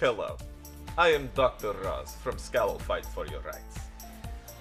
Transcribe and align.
Hello, 0.00 0.36
I 0.96 1.08
am 1.08 1.28
Dr. 1.34 1.72
Roz 1.72 2.14
from 2.22 2.38
Scowl 2.38 2.78
Fight 2.78 3.04
for 3.04 3.26
Your 3.26 3.40
Rights. 3.40 3.80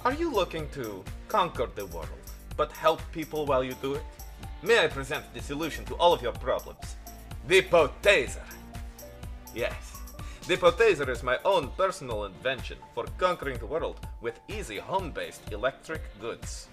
Are 0.04 0.14
you 0.14 0.34
looking 0.34 0.68
to 0.70 1.04
conquer 1.28 1.68
the 1.76 1.86
world, 1.86 2.10
but 2.56 2.72
help 2.72 3.04
people 3.12 3.46
while 3.46 3.64
you 3.64 3.76
do 3.80 3.94
it? 3.94 4.04
May 4.64 4.84
I 4.84 4.88
present 4.88 5.32
the 5.36 5.42
solution 5.44 5.86
to 5.86 5.94
all 5.98 6.12
of 6.12 6.24
your 6.24 6.32
problems? 6.32 6.96
The 7.48 7.62
Potaser! 7.62 8.42
Yes, 9.54 10.00
the 10.48 10.58
Potaser 10.58 11.08
is 11.08 11.22
my 11.22 11.38
own 11.46 11.70
personal 11.78 12.26
invention 12.26 12.80
for 12.96 13.06
conquering 13.20 13.60
the 13.60 13.68
world 13.68 14.00
with 14.22 14.40
easy 14.48 14.78
home 14.78 15.12
based 15.12 15.52
electric 15.52 16.02
goods. 16.20 16.68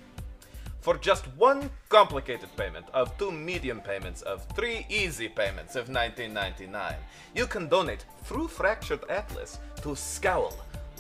For 0.85 0.99
just 0.99 1.25
one 1.39 1.71
complicated 1.89 2.55
payment 2.59 2.85
of 2.93 3.17
two 3.17 3.33
medium 3.33 3.81
payments 3.81 4.21
of 4.21 4.45
three 4.55 4.85
easy 4.91 5.31
payments 5.31 5.77
of 5.77 5.89
1999, 5.89 6.97
you 7.35 7.47
can 7.47 7.71
donate 7.71 8.05
through 8.25 8.49
Fractured 8.49 9.03
Atlas 9.09 9.61
to 9.81 9.97
Scowl 9.97 10.53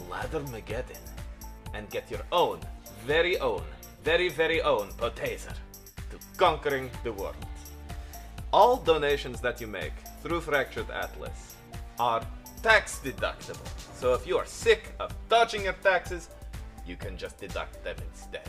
Lathermageddon 0.08 1.04
and 1.74 1.90
get 1.90 2.10
your 2.10 2.22
own, 2.32 2.60
very 3.04 3.38
own, 3.40 3.62
very, 4.02 4.30
very 4.30 4.62
own 4.62 4.88
Potaser 4.96 5.52
to 6.10 6.16
conquering 6.38 6.90
the 7.02 7.12
world. 7.12 7.36
All 8.54 8.78
donations 8.78 9.38
that 9.42 9.60
you 9.60 9.66
make 9.66 9.92
through 10.22 10.40
Fractured 10.40 10.88
Atlas 10.88 11.56
are 11.98 12.26
tax 12.62 13.02
deductible. 13.04 13.68
So 13.94 14.14
if 14.14 14.26
you 14.26 14.38
are 14.38 14.46
sick 14.46 14.94
of 14.98 15.14
dodging 15.28 15.64
your 15.64 15.76
taxes, 15.82 16.30
you 16.86 16.96
can 16.96 17.18
just 17.18 17.38
deduct 17.38 17.84
them 17.84 17.96
instead. 18.10 18.48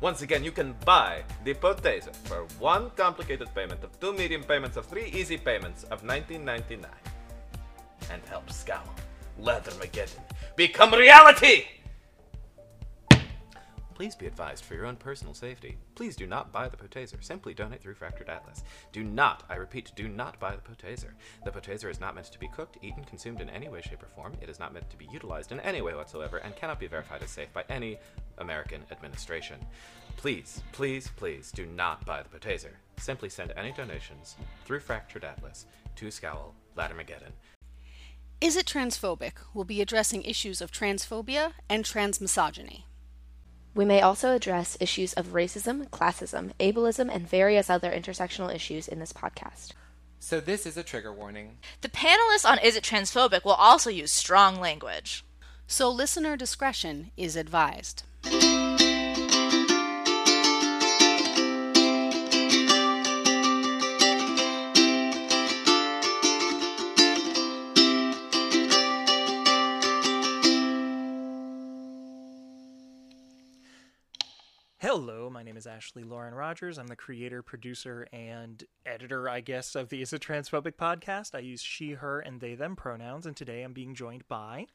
Once 0.00 0.20
again, 0.20 0.44
you 0.44 0.52
can 0.52 0.74
buy 0.84 1.22
the 1.44 1.54
Potaser 1.54 2.14
for 2.24 2.46
one 2.58 2.90
complicated 2.90 3.48
payment 3.54 3.82
of 3.82 3.98
two 3.98 4.12
medium 4.12 4.42
payments 4.42 4.76
of 4.76 4.84
three 4.84 5.06
easy 5.06 5.38
payments 5.38 5.84
of 5.84 6.02
19.99 6.02 6.84
and 8.10 8.22
help 8.28 8.50
Scowl 8.50 8.94
Leathermageddon 9.40 10.20
become 10.54 10.92
reality! 10.92 11.64
Please 13.96 14.14
be 14.14 14.26
advised 14.26 14.62
for 14.62 14.74
your 14.74 14.84
own 14.84 14.96
personal 14.96 15.32
safety. 15.32 15.78
Please 15.94 16.16
do 16.16 16.26
not 16.26 16.52
buy 16.52 16.68
the 16.68 16.76
Potaser. 16.76 17.16
Simply 17.24 17.54
donate 17.54 17.80
through 17.80 17.94
Fractured 17.94 18.28
Atlas. 18.28 18.62
Do 18.92 19.02
not, 19.02 19.44
I 19.48 19.54
repeat, 19.54 19.90
do 19.96 20.06
not 20.06 20.38
buy 20.38 20.54
the 20.54 20.60
Potaser. 20.60 21.14
The 21.46 21.50
Potaser 21.50 21.88
is 21.88 21.98
not 21.98 22.14
meant 22.14 22.26
to 22.26 22.38
be 22.38 22.46
cooked, 22.46 22.76
eaten, 22.82 23.04
consumed 23.04 23.40
in 23.40 23.48
any 23.48 23.70
way, 23.70 23.80
shape, 23.80 24.02
or 24.02 24.08
form. 24.08 24.34
It 24.42 24.50
is 24.50 24.58
not 24.58 24.74
meant 24.74 24.90
to 24.90 24.98
be 24.98 25.08
utilized 25.10 25.50
in 25.50 25.60
any 25.60 25.80
way 25.80 25.94
whatsoever 25.94 26.36
and 26.36 26.54
cannot 26.56 26.78
be 26.78 26.86
verified 26.86 27.22
as 27.22 27.30
safe 27.30 27.50
by 27.54 27.64
any 27.70 27.98
American 28.36 28.82
administration. 28.90 29.64
Please, 30.18 30.60
please, 30.72 31.08
please 31.16 31.50
do 31.50 31.64
not 31.64 32.04
buy 32.04 32.22
the 32.22 32.28
Potaser. 32.28 32.74
Simply 32.98 33.30
send 33.30 33.54
any 33.56 33.72
donations 33.72 34.36
through 34.66 34.80
Fractured 34.80 35.24
Atlas 35.24 35.64
to 35.94 36.10
Scowl 36.10 36.54
Lattermageddon. 36.76 37.32
Is 38.42 38.58
It 38.58 38.66
Transphobic 38.66 39.32
We'll 39.54 39.64
be 39.64 39.80
addressing 39.80 40.22
issues 40.24 40.60
of 40.60 40.70
transphobia 40.70 41.52
and 41.70 41.82
transmisogyny. 41.82 42.82
We 43.76 43.84
may 43.84 44.00
also 44.00 44.32
address 44.32 44.78
issues 44.80 45.12
of 45.12 45.34
racism, 45.34 45.90
classism, 45.90 46.52
ableism, 46.58 47.14
and 47.14 47.28
various 47.28 47.68
other 47.68 47.92
intersectional 47.92 48.52
issues 48.52 48.88
in 48.88 49.00
this 49.00 49.12
podcast. 49.12 49.72
So 50.18 50.40
this 50.40 50.64
is 50.64 50.78
a 50.78 50.82
trigger 50.82 51.12
warning. 51.12 51.58
The 51.82 51.90
panelists 51.90 52.48
on 52.48 52.58
Is 52.60 52.74
It 52.74 52.82
Transphobic 52.82 53.44
will 53.44 53.52
also 53.52 53.90
use 53.90 54.10
strong 54.10 54.58
language. 54.58 55.26
So 55.66 55.90
listener 55.90 56.38
discretion 56.38 57.10
is 57.18 57.36
advised. 57.36 58.04
Is 75.66 75.72
Ashley 75.72 76.04
Lauren 76.04 76.34
Rogers. 76.34 76.78
I'm 76.78 76.86
the 76.86 76.96
creator, 76.96 77.42
producer, 77.42 78.06
and 78.12 78.62
editor, 78.84 79.28
I 79.28 79.40
guess, 79.40 79.74
of 79.74 79.88
the 79.88 80.00
Is 80.00 80.12
It 80.12 80.22
Transphobic 80.22 80.74
podcast. 80.74 81.34
I 81.34 81.40
use 81.40 81.60
she, 81.60 81.92
her, 81.92 82.20
and 82.20 82.40
they, 82.40 82.54
them 82.54 82.76
pronouns, 82.76 83.26
and 83.26 83.36
today 83.36 83.62
I'm 83.62 83.72
being 83.72 83.94
joined 83.94 84.26
by. 84.28 84.66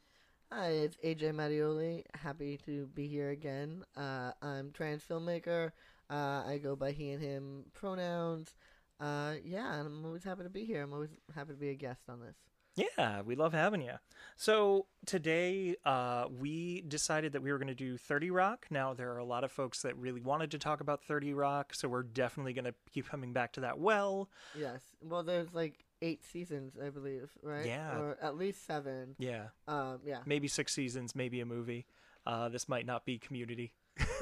Hi, 0.51 0.67
it's 0.67 0.97
AJ 0.97 1.33
Mattioli. 1.33 2.03
Happy 2.13 2.57
to 2.65 2.87
be 2.87 3.07
here 3.07 3.29
again. 3.29 3.83
Uh, 3.95 4.31
I'm 4.41 4.71
trans 4.71 5.03
filmmaker. 5.03 5.71
Uh, 6.09 6.43
I 6.45 6.59
go 6.61 6.75
by 6.75 6.91
he 6.91 7.11
and 7.11 7.21
him 7.21 7.65
pronouns. 7.73 8.53
Uh, 8.99 9.35
yeah, 9.45 9.75
and 9.75 9.87
I'm 9.87 10.05
always 10.05 10.23
happy 10.23 10.43
to 10.43 10.49
be 10.49 10.65
here. 10.65 10.83
I'm 10.83 10.93
always 10.93 11.11
happy 11.33 11.53
to 11.53 11.59
be 11.59 11.69
a 11.69 11.75
guest 11.75 12.01
on 12.09 12.19
this. 12.19 12.35
Yeah, 12.75 13.21
we 13.21 13.35
love 13.35 13.53
having 13.53 13.81
you. 13.81 13.93
So 14.37 14.85
today, 15.05 15.75
uh, 15.85 16.25
we 16.39 16.81
decided 16.87 17.33
that 17.33 17.41
we 17.41 17.51
were 17.51 17.57
going 17.57 17.67
to 17.67 17.75
do 17.75 17.97
30 17.97 18.31
Rock. 18.31 18.65
Now, 18.69 18.93
there 18.93 19.11
are 19.11 19.17
a 19.17 19.25
lot 19.25 19.43
of 19.43 19.51
folks 19.51 19.81
that 19.81 19.95
really 19.97 20.21
wanted 20.21 20.51
to 20.51 20.57
talk 20.57 20.79
about 20.81 21.03
30 21.03 21.33
Rock, 21.33 21.73
so 21.75 21.89
we're 21.89 22.03
definitely 22.03 22.53
going 22.53 22.65
to 22.65 22.73
keep 22.91 23.09
coming 23.09 23.33
back 23.33 23.53
to 23.53 23.61
that 23.61 23.79
well. 23.79 24.29
Yes. 24.57 24.81
Well, 25.03 25.23
there's 25.23 25.53
like 25.53 25.83
eight 26.01 26.23
seasons, 26.23 26.73
I 26.83 26.89
believe, 26.89 27.29
right? 27.43 27.65
Yeah. 27.65 27.97
Or 27.97 28.17
at 28.21 28.37
least 28.37 28.65
seven. 28.65 29.15
Yeah. 29.19 29.47
Um, 29.67 29.99
yeah. 30.05 30.19
Maybe 30.25 30.47
six 30.47 30.73
seasons, 30.73 31.13
maybe 31.15 31.41
a 31.41 31.45
movie. 31.45 31.85
Uh, 32.25 32.49
this 32.49 32.69
might 32.69 32.85
not 32.85 33.05
be 33.05 33.17
community. 33.17 33.73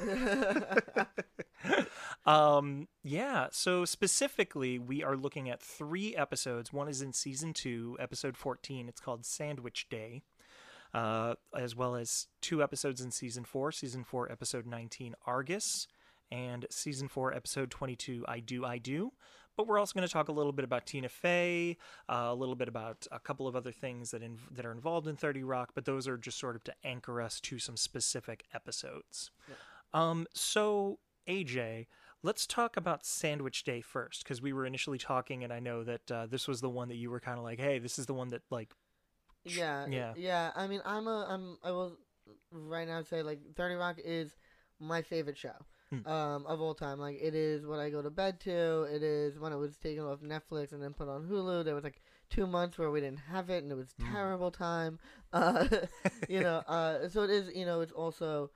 um, 2.26 2.88
yeah, 3.02 3.48
so 3.50 3.84
specifically, 3.84 4.78
we 4.78 5.02
are 5.02 5.16
looking 5.16 5.48
at 5.48 5.62
three 5.62 6.14
episodes. 6.14 6.72
One 6.72 6.88
is 6.88 7.02
in 7.02 7.12
season 7.12 7.52
two, 7.52 7.96
episode 7.98 8.36
14. 8.36 8.88
It's 8.88 9.00
called 9.00 9.24
Sandwich 9.24 9.88
Day. 9.88 10.22
Uh, 10.92 11.34
as 11.56 11.76
well 11.76 11.94
as 11.94 12.26
two 12.40 12.62
episodes 12.62 13.00
in 13.00 13.12
season 13.12 13.44
four. 13.44 13.70
Season 13.70 14.02
four, 14.02 14.30
episode 14.30 14.66
19, 14.66 15.14
Argus. 15.24 15.86
And 16.32 16.66
season 16.70 17.08
four, 17.08 17.32
episode 17.32 17.70
22, 17.70 18.24
I 18.28 18.40
Do, 18.40 18.64
I 18.64 18.78
Do. 18.78 19.12
But 19.56 19.66
we're 19.66 19.78
also 19.78 19.94
going 19.94 20.06
to 20.06 20.12
talk 20.12 20.28
a 20.28 20.32
little 20.32 20.52
bit 20.52 20.64
about 20.64 20.86
Tina 20.86 21.08
Fey, 21.08 21.76
uh, 22.08 22.28
a 22.28 22.34
little 22.34 22.54
bit 22.54 22.68
about 22.68 23.06
a 23.12 23.18
couple 23.18 23.46
of 23.46 23.54
other 23.54 23.72
things 23.72 24.10
that 24.10 24.22
in, 24.22 24.38
that 24.50 24.64
are 24.64 24.72
involved 24.72 25.06
in 25.06 25.16
30 25.16 25.42
Rock, 25.42 25.72
but 25.74 25.84
those 25.84 26.08
are 26.08 26.16
just 26.16 26.38
sort 26.38 26.56
of 26.56 26.64
to 26.64 26.74
anchor 26.82 27.20
us 27.20 27.40
to 27.40 27.58
some 27.58 27.76
specific 27.76 28.44
episodes. 28.54 29.30
Yeah. 29.48 29.54
Um, 29.92 30.26
so 30.34 30.98
AJ, 31.28 31.86
let's 32.22 32.46
talk 32.46 32.76
about 32.76 33.04
Sandwich 33.04 33.64
Day 33.64 33.80
first, 33.80 34.22
because 34.22 34.40
we 34.42 34.52
were 34.52 34.66
initially 34.66 34.98
talking, 34.98 35.42
and 35.44 35.52
I 35.52 35.60
know 35.60 35.84
that 35.84 36.10
uh, 36.10 36.26
this 36.26 36.46
was 36.48 36.60
the 36.60 36.68
one 36.70 36.88
that 36.88 36.96
you 36.96 37.10
were 37.10 37.20
kind 37.20 37.38
of 37.38 37.44
like, 37.44 37.58
"Hey, 37.60 37.78
this 37.78 37.98
is 37.98 38.06
the 38.06 38.14
one 38.14 38.28
that 38.28 38.42
like." 38.50 38.70
Yeah, 39.44 39.86
Yeah. 39.88 40.12
yeah. 40.16 40.50
I 40.54 40.66
mean, 40.66 40.82
I'm 40.84 41.06
a, 41.06 41.26
I'm, 41.28 41.56
I 41.64 41.70
will 41.70 41.96
right 42.52 42.86
now 42.86 43.02
say 43.02 43.22
like 43.22 43.40
Thirty 43.56 43.74
Rock 43.74 43.96
is 44.04 44.36
my 44.78 45.02
favorite 45.02 45.36
show 45.38 45.54
Hmm. 45.90 46.06
um, 46.06 46.46
of 46.46 46.60
all 46.60 46.74
time. 46.74 47.00
Like 47.00 47.18
it 47.20 47.34
is 47.34 47.66
what 47.66 47.80
I 47.80 47.90
go 47.90 48.02
to 48.02 48.10
bed 48.10 48.38
to. 48.40 48.82
It 48.82 49.02
is 49.02 49.38
when 49.38 49.52
it 49.52 49.56
was 49.56 49.76
taken 49.78 50.04
off 50.04 50.20
Netflix 50.20 50.72
and 50.72 50.82
then 50.82 50.92
put 50.92 51.08
on 51.08 51.26
Hulu. 51.26 51.64
There 51.64 51.74
was 51.74 51.84
like 51.84 52.02
two 52.28 52.46
months 52.46 52.78
where 52.78 52.90
we 52.90 53.00
didn't 53.00 53.20
have 53.30 53.50
it, 53.50 53.62
and 53.62 53.72
it 53.72 53.76
was 53.76 53.94
Hmm. 54.00 54.12
terrible 54.12 54.50
time. 54.50 54.98
Uh, 55.32 55.66
you 56.28 56.40
know, 56.40 56.58
uh, 56.68 57.08
so 57.08 57.22
it 57.22 57.30
is. 57.30 57.50
You 57.54 57.64
know, 57.64 57.80
it's 57.80 57.92
also 57.92 58.50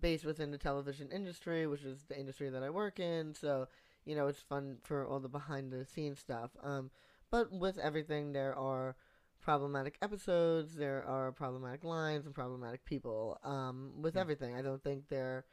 based 0.00 0.24
within 0.24 0.50
the 0.50 0.58
television 0.58 1.10
industry, 1.10 1.66
which 1.66 1.82
is 1.82 2.04
the 2.08 2.18
industry 2.18 2.50
that 2.50 2.62
I 2.62 2.70
work 2.70 2.98
in. 3.00 3.34
So 3.34 3.68
you 4.04 4.14
know, 4.14 4.26
it's 4.26 4.40
fun 4.40 4.78
for 4.82 5.06
all 5.06 5.18
the 5.20 5.28
behind 5.28 5.72
the 5.72 5.84
scenes 5.84 6.18
stuff. 6.18 6.50
Um, 6.62 6.90
but 7.30 7.50
with 7.50 7.78
everything, 7.78 8.32
there 8.32 8.56
are 8.56 8.96
problematic 9.40 9.96
episodes, 10.02 10.74
there 10.74 11.04
are 11.06 11.32
problematic 11.32 11.84
lines, 11.84 12.26
and 12.26 12.34
problematic 12.34 12.84
people. 12.84 13.38
Um, 13.42 13.92
with 14.02 14.14
Hmm. 14.14 14.20
everything, 14.20 14.54
I 14.54 14.62
don't 14.62 14.82
think 14.82 15.08
there, 15.08 15.44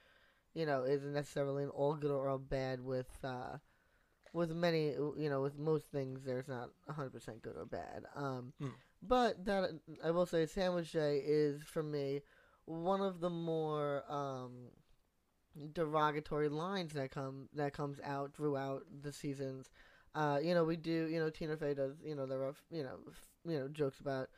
you 0.54 0.66
know, 0.66 0.84
is 0.84 1.04
necessarily 1.04 1.64
an 1.64 1.70
all 1.70 1.96
good 1.96 2.12
or 2.12 2.30
all 2.30 2.38
bad 2.40 2.82
with. 2.82 3.10
Uh, 3.24 3.58
with 4.34 4.52
many, 4.52 4.92
you 4.92 5.30
know, 5.30 5.42
with 5.42 5.58
most 5.58 5.88
things, 5.92 6.24
there's 6.24 6.48
not 6.48 6.70
100% 6.90 7.42
good 7.42 7.56
or 7.58 7.66
bad. 7.66 8.04
Um, 8.16 8.54
Mm. 8.62 8.72
But 9.02 9.46
that 9.46 9.72
I 10.04 10.12
will 10.12 10.26
say, 10.26 10.46
Sandwich 10.46 10.92
Day 10.92 11.22
is 11.26 11.64
for 11.64 11.84
me 11.84 12.22
one 12.72 13.02
of 13.02 13.20
the 13.20 13.30
more 13.30 14.04
um, 14.10 14.70
derogatory 15.74 16.50
lines 16.50 16.94
that 16.94 17.12
come 17.12 17.50
that 17.54 17.74
comes 17.74 18.00
out 18.04 18.34
throughout 18.34 18.84
the 19.02 19.12
seasons. 19.12 19.70
Uh, 20.16 20.40
you 20.42 20.54
know, 20.54 20.64
we 20.64 20.76
do. 20.76 21.08
You 21.08 21.20
know, 21.20 21.30
Tina 21.30 21.58
Fey 21.58 21.74
does. 21.74 21.96
You 22.04 22.16
know, 22.16 22.26
there 22.26 22.44
are 22.44 22.54
you 22.72 22.84
know 22.84 22.98
f- 23.08 23.28
you 23.46 23.60
know 23.60 23.68
jokes 23.68 24.00
about 24.00 24.30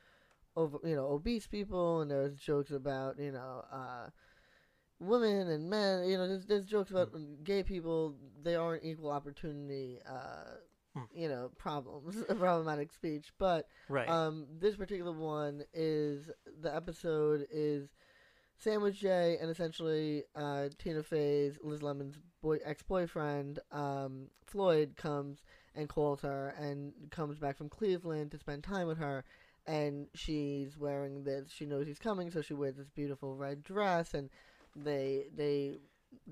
over 0.55 0.77
you 0.83 0.95
know 0.95 1.07
obese 1.07 1.47
people, 1.47 2.01
and 2.01 2.11
there's 2.11 2.35
jokes 2.37 2.71
about 2.71 3.19
you 3.19 3.31
know 3.31 3.63
uh, 3.71 4.09
women 4.99 5.47
and 5.49 5.69
men. 5.69 6.07
You 6.09 6.17
know, 6.17 6.27
there's 6.27 6.45
there's 6.45 6.65
jokes 6.65 6.91
about 6.91 7.09
gay 7.43 7.63
people. 7.63 8.15
They 8.43 8.55
aren't 8.55 8.83
equal 8.85 9.11
opportunity. 9.11 9.99
Uh, 10.07 10.55
Hmm. 10.95 11.03
you 11.15 11.27
know, 11.27 11.51
problems, 11.57 12.23
problematic 12.37 12.91
speech, 12.91 13.31
but 13.37 13.67
Right. 13.89 14.07
um, 14.09 14.45
this 14.59 14.75
particular 14.75 15.11
one 15.11 15.63
is 15.73 16.29
the 16.61 16.75
episode 16.75 17.47
is 17.51 17.89
Sandwich 18.63 19.01
Day 19.01 19.37
and 19.41 19.51
essentially 19.51 20.23
uh, 20.35 20.69
Tina 20.77 21.03
Fey's 21.03 21.57
Liz 21.61 21.83
Lemon's 21.83 22.17
boy 22.41 22.59
ex 22.63 22.81
boyfriend 22.81 23.59
um, 23.71 24.27
Floyd 24.45 24.93
comes 24.95 25.39
and 25.75 25.89
calls 25.89 26.21
her 26.21 26.53
and 26.57 26.93
comes 27.11 27.37
back 27.39 27.57
from 27.57 27.67
Cleveland 27.67 28.31
to 28.31 28.37
spend 28.37 28.63
time 28.63 28.87
with 28.87 28.99
her, 28.99 29.25
and 29.67 30.07
she's 30.13 30.77
wearing 30.77 31.23
this. 31.23 31.51
She 31.51 31.65
knows 31.65 31.87
he's 31.87 31.99
coming, 31.99 32.31
so 32.31 32.41
she 32.41 32.53
wears 32.53 32.75
this 32.75 32.89
beautiful 32.89 33.35
red 33.35 33.63
dress, 33.63 34.13
and 34.13 34.29
they 34.75 35.25
they 35.35 35.79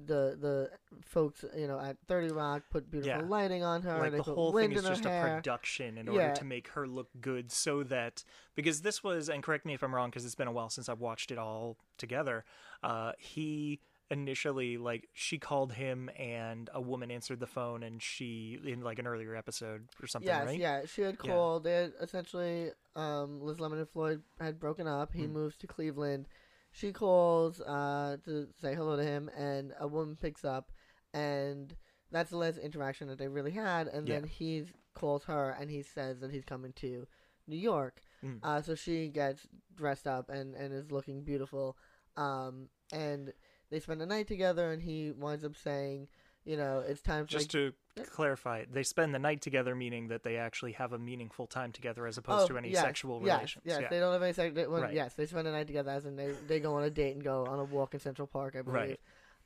the 0.05 0.37
the 0.39 0.69
folks 1.05 1.43
you 1.57 1.67
know 1.67 1.79
at 1.79 1.97
Thirty 2.07 2.29
Rock 2.31 2.63
put 2.69 2.89
beautiful 2.91 3.21
Yeah. 3.21 3.27
lighting 3.27 3.63
on 3.63 3.81
her. 3.83 3.99
like 3.99 4.15
the 4.15 4.23
whole 4.23 4.51
thing 4.53 4.71
is 4.71 4.83
just 4.83 5.05
a 5.05 5.09
hair. 5.09 5.35
production 5.35 5.97
in 5.97 6.07
order 6.09 6.21
Yeah. 6.27 6.33
to 6.33 6.43
make 6.45 6.69
her 6.69 6.87
look 6.87 7.09
good 7.19 7.51
so 7.51 7.83
that 7.83 8.23
because 8.55 8.81
this 8.81 9.03
was 9.03 9.29
and 9.29 9.41
correct 9.43 9.65
me 9.65 9.73
if 9.73 9.83
i'm 9.83 9.93
wrong 9.93 10.09
because 10.09 10.25
it's 10.25 10.35
been 10.35 10.47
a 10.47 10.51
while 10.51 10.69
since 10.69 10.89
i've 10.89 10.99
watched 10.99 11.31
it 11.31 11.37
all 11.37 11.77
together 11.97 12.43
uh 12.83 13.11
he 13.17 13.79
initially 14.09 14.77
like 14.77 15.07
she 15.13 15.37
called 15.37 15.71
him 15.73 16.09
and 16.19 16.69
a 16.73 16.81
woman 16.81 17.09
answered 17.09 17.39
the 17.39 17.47
phone 17.47 17.81
and 17.81 18.01
she 18.03 18.59
in 18.65 18.81
like 18.81 18.99
an 18.99 19.07
earlier 19.07 19.35
episode 19.35 19.87
or 20.03 20.07
something 20.07 20.27
Yes, 20.27 20.45
right 20.47 20.59
yeah. 20.59 20.81
She 20.85 21.01
had 21.01 21.17
Yeah. 21.23 21.31
called. 21.31 21.63
They 21.63 21.73
had 21.73 21.93
essentially, 22.01 22.71
um, 22.97 23.39
Liz 23.39 23.61
Lemon 23.61 23.79
and 23.79 23.89
Floyd 23.89 24.21
had 24.39 24.59
broken 24.59 24.85
up. 24.85 25.13
He 25.13 25.23
Mm. 25.27 25.31
moves 25.31 25.55
to 25.57 25.67
Cleveland. 25.67 26.27
She 26.71 26.91
calls 26.93 27.59
uh, 27.61 28.17
to 28.25 28.47
say 28.61 28.75
hello 28.75 28.95
to 28.95 29.03
him, 29.03 29.29
and 29.37 29.73
a 29.79 29.87
woman 29.87 30.15
picks 30.15 30.45
up, 30.45 30.71
and 31.13 31.75
that's 32.11 32.29
the 32.29 32.37
last 32.37 32.57
interaction 32.57 33.07
that 33.09 33.17
they 33.17 33.27
really 33.27 33.51
had. 33.51 33.87
And 33.87 34.07
Yeah. 34.07 34.15
then 34.15 34.23
he 34.25 34.65
calls 34.93 35.25
her, 35.25 35.51
and 35.59 35.69
he 35.69 35.81
says 35.81 36.19
that 36.21 36.31
he's 36.31 36.45
coming 36.45 36.73
to 36.73 37.07
New 37.47 37.57
York. 37.57 38.01
Mm. 38.23 38.39
Uh, 38.43 38.61
so 38.61 38.75
she 38.75 39.09
gets 39.09 39.47
dressed 39.75 40.07
up 40.07 40.29
and, 40.29 40.55
and 40.55 40.73
is 40.73 40.91
looking 40.91 41.23
beautiful. 41.23 41.77
Um, 42.17 42.69
and 42.91 43.33
they 43.69 43.79
spend 43.79 44.01
the 44.01 44.05
night 44.05 44.27
together, 44.27 44.71
and 44.71 44.81
he 44.81 45.11
winds 45.11 45.43
up 45.43 45.55
saying, 45.55 46.07
you 46.45 46.57
know, 46.57 46.83
it's 46.87 47.01
time 47.01 47.25
for 47.25 47.31
just 47.31 47.53
like, 47.53 47.73
to 47.97 48.03
clarify 48.11 48.65
they 48.71 48.83
spend 48.83 49.13
the 49.13 49.19
night 49.19 49.41
together 49.41 49.75
meaning 49.75 50.07
that 50.07 50.23
they 50.23 50.37
actually 50.37 50.71
have 50.71 50.93
a 50.93 50.97
meaningful 50.97 51.45
time 51.45 51.71
together 51.71 52.07
as 52.07 52.17
opposed 52.17 52.47
to 52.47 52.57
any 52.57 52.69
Oh, 52.69 52.71
yes, 52.71 52.81
sexual 52.81 53.21
yes, 53.23 53.35
relations 53.35 53.63
Yes, 53.65 53.79
yeah 53.81 53.89
they 53.89 53.99
don't 53.99 54.13
have 54.13 54.23
any 54.23 54.33
sex. 54.33 54.55
Well, 54.55 54.81
Right. 54.81 54.93
Yes, 54.93 55.13
they 55.13 55.25
spend 55.25 55.45
the 55.47 55.51
night 55.51 55.67
together, 55.67 55.91
as 55.91 56.05
in 56.05 56.15
they 56.15 56.31
they 56.47 56.59
go 56.59 56.73
on 56.75 56.83
a 56.83 56.89
date 56.89 57.13
and 57.15 57.23
go 57.23 57.45
on 57.45 57.59
a 57.59 57.63
walk 57.65 57.93
in 57.93 57.99
Central 57.99 58.27
Park, 58.27 58.55
I 58.57 58.61
believe. 58.61 58.75
Right. 58.79 58.99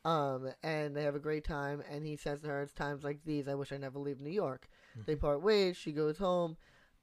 Um, 0.06 0.50
and 0.62 0.96
they 0.96 1.04
have 1.04 1.16
a 1.16 1.20
great 1.20 1.44
time. 1.44 1.82
And 1.90 2.06
he 2.06 2.16
says 2.16 2.40
to 2.42 2.48
her, 2.48 2.62
"It's 2.62 2.74
times 2.74 3.04
like 3.04 3.26
these 3.26 3.48
I 3.48 3.56
wish 3.56 3.72
I 3.72 3.78
never 3.78 3.98
leave 3.98 4.22
New 4.22 4.30
York." 4.30 4.68
Mm-hmm. 4.92 5.02
They 5.08 5.16
part 5.16 5.42
ways. 5.42 5.76
She 5.78 5.92
goes 5.92 6.18
home. 6.20 6.58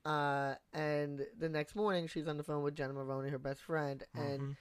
Uh, 0.04 0.54
and 0.72 1.26
the 1.38 1.48
next 1.48 1.74
morning, 1.76 2.06
she's 2.06 2.28
on 2.28 2.36
the 2.36 2.44
phone 2.44 2.62
with 2.62 2.74
Jenna 2.76 2.92
Maroney, 2.92 3.30
her 3.30 3.38
best 3.38 3.60
friend, 3.60 4.02
and 4.14 4.40
Mhm. 4.40 4.56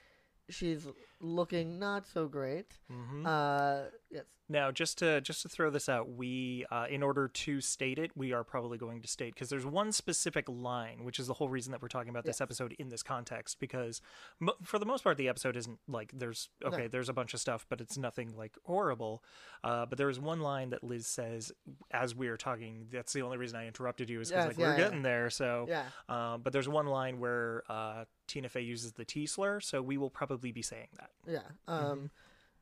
She's 0.52 0.88
looking 1.20 1.80
not 1.80 2.08
so 2.08 2.28
great. 2.28 2.80
Mhm. 2.92 3.26
Uh, 3.26 3.90
yes. 4.10 4.26
Now, 4.50 4.70
just 4.70 4.98
to 4.98 5.22
just 5.22 5.44
to 5.44 5.50
throw 5.50 5.70
this 5.70 5.88
out, 5.88 6.10
we 6.10 6.66
uh, 6.70 6.86
in 6.90 7.04
order 7.04 7.30
to 7.30 7.62
state 7.62 7.98
it, 7.98 8.12
we 8.18 8.34
are 8.34 8.44
probably 8.44 8.78
going 8.78 9.02
to 9.02 9.08
state 9.08 9.34
because 9.34 9.48
there's 9.50 9.66
one 9.66 9.94
specific 9.94 10.44
line, 10.50 11.06
which 11.06 11.20
is 11.20 11.28
the 11.28 11.36
whole 11.36 11.48
reason 11.48 11.72
that 11.72 11.82
we're 11.82 11.88
talking 11.88 12.10
about 12.10 12.26
this 12.26 12.36
Yes. 12.38 12.42
episode 12.42 12.74
in 12.78 12.90
this 12.90 13.02
context. 13.02 13.62
Because 13.62 14.02
mo- 14.42 14.56
for 14.62 14.78
the 14.78 14.86
most 14.86 15.06
part, 15.06 15.16
the 15.18 15.30
episode 15.30 15.56
isn't 15.56 15.80
like 15.88 16.12
there's 16.14 16.50
okay, 16.66 16.82
No. 16.84 16.88
there's 16.90 17.08
a 17.08 17.14
bunch 17.14 17.34
of 17.34 17.40
stuff, 17.40 17.66
but 17.70 17.80
it's 17.80 17.98
nothing 17.98 18.36
like 18.36 18.58
horrible. 18.66 19.24
Uh, 19.64 19.86
but 19.86 19.98
there 19.98 20.10
is 20.10 20.20
one 20.20 20.42
line 20.42 20.72
that 20.72 20.84
Liz 20.84 21.08
says 21.08 21.54
as 21.92 22.14
we 22.14 22.28
are 22.28 22.36
talking. 22.38 22.88
That's 22.92 23.14
the 23.14 23.22
only 23.22 23.38
reason 23.38 23.58
I 23.58 23.68
interrupted 23.68 24.10
you 24.10 24.20
is 24.20 24.32
because 24.32 24.48
Yes, 24.48 24.48
like 24.50 24.58
yeah, 24.58 24.66
we're 24.74 24.78
yeah. 24.80 24.84
getting 24.84 25.02
there. 25.04 25.30
So 25.30 25.66
Yeah. 25.70 25.86
um, 26.10 26.42
but 26.42 26.52
there's 26.52 26.68
one 26.68 26.88
line 26.88 27.20
where 27.22 27.64
uh, 27.70 28.04
Tina 28.32 28.50
Fey 28.50 28.62
uses 28.62 28.94
the 28.94 29.04
T 29.06 29.26
slur, 29.26 29.60
so 29.60 29.82
we 29.82 29.98
will 29.98 30.10
probably 30.10 30.52
be 30.52 30.62
saying 30.62 30.88
that. 30.98 31.10
Yeah. 31.28 31.40
Um. 31.68 31.84
Mm-hmm. 31.84 32.06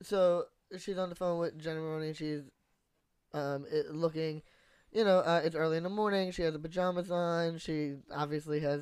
So 0.01 0.45
she's 0.77 0.97
on 0.97 1.09
the 1.09 1.15
phone 1.15 1.39
with 1.39 1.57
Jenna 1.59 1.79
Maroney. 1.81 2.13
She's 2.13 2.41
um 3.33 3.65
it, 3.71 3.93
looking. 3.93 4.41
You 4.91 5.03
know, 5.03 5.19
uh, 5.19 5.41
it's 5.43 5.55
early 5.55 5.77
in 5.77 5.83
the 5.83 5.89
morning. 5.89 6.31
She 6.31 6.41
has 6.41 6.53
the 6.53 6.59
pajamas 6.59 7.11
on. 7.11 7.59
She 7.59 7.97
obviously 8.11 8.59
has, 8.61 8.81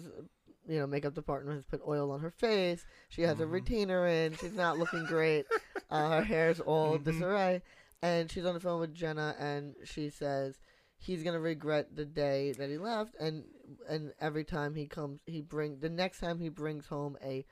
you 0.65 0.79
know, 0.79 0.87
makeup 0.87 1.13
department 1.13 1.57
has 1.57 1.65
put 1.65 1.81
oil 1.85 2.11
on 2.11 2.21
her 2.21 2.31
face. 2.31 2.85
She 3.09 3.23
has 3.23 3.41
a 3.41 3.43
Mhm. 3.43 3.51
retainer 3.51 4.07
in. 4.07 4.33
She's 4.37 4.53
not 4.53 4.77
looking 4.79 5.03
great. 5.05 5.45
uh, 5.89 6.09
her 6.11 6.21
hair's 6.23 6.59
all 6.61 6.97
Mhm. 6.97 7.03
disarray. 7.03 7.61
And 8.01 8.31
she's 8.31 8.45
on 8.45 8.53
the 8.53 8.59
phone 8.61 8.79
with 8.79 8.93
Jenna, 8.93 9.35
and 9.39 9.75
she 9.83 10.09
says 10.09 10.59
he's 10.97 11.23
gonna 11.23 11.39
regret 11.39 11.95
the 11.95 12.05
day 12.05 12.53
that 12.53 12.69
he 12.69 12.77
left. 12.77 13.15
And 13.19 13.43
and 13.89 14.13
every 14.19 14.43
time 14.43 14.75
he 14.75 14.87
comes, 14.87 15.21
he 15.25 15.41
bring 15.41 15.79
the 15.79 15.89
next 15.89 16.19
time 16.19 16.39
he 16.39 16.49
brings 16.49 16.87
home 16.87 17.17
a 17.23 17.45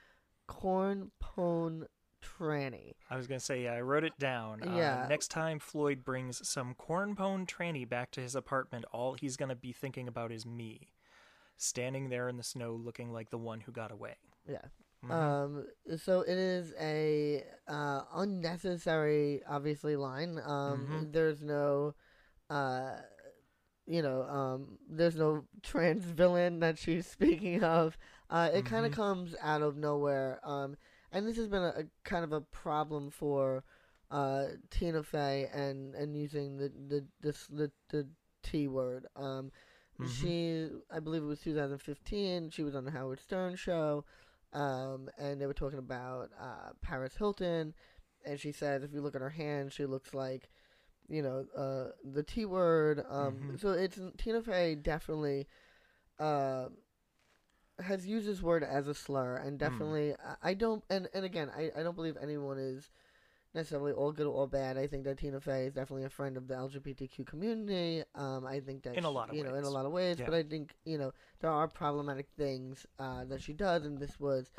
corn 0.47 1.11
pone 1.19 1.87
tranny. 2.21 2.93
I 3.09 3.17
was 3.17 3.27
gonna 3.27 3.39
say, 3.39 3.63
yeah, 3.63 3.73
I 3.73 3.81
wrote 3.81 4.03
it 4.03 4.17
down. 4.19 4.61
Uh, 4.63 4.75
Yeah. 4.77 5.05
next 5.09 5.29
time 5.29 5.59
Floyd 5.59 6.03
brings 6.03 6.47
some 6.47 6.75
cornpone 6.75 7.45
tranny 7.47 7.87
back 7.87 8.11
to 8.11 8.21
his 8.21 8.35
apartment, 8.35 8.85
all 8.91 9.13
he's 9.13 9.37
gonna 9.37 9.55
be 9.55 9.71
thinking 9.73 10.07
about 10.07 10.31
is 10.31 10.45
me, 10.45 10.89
standing 11.57 12.09
there 12.09 12.27
in 12.29 12.37
the 12.37 12.43
snow, 12.43 12.73
looking 12.73 13.11
like 13.11 13.29
the 13.29 13.37
one 13.37 13.61
who 13.61 13.71
got 13.71 13.91
away. 13.91 14.15
Yeah. 14.47 14.65
Mhm. 15.03 15.11
Um. 15.11 15.67
So 15.97 16.21
it 16.21 16.37
is 16.37 16.73
a 16.79 17.43
uh, 17.67 18.01
unnecessary, 18.15 19.43
obviously, 19.47 19.95
line. 19.95 20.39
Um. 20.39 20.87
Mhm. 20.89 21.13
There's 21.13 21.41
no, 21.41 21.93
uh, 22.49 22.97
you 23.87 24.01
know, 24.01 24.23
um. 24.23 24.77
There's 24.89 25.15
no 25.15 25.45
trans 25.63 26.03
villain 26.21 26.59
that 26.59 26.77
she's 26.77 27.07
speaking 27.17 27.63
of. 27.63 27.97
Uh. 28.29 28.49
It 28.53 28.65
kind 28.65 28.85
of 28.85 28.91
comes 28.91 29.35
out 29.41 29.61
of 29.61 29.77
nowhere. 29.77 30.39
Um. 30.43 30.77
And 31.11 31.25
this 31.27 31.37
has 31.37 31.47
been 31.47 31.63
a, 31.63 31.73
a 31.79 31.83
kind 32.03 32.23
of 32.25 32.33
a 32.33 32.41
problem 32.41 33.09
for, 33.09 33.63
uh, 34.11 34.45
Tina 34.69 35.01
Fey 35.03 35.47
and 35.53 35.95
and 35.95 36.15
using 36.15 36.57
the 36.57 36.71
the 36.89 37.05
this 37.21 37.47
the 37.47 37.71
the 37.89 38.07
T 38.43 38.67
word. 38.67 39.05
Um. 39.15 39.51
Mhm. 39.99 40.09
She, 40.09 40.67
I 40.91 40.99
believe 40.99 41.23
it 41.23 41.25
was 41.25 41.39
2015. 41.39 42.49
She 42.49 42.63
was 42.63 42.75
on 42.75 42.83
the 42.83 42.91
Howard 42.91 43.21
Stern 43.21 43.55
show, 43.55 44.03
um, 44.51 45.09
and 45.17 45.39
they 45.39 45.45
were 45.45 45.53
talking 45.53 45.79
about 45.79 46.31
uh, 46.37 46.71
Paris 46.81 47.15
Hilton, 47.17 47.73
and 48.25 48.37
she 48.37 48.51
said 48.51 48.83
if 48.83 48.91
you 48.93 48.99
look 49.01 49.15
at 49.15 49.21
her 49.21 49.29
hand, 49.29 49.71
she 49.71 49.85
looks 49.85 50.13
like, 50.13 50.49
you 51.07 51.21
know, 51.21 51.45
uh, 51.55 51.91
the 52.03 52.23
T 52.23 52.45
word. 52.45 53.03
Um, 53.09 53.35
Mhm. 53.55 53.59
So 53.59 53.69
it's 53.71 53.99
Tina 54.17 54.41
Fey 54.41 54.75
definitely, 54.75 55.47
uh, 56.19 56.69
has 57.79 58.07
used 58.07 58.27
this 58.27 58.41
word 58.41 58.63
as 58.63 58.87
a 58.87 58.93
slur, 58.93 59.35
and 59.37 59.59
definitely 59.59 60.13
I, 60.15 60.51
I 60.51 60.53
don't. 60.53 60.83
And 60.89 61.07
and 61.13 61.25
again, 61.25 61.51
I 61.55 61.71
I 61.75 61.83
don't 61.83 61.95
believe 61.95 62.17
anyone 62.21 62.57
is 62.57 62.89
necessarily 63.53 63.91
all 63.93 64.11
good 64.11 64.27
or 64.27 64.33
all 64.33 64.47
bad. 64.47 64.77
I 64.77 64.87
think 64.87 65.03
that 65.05 65.17
Tina 65.17 65.39
Fey 65.41 65.67
is 65.67 65.73
definitely 65.73 66.03
a 66.05 66.09
friend 66.09 66.37
of 66.37 66.47
the 66.47 66.55
LGBTQ 66.55 67.25
community. 67.25 68.03
Um, 68.15 68.45
I 68.45 68.59
think 68.59 68.83
that 68.83 68.97
In 68.97 69.03
a 69.03 69.09
lot 69.09 69.29
of 69.29 69.35
you 69.35 69.43
know 69.43 69.55
in 69.55 69.63
a 69.63 69.67
ways. 69.67 69.73
lot 69.73 69.85
of 69.85 69.91
ways, 69.91 70.19
Yeah. 70.19 70.25
but 70.25 70.33
I 70.33 70.43
think 70.43 70.75
you 70.85 70.97
know 70.97 71.11
there 71.39 71.51
are 71.51 71.67
problematic 71.67 72.27
things 72.37 72.85
uh, 72.99 73.25
that 73.25 73.41
she 73.41 73.53
does, 73.53 73.85
and 73.85 73.97
this 73.97 74.19
was 74.19 74.49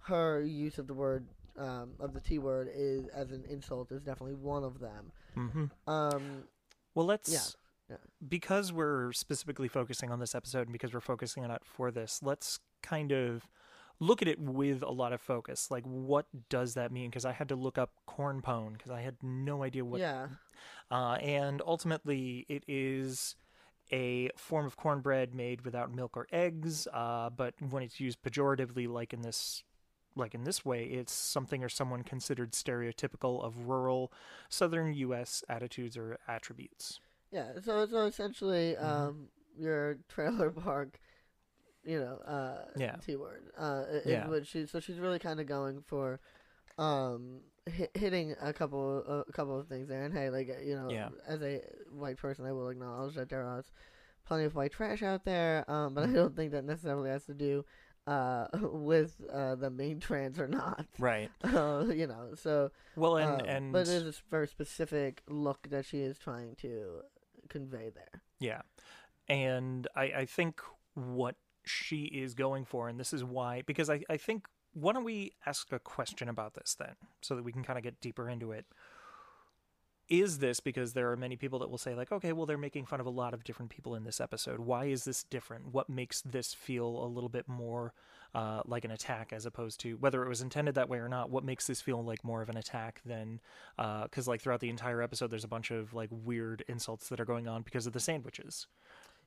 her 0.00 0.42
use 0.42 0.78
of 0.78 0.86
the 0.86 0.94
word 0.94 1.26
um, 1.58 1.94
of 1.98 2.12
the 2.12 2.20
T 2.20 2.38
word 2.38 2.68
is 2.74 3.06
as 3.08 3.30
an 3.32 3.44
insult 3.48 3.90
is 3.92 4.02
definitely 4.02 4.34
one 4.34 4.64
of 4.64 4.78
them. 4.80 5.12
Mhm. 5.36 5.70
Um, 5.86 6.44
Well, 6.94 7.06
let's. 7.06 7.30
yeah. 7.32 7.96
Because 8.26 8.72
we're 8.72 9.12
specifically 9.12 9.68
focusing 9.68 10.10
on 10.10 10.18
this 10.18 10.34
episode 10.34 10.62
and 10.62 10.72
because 10.72 10.92
we're 10.92 11.00
focusing 11.00 11.44
on 11.44 11.50
it 11.50 11.62
for 11.64 11.90
this, 11.92 12.20
let's 12.22 12.58
kind 12.82 13.12
of 13.12 13.46
look 14.00 14.20
at 14.22 14.28
it 14.28 14.40
with 14.40 14.82
a 14.82 14.90
lot 14.90 15.12
of 15.12 15.20
focus. 15.20 15.70
Like, 15.70 15.84
what 15.84 16.26
does 16.48 16.74
that 16.74 16.90
mean? 16.90 17.10
Because 17.10 17.24
I 17.24 17.32
had 17.32 17.48
to 17.50 17.56
look 17.56 17.78
up 17.78 17.92
cornpone 18.08 18.72
because 18.72 18.90
I 18.90 19.02
had 19.02 19.22
no 19.22 19.62
idea 19.62 19.84
what 19.84 20.00
yeah, 20.00 20.28
Uh, 20.90 21.14
and 21.22 21.62
ultimately, 21.64 22.44
it 22.48 22.64
is 22.66 23.36
a 23.92 24.30
form 24.36 24.66
of 24.66 24.76
cornbread 24.76 25.32
made 25.34 25.60
without 25.64 25.94
milk 25.94 26.16
or 26.16 26.26
eggs. 26.32 26.88
Uh, 26.92 27.30
but 27.30 27.54
when 27.70 27.82
it's 27.84 28.00
used 28.00 28.20
pejoratively, 28.22 28.88
like 28.88 29.12
in 29.12 29.22
this, 29.22 29.62
like 30.16 30.34
in 30.34 30.44
this 30.44 30.64
way, 30.64 30.84
it's 30.84 31.12
something 31.12 31.62
or 31.62 31.68
someone 31.68 32.02
considered 32.02 32.52
stereotypical 32.52 33.44
of 33.44 33.68
rural 33.68 34.10
Southern 34.48 34.94
U.S. 34.94 35.44
attitudes 35.48 35.96
or 35.96 36.18
attributes. 36.26 36.98
yeah. 37.30 37.52
So 37.62 37.86
so 37.86 38.06
essentially, 38.06 38.74
Mm-hmm. 38.80 38.84
um, 38.86 39.28
your 39.58 39.98
trailer 40.08 40.50
park. 40.50 40.98
You 41.84 42.00
know, 42.00 42.16
uh, 42.26 42.64
Yeah. 42.76 42.96
T 42.96 43.14
word. 43.16 43.44
Uh, 43.56 43.84
Yeah. 44.04 44.26
she. 44.42 44.66
So 44.66 44.80
she's 44.80 44.98
really 44.98 45.20
kind 45.20 45.38
of 45.38 45.46
going 45.46 45.82
for, 45.86 46.18
um, 46.78 47.40
hit, 47.66 47.90
hitting 47.96 48.34
a 48.40 48.52
couple 48.52 49.24
a 49.28 49.32
couple 49.32 49.58
of 49.58 49.68
things 49.68 49.88
there. 49.88 50.02
And 50.04 50.12
hey, 50.12 50.30
like 50.30 50.48
you 50.64 50.74
know, 50.74 50.90
Yeah. 50.90 51.10
as 51.28 51.42
a 51.42 51.62
white 51.90 52.16
person, 52.16 52.44
I 52.44 52.52
will 52.52 52.68
acknowledge 52.70 53.14
that 53.14 53.28
there 53.28 53.44
are 53.44 53.64
plenty 54.26 54.44
of 54.44 54.54
white 54.56 54.72
trash 54.72 55.02
out 55.04 55.24
there. 55.24 55.64
Um, 55.70 55.94
but 55.94 56.08
I 56.08 56.12
don't 56.12 56.34
think 56.34 56.50
that 56.52 56.64
necessarily 56.64 57.08
has 57.10 57.24
to 57.26 57.34
do, 57.34 57.64
uh, 58.06 58.46
with 58.60 59.14
uh 59.32 59.54
the 59.56 59.70
main 59.70 60.00
trans 60.00 60.38
or 60.38 60.48
not. 60.48 60.86
Right. 60.98 61.30
Uh, 61.44 61.84
you 61.86 62.06
know, 62.06 62.34
so 62.34 62.70
Well, 62.96 63.16
and 63.16 63.42
um, 63.42 63.48
and 63.48 63.72
but 63.72 63.88
it 63.88 64.02
is 64.02 64.18
a 64.18 64.30
very 64.30 64.48
specific 64.48 65.22
look 65.28 65.68
that 65.70 65.86
she 65.86 66.00
is 66.00 66.18
trying 66.18 66.54
to 66.56 67.02
convey 67.48 67.90
there. 67.94 68.22
Yeah. 68.40 68.62
And 69.28 69.88
I, 69.96 70.02
I 70.04 70.24
think 70.26 70.60
what 70.94 71.36
she 71.64 72.04
is 72.04 72.34
going 72.34 72.64
for, 72.64 72.88
and 72.88 72.98
this 72.98 73.12
is 73.12 73.24
why, 73.24 73.62
because 73.66 73.90
I, 73.90 74.02
I 74.08 74.16
think, 74.16 74.46
why 74.72 74.92
don't 74.92 75.04
we 75.04 75.32
ask 75.46 75.72
a 75.72 75.78
question 75.78 76.28
about 76.28 76.54
this 76.54 76.76
then, 76.78 76.94
so 77.22 77.34
that 77.34 77.42
we 77.42 77.52
can 77.52 77.64
kind 77.64 77.78
of 77.78 77.82
get 77.82 78.00
deeper 78.00 78.28
into 78.28 78.52
it? 78.52 78.66
Is 80.08 80.38
this 80.38 80.60
because 80.60 80.92
there 80.92 81.10
are 81.10 81.16
many 81.16 81.36
people 81.36 81.58
that 81.58 81.70
will 81.70 81.78
say 81.78 81.94
like 81.94 82.12
okay 82.12 82.32
well 82.32 82.46
they're 82.46 82.56
making 82.56 82.86
fun 82.86 83.00
of 83.00 83.06
a 83.06 83.10
lot 83.10 83.34
of 83.34 83.44
different 83.44 83.70
people 83.70 83.94
in 83.94 84.04
this 84.04 84.20
episode. 84.20 84.60
Why 84.60 84.86
is 84.86 85.04
this 85.04 85.22
different? 85.24 85.72
What 85.72 85.88
makes 85.88 86.20
this 86.22 86.54
feel 86.54 86.86
a 86.86 87.06
little 87.06 87.28
bit 87.28 87.48
more 87.48 87.92
uh, 88.34 88.62
like 88.66 88.84
an 88.84 88.90
attack 88.90 89.32
as 89.32 89.46
opposed 89.46 89.80
to 89.80 89.94
whether 89.94 90.22
it 90.22 90.28
was 90.28 90.42
intended 90.42 90.74
that 90.74 90.88
way 90.88 90.98
or 90.98 91.08
not 91.08 91.30
what 91.30 91.44
makes 91.44 91.66
this 91.66 91.80
feel 91.80 92.04
like 92.04 92.22
more 92.22 92.42
of 92.42 92.48
an 92.50 92.56
attack 92.56 93.00
than 93.06 93.40
because 93.76 94.28
like 94.28 94.40
throughout 94.40 94.60
the 94.60 94.68
entire 94.68 95.00
episode 95.00 95.30
there's 95.30 95.44
a 95.44 95.48
bunch 95.48 95.70
of 95.70 95.94
like 95.94 96.10
weird 96.12 96.62
insults 96.68 97.08
that 97.08 97.18
are 97.18 97.24
going 97.24 97.48
on 97.48 97.62
because 97.62 97.86
of 97.86 97.92
the 97.92 98.00
sandwiches. 98.00 98.66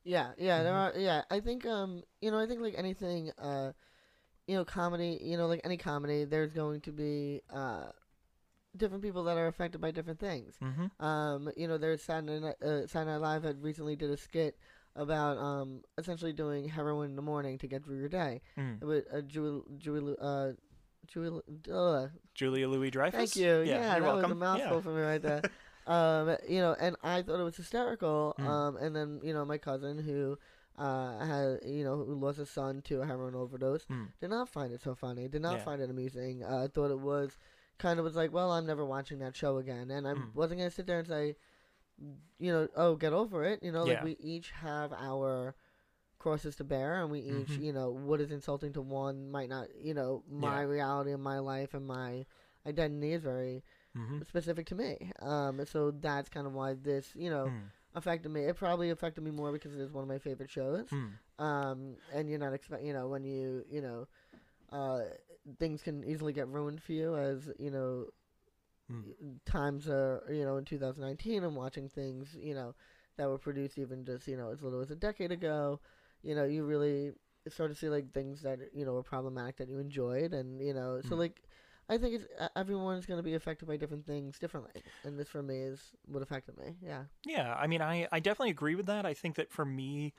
Yeah, 0.04 0.32
yeah, 0.38 0.64
there 0.64 0.74
are. 0.74 0.94
Yeah, 0.96 1.24
I 1.30 1.40
think 1.40 1.66
um, 1.66 2.04
you 2.22 2.32
know, 2.32 2.40
I 2.40 2.46
think 2.46 2.62
like 2.62 2.76
anything, 2.78 3.32
uh, 3.38 3.74
you 4.48 4.56
know, 4.56 4.66
comedy, 4.66 5.20
you 5.22 5.38
know, 5.38 5.48
like 5.48 5.62
any 5.64 5.78
comedy, 5.78 6.26
there's 6.26 6.54
going 6.54 6.82
to 6.82 6.92
be 6.92 7.42
uh, 7.54 7.88
different 8.76 9.04
people 9.04 9.24
that 9.26 9.38
are 9.38 9.48
affected 9.48 9.82
by 9.82 9.92
different 9.92 10.20
things. 10.20 10.56
mm-hmm. 10.64 11.04
Um, 11.06 11.50
you 11.58 11.68
know, 11.68 11.78
there's 11.78 12.04
Saturday 12.04 12.40
Night, 12.40 12.56
uh, 12.62 12.88
Saturday 12.88 13.12
Night 13.12 13.22
Live 13.22 13.44
had 13.44 13.64
recently 13.64 13.96
did 13.96 14.10
a 14.10 14.18
skit 14.18 14.58
about 14.96 15.38
um 15.38 15.82
essentially 15.98 16.34
doing 16.34 16.68
heroin 16.68 17.12
in 17.12 17.16
the 17.16 17.22
morning 17.22 17.58
to 17.60 17.68
get 17.68 17.84
through 17.86 17.98
your 18.00 18.10
day. 18.10 18.42
mm. 18.58 18.82
With 18.84 19.06
uh, 19.14 19.22
Julie, 19.22 19.62
Julie, 19.78 20.16
uh, 20.20 20.50
Julie, 21.08 21.42
uh, 21.72 22.08
julia 22.34 22.68
louis 22.68 22.92
dreyfus 22.92 23.18
Thank 23.18 23.36
you. 23.36 23.62
Yeah, 23.62 23.64
you're 23.64 23.80
that 23.82 24.02
welcome 24.02 24.24
was 24.24 24.32
a 24.32 24.36
mouthful 24.36 24.76
yeah. 24.78 24.82
for 24.82 24.90
me 24.96 25.02
right 25.02 25.22
there. 25.22 25.42
um, 25.88 26.36
you 26.48 26.60
know, 26.60 26.76
and 26.80 26.96
I 27.04 27.22
thought 27.22 27.40
it 27.40 27.44
was 27.44 27.56
hysterical. 27.56 28.36
Mm. 28.40 28.48
Um, 28.48 28.78
and 28.78 28.96
then 28.96 29.20
you 29.24 29.34
know 29.34 29.46
my 29.46 29.58
cousin 29.58 29.98
who 30.00 30.38
uh 30.78 31.26
had 31.26 31.60
you 31.66 31.84
know 31.84 31.98
who 31.98 32.16
lost 32.16 32.38
his 32.38 32.50
son 32.50 32.82
to 32.84 33.02
a 33.02 33.06
heroin 33.06 33.36
overdose 33.36 33.86
Mm. 33.86 34.08
did 34.20 34.30
not 34.30 34.50
find 34.50 34.72
it 34.74 34.82
so 34.82 34.96
funny. 34.96 35.28
Did 35.28 35.42
not 35.42 35.58
Yeah. 35.58 35.64
find 35.64 35.82
it 35.82 35.90
amusing. 35.90 36.44
Uh, 36.44 36.68
thought 36.74 36.92
it 36.92 37.00
was 37.00 37.38
kind 37.80 38.00
of 38.00 38.06
was 38.06 38.16
like, 38.16 38.32
well, 38.32 38.52
I'm 38.52 38.66
never 38.68 38.86
watching 38.86 39.20
that 39.20 39.36
show 39.36 39.58
again, 39.58 39.90
and 39.92 40.08
I 40.08 40.14
Mm. 40.14 40.36
wasn't 40.36 40.60
gonna 40.60 40.72
sit 40.72 40.86
there 40.86 41.00
and 41.00 41.08
say, 41.08 41.36
you 42.40 42.52
know, 42.52 42.68
oh, 42.76 42.96
get 42.96 43.14
over 43.14 43.44
it. 43.44 43.62
You 43.64 43.72
know, 43.72 43.86
like 43.86 44.04
we 44.04 44.18
each 44.20 44.52
have 44.52 44.94
our 44.94 45.56
crosses 46.20 46.56
to 46.58 46.64
bear 46.66 47.02
and 47.02 47.10
we 47.12 47.20
each 47.20 47.52
Mhm. 47.58 47.64
you 47.64 47.72
know 47.74 47.92
what 47.92 48.20
is 48.20 48.30
insulting 48.32 48.74
to 48.74 48.82
one 48.82 49.32
might 49.32 49.48
not 49.50 49.68
you 49.82 49.94
know 49.94 50.22
my 50.30 50.62
Yeah. 50.62 50.68
reality 50.68 51.12
and 51.14 51.24
my 51.24 51.40
life 51.40 51.74
and 51.74 51.88
my 51.88 52.26
identity 52.68 53.14
is 53.14 53.24
very 53.24 53.64
mm-hmm. 53.96 54.22
specific 54.28 54.66
to 54.68 54.76
me. 54.76 55.12
Um, 55.22 55.66
so 55.66 55.92
that's 55.92 56.30
kind 56.30 56.46
of 56.46 56.54
why 56.54 56.74
this, 56.74 57.14
you 57.16 57.30
know, 57.30 57.46
Mm. 57.48 57.72
affected 57.96 58.30
me. 58.32 58.42
It 58.46 58.58
probably 58.58 58.90
affected 58.90 59.24
me 59.24 59.32
more 59.32 59.52
because 59.54 59.74
it 59.74 59.80
is 59.80 59.92
one 59.94 60.04
of 60.04 60.10
my 60.10 60.20
favorite 60.20 60.50
shows. 60.50 60.90
Mm. 60.92 61.12
Um, 61.44 61.96
and 62.14 62.30
you're 62.30 62.38
not 62.40 62.54
expect, 62.54 62.84
you 62.84 62.94
know, 62.94 63.08
when 63.08 63.24
you, 63.24 63.64
you 63.70 63.82
know, 63.82 64.08
uh, 64.72 65.04
things 65.60 65.81
can 65.81 66.03
easily 66.03 66.34
get 66.34 66.48
ruined 66.48 66.81
for 66.81 66.93
you 66.93 67.15
as 67.15 67.50
you 67.60 67.72
know, 67.72 68.05
Mm. 68.91 69.39
times 69.46 69.88
are, 69.88 70.24
you 70.29 70.43
know, 70.46 70.58
in 70.58 70.65
2019 70.65 71.43
i'm 71.43 71.55
watching 71.55 71.88
things, 71.89 72.36
you 72.39 72.53
know, 72.53 72.74
that 73.17 73.27
were 73.29 73.38
produced 73.38 73.77
even 73.77 74.05
just, 74.05 74.27
you 74.27 74.38
know, 74.38 74.50
as 74.51 74.62
little 74.62 74.81
as 74.81 74.91
a 74.91 74.96
decade 74.96 75.31
ago. 75.31 75.79
You 76.24 76.36
know, 76.36 76.43
you 76.46 76.63
really 76.65 77.12
start 77.48 77.72
to 77.72 77.75
see 77.75 77.89
like 77.89 78.12
things 78.13 78.41
that 78.41 78.60
you 78.74 78.86
know 78.86 78.93
were 78.93 79.03
problematic 79.03 79.58
that 79.58 79.69
you 79.69 79.79
enjoyed, 79.79 80.34
and 80.34 80.62
you 80.62 80.74
know, 80.74 81.01
so 81.01 81.15
Mm. 81.15 81.19
like. 81.19 81.41
I 81.91 81.98
think 81.98 82.13
it's, 82.13 82.25
everyone's 82.55 83.08
going 83.08 83.17
to 83.17 83.24
be 83.24 83.34
affected 83.34 83.67
by 83.67 83.75
different 83.75 84.05
things 84.05 84.38
differently, 84.38 84.84
and 85.03 85.17
this 85.17 85.27
for 85.27 85.41
me 85.41 85.58
is 85.58 85.91
what 86.05 86.22
affected 86.22 86.55
me. 86.55 86.75
Yeah, 86.84 87.05
Yeah, 87.25 87.53
I 87.53 87.67
mean, 87.67 87.81
I, 87.81 88.08
I 88.12 88.19
definitely 88.19 88.51
agree 88.51 88.75
with 88.75 88.86
that. 88.86 89.05
I 89.05 89.13
think 89.13 89.36
that 89.36 89.51
for 89.51 89.65
me, 89.65 90.13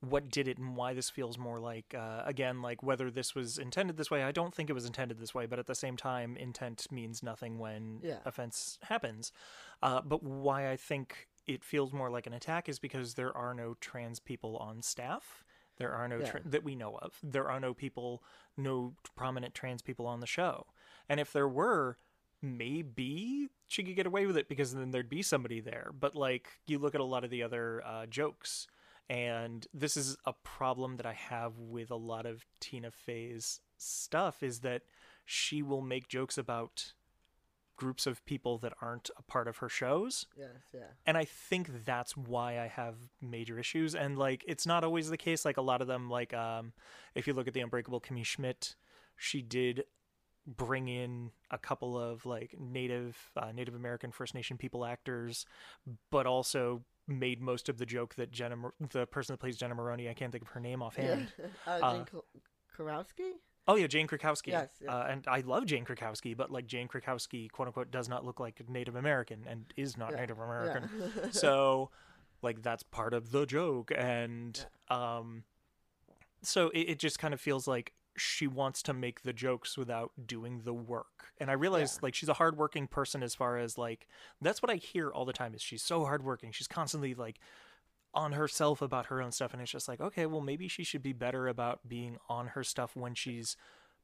what 0.00 0.30
did 0.30 0.48
it 0.48 0.56
and 0.58 0.76
why 0.76 0.94
this 0.94 1.10
feels 1.10 1.36
more 1.36 1.60
like, 1.60 1.94
uh, 1.94 2.22
again, 2.24 2.62
like 2.62 2.82
whether 2.82 3.10
this 3.10 3.34
was 3.34 3.58
intended 3.58 3.96
this 3.98 4.10
way, 4.10 4.22
I 4.22 4.32
don't 4.32 4.54
think 4.54 4.70
it 4.70 4.72
was 4.72 4.86
intended 4.86 5.18
this 5.18 5.34
way, 5.34 5.44
but 5.46 5.58
at 5.58 5.66
the 5.66 5.74
same 5.74 5.96
time, 5.96 6.36
intent 6.38 6.86
means 6.90 7.22
nothing 7.22 7.58
when 7.58 8.00
Yeah. 8.02 8.20
offense 8.24 8.78
happens. 8.84 9.30
Uh, 9.82 10.00
but 10.00 10.22
why 10.22 10.70
I 10.70 10.76
think 10.76 11.28
it 11.46 11.62
feels 11.62 11.92
more 11.92 12.10
like 12.10 12.26
an 12.26 12.32
attack 12.32 12.68
is 12.68 12.78
because 12.78 13.14
there 13.14 13.36
are 13.36 13.52
no 13.54 13.74
trans 13.74 14.20
people 14.20 14.56
on 14.56 14.80
staff. 14.82 15.44
There 15.76 15.92
are 15.92 16.08
no 16.08 16.18
Yeah. 16.20 16.30
tra- 16.30 16.42
that 16.44 16.64
we 16.64 16.74
know 16.74 16.96
of. 16.98 17.18
There 17.22 17.50
are 17.50 17.60
no 17.60 17.74
people, 17.74 18.22
no 18.56 18.94
prominent 19.16 19.54
trans 19.54 19.82
people 19.82 20.06
on 20.06 20.20
the 20.20 20.26
show. 20.26 20.66
And 21.08 21.20
if 21.20 21.32
there 21.32 21.48
were, 21.48 21.98
maybe 22.42 23.48
she 23.66 23.82
could 23.82 23.96
get 23.96 24.06
away 24.06 24.26
with 24.26 24.36
it 24.36 24.48
because 24.48 24.74
then 24.74 24.90
there'd 24.90 25.08
be 25.08 25.22
somebody 25.22 25.60
there. 25.60 25.90
But 25.92 26.14
like 26.14 26.60
you 26.66 26.78
look 26.78 26.94
at 26.94 27.00
a 27.00 27.04
lot 27.04 27.24
of 27.24 27.30
the 27.30 27.42
other 27.42 27.82
uh, 27.84 28.06
jokes, 28.06 28.66
and 29.10 29.66
this 29.74 29.96
is 29.96 30.16
a 30.24 30.32
problem 30.32 30.96
that 30.98 31.04
I 31.04 31.14
have 31.14 31.58
with 31.58 31.90
a 31.90 31.96
lot 31.96 32.26
of 32.26 32.46
Tina 32.60 32.92
Fey's 32.92 33.60
stuff 33.76 34.40
is 34.40 34.60
that 34.60 34.82
she 35.26 35.62
will 35.62 35.82
make 35.82 36.06
jokes 36.06 36.38
about 36.38 36.92
groups 37.76 38.06
of 38.06 38.24
people 38.24 38.58
that 38.58 38.72
aren't 38.80 39.10
a 39.16 39.22
part 39.22 39.48
of 39.48 39.56
her 39.56 39.68
shows 39.68 40.26
yes, 40.38 40.48
yeah, 40.72 40.80
and 41.06 41.16
I 41.18 41.24
think 41.24 41.84
that's 41.84 42.16
why 42.16 42.60
I 42.60 42.68
have 42.68 42.94
major 43.20 43.58
issues. 43.58 43.94
And 43.94 44.16
like, 44.16 44.44
it's 44.46 44.66
not 44.66 44.84
always 44.84 45.08
the 45.08 45.16
case. 45.16 45.44
Like 45.44 45.56
a 45.56 45.62
lot 45.62 45.80
of 45.80 45.88
them, 45.88 46.08
like 46.08 46.32
um, 46.32 46.72
if 47.14 47.26
you 47.26 47.32
look 47.32 47.48
at 47.48 47.54
the 47.54 47.60
Unbreakable 47.60 48.00
Kimmy 48.00 48.24
Schmidt, 48.24 48.76
she 49.16 49.42
did 49.42 49.84
bring 50.46 50.88
in 50.88 51.30
a 51.50 51.58
couple 51.58 51.98
of 51.98 52.26
like 52.26 52.54
Native 52.58 53.16
uh, 53.36 53.50
Native 53.52 53.74
American 53.74 54.12
First 54.12 54.34
Nation 54.34 54.56
people 54.56 54.84
actors, 54.84 55.46
but 56.10 56.26
also 56.26 56.82
made 57.08 57.40
most 57.40 57.68
of 57.68 57.78
the 57.78 57.86
joke 57.86 58.14
that 58.16 58.30
Jenna, 58.30 58.56
the 58.92 59.06
person 59.06 59.32
that 59.32 59.38
plays 59.38 59.56
Jenna 59.56 59.74
Maroney, 59.74 60.08
I 60.08 60.14
can't 60.14 60.30
think 60.32 60.42
of 60.42 60.48
her 60.50 60.60
name 60.60 60.82
offhand. 60.86 61.32
uh, 61.66 61.70
Uh, 61.70 61.92
Jane 61.92 62.04
Kl- 62.06 62.20
Karowski? 62.76 63.32
Oh 63.68 63.76
yeah, 63.76 63.86
Jane 63.86 64.06
Krakowski. 64.08 64.48
Yes, 64.48 64.70
yes. 64.80 64.90
Uh, 64.90 65.06
and 65.08 65.24
I 65.28 65.40
love 65.40 65.66
Jane 65.66 65.84
Krakowski, 65.84 66.36
but 66.36 66.50
like 66.50 66.66
Jane 66.66 66.88
Krakowski, 66.88 67.50
quote 67.50 67.68
unquote, 67.68 67.90
does 67.90 68.08
not 68.08 68.24
look 68.24 68.40
like 68.40 68.62
Native 68.68 68.96
American 68.96 69.44
and 69.48 69.72
is 69.76 69.96
not 69.96 70.12
Yeah, 70.12 70.20
Native 70.20 70.38
yeah. 70.38 70.44
American. 70.44 70.90
so 71.30 71.90
like 72.42 72.62
that's 72.62 72.82
part 72.82 73.12
of 73.12 73.30
the 73.32 73.44
joke 73.44 73.92
and 73.94 74.64
um 74.88 75.44
so 76.42 76.70
it, 76.70 76.80
it 76.92 76.98
just 76.98 77.18
kind 77.18 77.34
of 77.34 77.40
feels 77.40 77.68
like 77.68 77.92
she 78.16 78.46
wants 78.46 78.82
to 78.82 78.92
make 78.92 79.22
the 79.22 79.32
jokes 79.32 79.78
without 79.78 80.12
doing 80.26 80.62
the 80.64 80.74
work. 80.74 81.32
And 81.38 81.50
i 81.50 81.54
realize 81.54 81.94
Yeah. 81.96 82.06
like 82.06 82.14
she's 82.14 82.28
a 82.28 82.34
hardworking 82.34 82.86
person 82.88 83.22
as 83.22 83.34
far 83.34 83.56
as 83.58 83.78
like 83.78 84.06
that's 84.40 84.60
what 84.62 84.70
i 84.70 84.76
hear 84.76 85.10
all 85.10 85.24
the 85.24 85.32
time 85.32 85.54
is 85.54 85.62
she's 85.62 85.82
so 85.82 86.04
hardworking. 86.04 86.52
She's 86.52 86.68
constantly 86.68 87.14
like 87.14 87.38
on 88.12 88.32
herself 88.32 88.82
about 88.82 89.06
her 89.06 89.22
own 89.22 89.30
stuff. 89.32 89.52
And 89.52 89.62
it's 89.62 89.70
just 89.70 89.88
like 89.88 90.00
okay 90.00 90.26
well 90.26 90.40
maybe 90.40 90.66
she 90.68 90.82
should 90.84 91.02
be 91.02 91.12
better 91.12 91.46
about 91.48 91.88
being 91.88 92.18
on 92.28 92.48
her 92.48 92.64
stuff 92.64 92.96
when 92.96 93.14
she's 93.14 93.56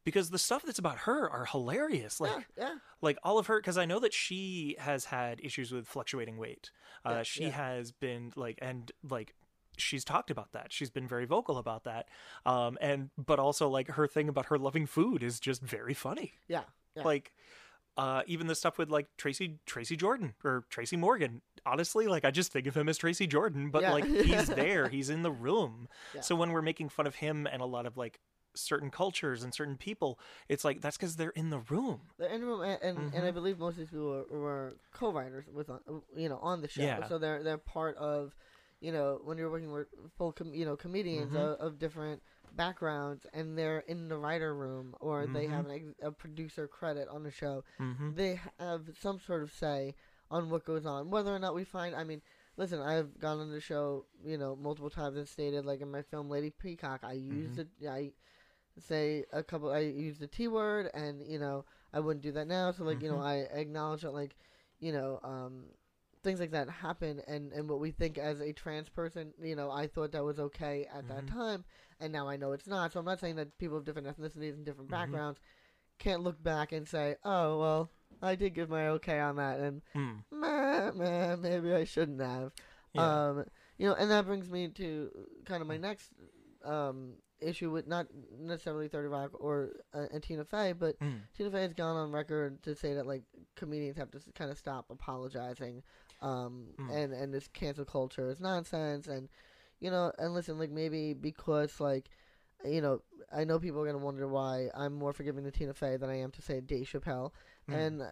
because 0.04 0.30
the 0.30 0.38
stuff 0.38 0.62
that's 0.64 0.78
about 0.78 0.98
her 0.98 1.28
are 1.28 1.46
hilarious. 1.46 2.20
Like 2.20 2.30
yeah, 2.56 2.68
yeah, 2.68 2.74
like 3.02 3.18
all 3.24 3.38
of 3.38 3.48
her 3.48 3.58
because 3.60 3.76
i 3.76 3.84
know 3.84 3.98
that 3.98 4.14
she 4.14 4.76
has 4.78 5.06
had 5.06 5.40
issues 5.42 5.72
with 5.72 5.88
fluctuating 5.88 6.36
weight. 6.38 6.70
Uh, 7.04 7.10
Yeah, 7.16 7.22
she 7.24 7.44
has 7.50 7.90
been 7.90 8.32
like 8.36 8.58
and 8.62 8.92
like 9.08 9.34
she's 9.76 10.04
talked 10.04 10.30
about 10.30 10.52
that 10.52 10.72
she's 10.72 10.90
been 10.90 11.06
very 11.08 11.24
vocal 11.24 11.58
about 11.58 11.84
that 11.84 12.08
um 12.44 12.76
and 12.80 13.10
but 13.18 13.38
also 13.38 13.68
like 13.68 13.88
her 13.92 14.06
thing 14.06 14.28
about 14.28 14.46
her 14.46 14.58
loving 14.58 14.86
food 14.86 15.22
is 15.22 15.38
just 15.40 15.62
very 15.62 15.94
funny 15.94 16.32
yeah, 16.48 16.62
yeah. 16.94 17.02
like 17.04 17.32
uh 17.96 18.22
even 18.26 18.46
the 18.46 18.54
stuff 18.54 18.78
with 18.78 18.90
like 18.90 19.06
tracy 19.16 19.58
tracy 19.66 19.96
jordan 19.96 20.34
or 20.44 20.64
tracy 20.68 20.96
morgan 20.96 21.40
honestly 21.64 22.06
like 22.06 22.24
i 22.24 22.30
just 22.30 22.52
think 22.52 22.66
of 22.66 22.76
him 22.76 22.88
as 22.88 22.98
tracy 22.98 23.26
jordan 23.26 23.70
but 23.70 23.82
Yeah. 23.82 23.92
like 23.92 24.06
he's 24.28 24.46
there 24.48 24.88
he's 24.88 25.10
in 25.10 25.22
the 25.22 25.30
room 25.30 25.88
Yeah. 26.14 26.20
so 26.20 26.34
when 26.36 26.50
we're 26.52 26.62
making 26.62 26.88
fun 26.90 27.06
of 27.06 27.16
him 27.16 27.46
and 27.50 27.62
a 27.62 27.66
lot 27.66 27.86
of 27.86 27.96
like 27.96 28.20
certain 28.54 28.90
cultures 28.90 29.42
and 29.44 29.52
certain 29.52 29.76
people 29.76 30.18
it's 30.48 30.64
like 30.64 30.80
that's 30.80 30.96
because 30.96 31.16
they're 31.16 31.30
in 31.30 31.50
the 31.50 31.58
room 31.68 32.00
They're 32.18 32.30
in 32.30 32.40
the 32.40 32.46
room, 32.46 32.62
and 32.62 32.78
and, 32.82 33.14
and 33.14 33.26
I 33.26 33.30
Mhm. 33.30 33.34
believe 33.34 33.58
most 33.58 33.72
of 33.72 33.78
these 33.80 33.90
people 33.90 34.08
were, 34.08 34.38
were 34.40 34.76
co-writers 34.94 35.44
with, 35.52 35.68
you 36.16 36.30
know, 36.30 36.38
on 36.38 36.62
the 36.62 36.68
show. 36.68 36.80
Yeah. 36.82 37.06
So 37.06 37.18
they're 37.18 37.42
they're 37.42 37.58
part 37.58 37.96
of, 37.98 38.34
you 38.86 38.92
know, 38.96 39.08
when 39.26 39.36
you're 39.38 39.50
working 39.56 39.72
with 39.76 39.88
full, 40.16 40.32
com- 40.38 40.54
you 40.60 40.64
know, 40.68 40.76
comedians 40.76 41.32
Mhm. 41.32 41.44
of, 41.44 41.52
of 41.66 41.78
different 41.84 42.22
backgrounds, 42.62 43.26
and 43.32 43.46
they're 43.58 43.80
in 43.92 44.08
the 44.08 44.16
writer 44.24 44.52
room, 44.54 44.94
or 45.00 45.26
they 45.36 45.46
have 45.54 45.64
an 45.66 45.72
ex- 45.78 46.00
a 46.08 46.10
producer 46.22 46.64
credit 46.78 47.06
on 47.08 47.22
the 47.22 47.30
show. 47.42 47.64
mm-hmm. 47.80 48.14
They 48.20 48.32
have 48.58 48.82
some 49.04 49.18
sort 49.28 49.42
of 49.42 49.50
say 49.52 49.94
on 50.30 50.50
what 50.50 50.64
goes 50.64 50.86
on, 50.86 51.10
whether 51.10 51.32
or 51.34 51.38
not 51.38 51.54
we 51.60 51.64
find. 51.64 51.94
I 52.02 52.04
mean. 52.04 52.22
Listen, 52.58 52.80
I've 52.80 53.10
gone 53.20 53.38
on 53.38 53.50
the 53.50 53.60
show, 53.60 54.06
you 54.24 54.38
know, 54.38 54.56
multiple 54.56 54.88
times 54.88 55.18
and 55.18 55.28
stated, 55.28 55.66
like 55.66 55.82
in 55.82 55.90
my 55.90 56.00
film 56.10 56.30
Lady 56.30 56.48
Peacock, 56.48 57.00
I 57.04 57.12
use 57.12 57.50
Mhm. 57.54 57.66
the, 57.80 57.88
I 57.98 58.12
say 58.78 59.26
a 59.30 59.42
couple, 59.42 59.70
I 59.70 59.80
use 59.80 60.18
the 60.18 60.26
T 60.26 60.48
word, 60.48 60.88
and 60.94 61.14
you 61.26 61.38
know, 61.38 61.66
I 61.92 62.00
wouldn't 62.00 62.22
do 62.22 62.32
that 62.32 62.46
now. 62.46 62.72
So 62.72 62.84
like, 62.84 63.02
you 63.02 63.10
know, 63.10 63.18
Mhm. 63.18 63.24
I 63.34 63.36
acknowledge 63.62 64.02
that 64.02 64.12
like, 64.22 64.36
you 64.80 64.92
know, 64.96 65.20
um, 65.22 65.66
things 66.26 66.40
like 66.40 66.50
that 66.50 66.68
happen, 66.68 67.22
and 67.26 67.52
and 67.52 67.68
what 67.68 67.80
we 67.80 67.90
think 67.90 68.18
as 68.18 68.40
a 68.40 68.52
trans 68.52 68.88
person, 68.88 69.32
you 69.42 69.56
know, 69.56 69.70
I 69.70 69.86
thought 69.86 70.12
that 70.12 70.24
was 70.24 70.38
okay 70.38 70.86
at 70.92 71.08
that 71.08 71.24
Mhm. 71.26 71.28
time, 71.30 71.64
and 72.00 72.12
now 72.12 72.28
I 72.28 72.36
know 72.36 72.52
it's 72.52 72.66
not. 72.66 72.92
So 72.92 72.98
I'm 73.00 73.06
not 73.06 73.20
saying 73.20 73.36
that 73.36 73.56
people 73.58 73.78
of 73.78 73.84
different 73.84 74.08
ethnicities 74.08 74.54
and 74.54 74.64
different 74.66 74.88
Mhm. 74.90 74.98
backgrounds 74.98 75.40
can't 75.98 76.22
look 76.22 76.42
back 76.42 76.72
and 76.72 76.86
say, 76.88 77.16
oh 77.24 77.58
well, 77.58 77.90
I 78.20 78.34
did 78.34 78.54
give 78.54 78.68
my 78.68 78.88
okay 78.88 79.20
on 79.20 79.36
that, 79.36 79.60
and 79.60 79.82
Mm. 79.94 80.24
meh, 80.30 80.90
meh, 80.92 81.36
maybe 81.36 81.72
I 81.72 81.84
shouldn't 81.84 82.20
have. 82.20 82.52
Yeah. 82.92 83.28
Um, 83.28 83.44
you 83.78 83.86
know, 83.88 83.94
and 83.94 84.10
that 84.10 84.26
brings 84.26 84.48
me 84.50 84.68
to 84.68 85.10
kind 85.44 85.60
of 85.62 85.68
my 85.68 85.76
next 85.76 86.10
um, 86.64 87.14
issue 87.40 87.70
with 87.70 87.86
not 87.86 88.06
necessarily 88.38 88.88
Thirty 88.88 89.08
Rock 89.08 89.30
or 89.38 89.76
uh, 89.94 90.06
and 90.12 90.22
Tina 90.22 90.44
Fey, 90.44 90.72
but 90.72 90.98
Mm. 91.00 91.20
Tina 91.36 91.50
Fey 91.50 91.62
has 91.62 91.74
gone 91.74 91.96
on 91.96 92.10
record 92.10 92.62
to 92.62 92.74
say 92.74 92.94
that 92.94 93.06
like 93.06 93.22
comedians 93.54 93.98
have 93.98 94.10
to 94.12 94.20
kind 94.34 94.50
of 94.50 94.56
stop 94.58 94.86
apologizing, 94.90 95.82
um, 96.20 96.68
Mm. 96.78 96.90
and 96.94 97.12
and 97.12 97.34
this 97.34 97.48
cancel 97.48 97.84
culture 97.84 98.28
is 98.30 98.40
nonsense, 98.40 99.06
and 99.06 99.28
you 99.80 99.90
know, 99.90 100.12
and 100.18 100.32
listen, 100.34 100.58
like 100.58 100.70
maybe 100.70 101.12
because 101.14 101.78
like, 101.80 102.08
you 102.64 102.80
know, 102.80 103.02
I 103.32 103.44
know 103.44 103.58
people 103.58 103.80
are 103.82 103.86
gonna 103.86 104.04
wonder 104.04 104.26
why 104.26 104.68
I'm 104.74 104.94
more 104.94 105.12
forgiving 105.12 105.44
to 105.44 105.50
Tina 105.50 105.74
Fey 105.74 105.96
than 105.96 106.08
I 106.10 106.16
am 106.20 106.30
to 106.32 106.42
say 106.42 106.60
Dave 106.60 106.86
Chappelle, 106.86 107.32
Mm. 107.68 107.74
and 107.74 108.02
uh, 108.02 108.10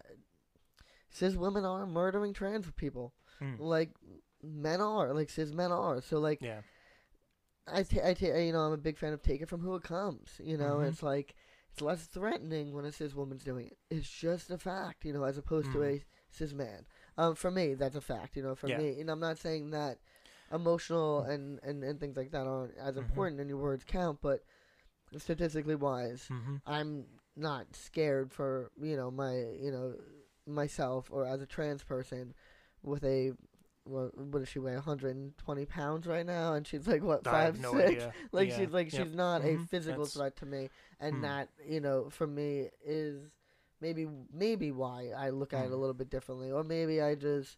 cis 1.09 1.35
women 1.35 1.65
are 1.65 1.85
murdering 1.85 2.33
trans 2.33 2.69
people, 2.71 3.13
Mm. 3.41 3.59
like 3.59 3.91
men 4.43 4.81
are, 4.81 5.13
like 5.13 5.29
cis 5.29 5.51
men 5.51 5.71
are, 5.71 6.01
so 6.01 6.19
like. 6.19 6.41
Yeah. 6.41 6.61
I, 7.67 7.81
ta- 7.81 8.01
I 8.01 8.37
you 8.41 8.53
know, 8.53 8.59
I'm 8.59 8.73
a 8.73 8.77
big 8.77 8.99
fan 8.99 9.11
of 9.13 9.23
take 9.23 9.41
it 9.41 9.49
from 9.49 9.61
who 9.61 9.73
it 9.75 9.81
comes. 9.81 10.39
You 10.39 10.55
know, 10.55 10.75
Mhm. 10.77 10.87
it's 10.89 11.01
like 11.01 11.33
it's 11.71 11.81
less 11.81 12.05
threatening 12.05 12.73
when 12.73 12.85
a 12.85 12.91
cis 12.91 13.15
woman's 13.15 13.43
doing 13.43 13.65
it. 13.67 13.77
It's 13.89 14.07
just 14.07 14.51
a 14.51 14.57
fact, 14.59 15.03
you 15.03 15.11
know, 15.13 15.23
as 15.23 15.39
opposed 15.39 15.71
to 15.71 15.79
Mhm. 15.79 15.99
a 15.99 16.05
cis 16.29 16.53
man. 16.53 16.85
Um, 17.17 17.35
for 17.35 17.49
me, 17.51 17.73
that's 17.75 17.95
a 17.95 18.01
fact. 18.01 18.35
You 18.35 18.43
know, 18.43 18.55
for 18.55 18.67
Yeah. 18.67 18.77
me, 18.77 18.99
and 18.99 19.09
I'm 19.09 19.19
not 19.19 19.37
saying 19.37 19.69
that 19.71 19.99
emotional 20.51 21.21
and, 21.21 21.59
and, 21.63 21.83
and 21.83 21.99
things 21.99 22.15
like 22.17 22.31
that 22.31 22.45
aren't 22.45 22.75
as 22.77 22.95
Mhm. 22.95 22.99
important 22.99 23.39
and 23.39 23.49
your 23.49 23.57
words 23.57 23.83
count, 23.83 24.19
but 24.21 24.43
statistically 25.17 25.75
wise, 25.75 26.27
Mm-hmm. 26.29 26.55
I'm 26.65 27.05
not 27.37 27.75
scared 27.75 28.31
for 28.31 28.71
you 28.81 28.95
know 28.95 29.11
my 29.11 29.33
you 29.35 29.69
know 29.71 29.93
myself 30.47 31.09
or 31.11 31.25
as 31.25 31.41
a 31.41 31.45
trans 31.45 31.83
person 31.83 32.33
with 32.81 33.03
a 33.03 33.33
what, 33.83 34.17
what 34.17 34.39
does 34.39 34.47
she 34.47 34.57
weigh 34.59 34.73
120 34.75 35.65
pounds 35.65 36.07
right 36.07 36.25
now 36.25 36.53
and 36.53 36.65
she's 36.65 36.87
like 36.87 37.03
what 37.03 37.23
five 37.25 37.59
no 37.59 37.73
six 37.73 37.91
idea. 37.91 38.13
like 38.31 38.49
Yeah. 38.49 38.57
she's 38.57 38.69
like 38.71 38.91
Yep. 38.93 39.03
she's 39.03 39.13
not 39.13 39.41
Mhm. 39.41 39.63
a 39.63 39.67
physical 39.67 40.05
That's- 40.05 40.13
threat 40.13 40.35
to 40.37 40.45
me 40.45 40.69
and 40.99 41.15
Hmm. 41.17 41.21
that 41.23 41.49
you 41.67 41.81
know 41.81 42.09
for 42.09 42.25
me 42.25 42.69
is 42.85 43.29
maybe 43.81 44.07
maybe 44.33 44.71
why 44.71 45.09
I 45.15 45.29
look 45.29 45.53
at 45.53 45.65
it 45.65 45.71
a 45.71 45.75
Hmm. 45.75 45.77
little 45.77 45.93
bit 45.93 46.09
differently 46.09 46.51
or 46.51 46.63
maybe 46.63 47.01
I 47.01 47.15
just 47.15 47.57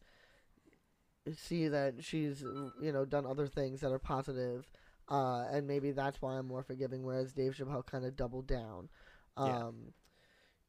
see 1.36 1.68
that 1.68 1.96
she's 2.04 2.42
you 2.82 2.92
know 2.92 3.06
done 3.06 3.26
other 3.26 3.48
things 3.48 3.82
that 3.82 3.92
are 3.92 4.00
positive 4.00 4.68
uh, 5.10 5.46
and 5.52 5.68
maybe 5.68 5.92
that's 5.92 6.22
why 6.22 6.34
I'm 6.38 6.48
more 6.48 6.64
forgiving 6.64 7.04
whereas 7.04 7.34
Dave 7.34 7.54
Chappelle 7.56 7.86
kind 7.86 8.06
of 8.06 8.16
doubled 8.16 8.48
down 8.48 8.90
um, 9.38 9.46
Yeah. 9.46 9.58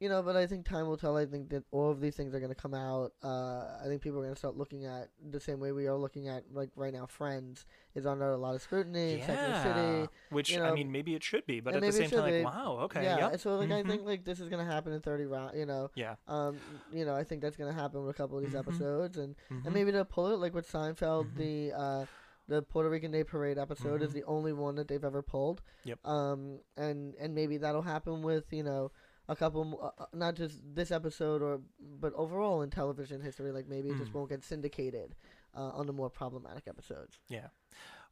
You 0.00 0.08
know 0.08 0.22
but 0.22 0.36
I 0.36 0.46
think 0.46 0.64
time 0.64 0.86
will 0.86 0.96
tell 0.96 1.16
I 1.16 1.26
think 1.26 1.48
that 1.50 1.64
all 1.72 1.90
of 1.90 2.00
these 2.00 2.14
things 2.16 2.34
are 2.34 2.38
going 2.40 2.54
to 2.54 2.60
come 2.60 2.74
out 2.74 3.12
uh, 3.22 3.78
I 3.82 3.86
think 3.86 4.00
people 4.02 4.18
are 4.18 4.22
going 4.22 4.34
to 4.34 4.38
start 4.38 4.56
looking 4.56 4.84
at 4.86 5.08
the 5.30 5.40
same 5.40 5.58
way 5.60 5.72
we 5.72 5.86
are 5.86 5.96
looking 5.96 6.28
at 6.28 6.44
like 6.52 6.70
right 6.76 6.92
now 6.92 7.06
Friends 7.06 7.66
is 7.94 8.06
under 8.06 8.30
a 8.30 8.36
lot 8.36 8.54
of 8.54 8.62
scrutiny 8.62 9.16
the 9.26 9.62
City 9.62 10.08
Which 10.30 10.50
you 10.50 10.62
I 10.62 10.72
mean, 10.72 10.92
maybe 10.92 11.14
it 11.14 11.24
should 11.24 11.46
be, 11.46 11.60
but 11.60 11.74
at 11.74 11.80
the 11.80 11.92
same 11.92 12.10
time, 12.10 12.10
should 12.10 12.44
like, 12.44 12.44
wow, 12.44 12.78
okay, 12.82 13.02
yeah, 13.02 13.18
yep. 13.18 13.32
and 13.32 13.40
so 13.40 13.56
like 13.56 13.70
I 13.70 13.82
mhm. 13.82 13.88
think 13.88 14.04
like 14.06 14.24
this 14.24 14.40
is 14.40 14.48
gonna 14.48 14.64
happen 14.64 14.92
in 14.92 15.00
Thirty 15.00 15.24
Rock. 15.24 15.52
You 15.56 15.66
know, 15.66 15.90
yeah, 15.94 16.14
um, 16.28 16.58
you 16.92 17.04
know 17.04 17.14
I 17.16 17.24
think 17.24 17.42
that's 17.42 17.56
gonna 17.56 17.72
happen 17.72 18.04
with 18.04 18.14
a 18.14 18.18
couple 18.18 18.38
of 18.38 18.44
these 18.44 18.54
Mhm. 18.54 18.58
episodes, 18.60 19.18
and 19.18 19.34
mhm. 19.50 19.64
and 19.64 19.74
maybe 19.74 19.90
they'll 19.90 20.04
pull 20.04 20.28
it 20.28 20.38
like 20.38 20.54
with 20.54 20.70
Seinfeld. 20.70 21.32
Mhm. 21.32 21.36
The 21.36 21.72
uh, 21.72 22.06
the 22.46 22.62
Puerto 22.62 22.88
Rican 22.88 23.10
Day 23.10 23.24
Parade 23.24 23.58
episode 23.58 24.02
is 24.02 24.10
Mhm. 24.10 24.14
the 24.14 24.24
only 24.24 24.52
one 24.52 24.76
that 24.76 24.88
they've 24.88 25.04
ever 25.04 25.22
pulled. 25.22 25.60
Yep. 25.84 26.06
Um, 26.06 26.60
and 26.76 27.14
and 27.18 27.34
maybe 27.34 27.56
that'll 27.58 27.82
happen 27.82 28.22
with 28.22 28.52
you 28.52 28.62
know 28.62 28.90
a 29.28 29.36
couple, 29.36 29.78
uh, 29.82 30.02
uh, 30.02 30.06
not 30.12 30.34
just 30.36 30.60
this 30.74 30.90
episode 30.90 31.42
or 31.42 31.60
but 32.00 32.12
overall 32.14 32.62
in 32.62 32.70
television 32.70 33.20
history. 33.20 33.52
Like 33.52 33.68
maybe 33.68 33.90
it 33.90 33.98
just 33.98 34.10
Mm. 34.12 34.14
won't 34.14 34.30
get 34.30 34.44
syndicated 34.44 35.14
uh, 35.54 35.70
on 35.70 35.86
the 35.86 35.92
more 35.92 36.08
problematic 36.10 36.66
episodes. 36.66 37.18
Yeah. 37.28 37.48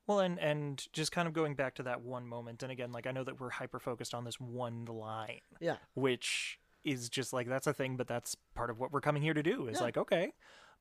Well, 0.07 0.21
and 0.21 0.39
and 0.39 0.87
just 0.93 1.11
kind 1.13 1.27
of 1.27 1.35
going 1.35 1.55
back 1.55 1.75
to 1.77 1.83
that 1.85 2.03
one 2.03 2.27
moment, 2.27 2.63
and 2.63 2.71
again, 2.71 2.93
like 2.93 3.07
I 3.07 3.11
know 3.13 3.25
that 3.25 3.41
we're 3.41 3.51
hyper 3.51 3.79
focused 3.81 4.15
on 4.15 4.25
this 4.25 4.39
one 4.39 4.85
line, 4.85 5.41
Yeah. 5.61 5.77
which 5.95 6.61
is 6.85 7.09
just 7.09 7.33
like 7.33 7.49
that's 7.49 7.67
a 7.67 7.75
thing, 7.75 7.97
but 7.97 8.07
that's 8.07 8.37
part 8.55 8.71
of 8.71 8.79
what 8.79 8.93
we're 8.93 9.01
coming 9.01 9.23
here 9.23 9.35
to 9.35 9.43
do. 9.43 9.67
Is 9.69 9.79
Yeah. 9.79 9.83
like 9.85 9.97
okay, 9.97 10.33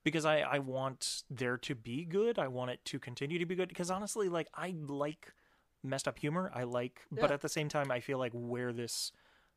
because 0.03 0.25
I 0.25 0.41
I 0.41 0.59
want 0.59 1.23
there 1.29 1.57
to 1.57 1.73
be 1.75 2.05
good. 2.05 2.37
I 2.37 2.47
want 2.49 2.69
it 2.71 2.85
to 2.85 2.99
continue 2.99 3.39
to 3.39 3.45
be 3.45 3.55
good. 3.55 3.69
Because 3.69 3.89
honestly, 3.89 4.29
like 4.29 4.47
I 4.53 4.75
like 4.77 5.33
messed 5.81 6.07
up 6.07 6.19
humor. 6.19 6.51
I 6.53 6.63
like, 6.63 7.01
but 7.11 7.31
at 7.31 7.41
the 7.41 7.49
same 7.49 7.69
time, 7.69 7.89
I 7.89 8.01
feel 8.01 8.19
like 8.19 8.31
where 8.33 8.71
this 8.73 9.11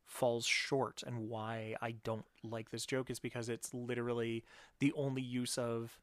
falls 0.09 0.47
short 0.47 1.05
and 1.07 1.29
why 1.29 1.77
I 1.81 1.93
don't 2.03 2.25
like 2.43 2.71
this 2.71 2.85
joke 2.87 3.11
is 3.11 3.21
because 3.21 3.49
it's 3.49 3.73
literally 3.73 4.43
the 4.80 4.93
only 4.97 5.23
use 5.23 5.56
of 5.59 6.00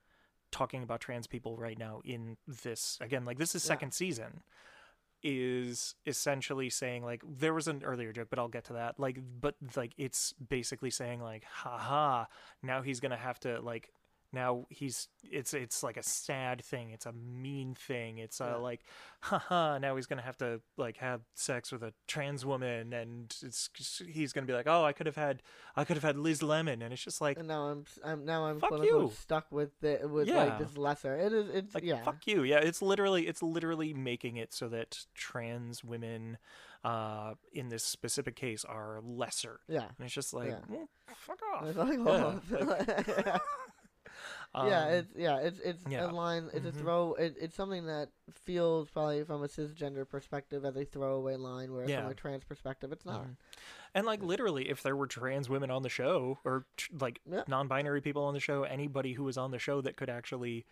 talking 0.51 0.83
about 0.83 1.01
trans 1.01 1.27
people 1.27 1.57
right 1.57 1.77
now 1.77 2.01
in 2.05 2.37
this 2.47 2.97
again 3.01 3.25
like 3.25 3.37
this 3.39 3.55
is 3.55 3.65
Yeah. 3.65 3.69
second 3.69 3.93
season 3.93 4.43
is 5.23 5.95
essentially 6.05 6.69
saying 6.69 7.03
like 7.03 7.23
there 7.27 7.53
was 7.53 7.67
an 7.67 7.81
earlier 7.83 8.13
joke 8.13 8.27
but 8.29 8.37
I'll 8.37 8.47
get 8.47 8.65
to 8.65 8.73
that 8.73 8.99
like 8.99 9.17
but 9.41 9.55
like 9.75 9.93
it's 9.97 10.33
basically 10.33 10.91
saying 10.91 11.19
like 11.21 11.43
haha 11.45 12.25
now 12.61 12.83
he's 12.83 12.99
going 12.99 13.11
to 13.11 13.17
have 13.17 13.39
to 13.39 13.59
like 13.59 13.91
now 14.35 14.65
he's 14.69 15.07
it's 15.23 15.53
it's 15.55 15.81
like 15.81 15.97
a 15.97 16.03
sad 16.03 16.63
thing 16.63 16.91
it's 16.91 17.07
a 17.07 17.11
mean 17.13 17.73
thing 17.73 18.19
it's 18.19 18.39
Yeah. 18.39 18.55
uh, 18.57 18.59
like 18.59 18.81
haha 19.21 19.79
now 19.79 19.95
he's 19.95 20.05
gonna 20.05 20.21
have 20.21 20.37
to 20.37 20.61
like 20.77 20.97
have 20.97 21.21
sex 21.33 21.71
with 21.71 21.81
a 21.81 21.93
trans 22.07 22.45
woman 22.45 22.93
and 22.93 23.35
it's 23.41 23.69
he's 24.07 24.31
gonna 24.33 24.45
be 24.45 24.53
like 24.53 24.67
oh 24.67 24.83
i 24.83 24.93
could 24.93 25.07
have 25.07 25.15
had 25.15 25.41
i 25.75 25.83
could 25.83 25.95
have 25.97 26.03
had 26.03 26.17
liz 26.17 26.43
lemon 26.43 26.81
and 26.83 26.93
it's 26.93 27.03
just 27.03 27.21
like 27.21 27.39
And 27.39 27.47
now 27.47 27.63
I'm, 27.69 27.85
I'm 28.03 28.25
now 28.25 28.45
I'm 28.45 28.59
Fuck 28.59 28.69
quote 28.69 28.81
unquote 28.81 29.01
you. 29.11 29.11
stuck 29.17 29.51
with 29.51 29.71
the 29.79 30.01
with 30.07 30.27
Yeah. 30.27 30.43
like 30.43 30.59
this 30.59 30.77
lesser. 30.77 31.15
It 31.15 31.33
is 31.33 31.49
it's 31.49 31.73
like 31.73 31.83
yeah. 31.83 32.03
fuck 32.03 32.27
you 32.27 32.43
yeah 32.43 32.59
it's 32.59 32.81
literally 32.81 33.27
it's 33.27 33.41
literally 33.41 33.93
making 33.93 34.37
it 34.37 34.53
so 34.53 34.67
that 34.69 35.05
trans 35.15 35.83
women 35.83 36.37
uh 36.83 37.33
in 37.51 37.69
this 37.69 37.83
specific 37.83 38.35
case 38.35 38.63
are 38.63 38.99
lesser 39.03 39.59
Yeah. 39.67 39.85
and 39.97 40.05
it's 40.05 40.13
just 40.13 40.33
like 40.35 40.49
Yeah. 40.49 40.59
well, 40.69 40.87
fuck 41.15 41.39
off 41.55 41.75
like, 41.75 41.97
Yeah, 41.97 42.05
oh. 42.07 42.41
yeah, 43.25 43.37
Um, 44.55 44.67
it's 44.67 45.11
yeah, 45.17 45.37
it's 45.39 45.59
it's 45.59 45.83
yeah. 45.89 46.09
a 46.09 46.11
line. 46.11 46.49
It's 46.53 46.65
Mhm. 46.65 46.69
a 46.69 46.71
throw. 46.71 47.13
It, 47.15 47.35
it's 47.37 47.55
something 47.57 47.87
that 47.87 48.07
feels 48.31 48.89
probably 48.89 49.23
from 49.25 49.43
a 49.43 49.47
cisgender 49.47 50.07
perspective 50.07 50.63
as 50.63 50.77
a 50.77 50.85
throwaway 50.85 51.35
line, 51.35 51.73
where 51.73 51.89
Yeah. 51.89 52.03
from 52.03 52.11
a 52.11 52.15
trans 52.15 52.45
perspective, 52.45 52.93
it's 52.93 53.05
not. 53.05 53.25
Mhm. 53.25 53.35
And 53.93 54.05
like 54.05 54.23
literally, 54.23 54.69
if 54.69 54.81
there 54.81 54.95
were 54.95 55.07
trans 55.07 55.49
women 55.49 55.69
on 55.71 55.81
the 55.83 55.89
show 55.89 56.39
or 56.45 56.65
tr- 56.77 56.91
like 57.01 57.19
Yeah. 57.29 57.43
non-binary 57.49 57.99
people 57.99 58.23
on 58.23 58.33
the 58.33 58.39
show, 58.39 58.63
anybody 58.63 59.11
who 59.13 59.25
was 59.25 59.37
on 59.37 59.51
the 59.51 59.59
show 59.59 59.81
that 59.81 59.97
could 59.97 60.09
actually 60.09 60.65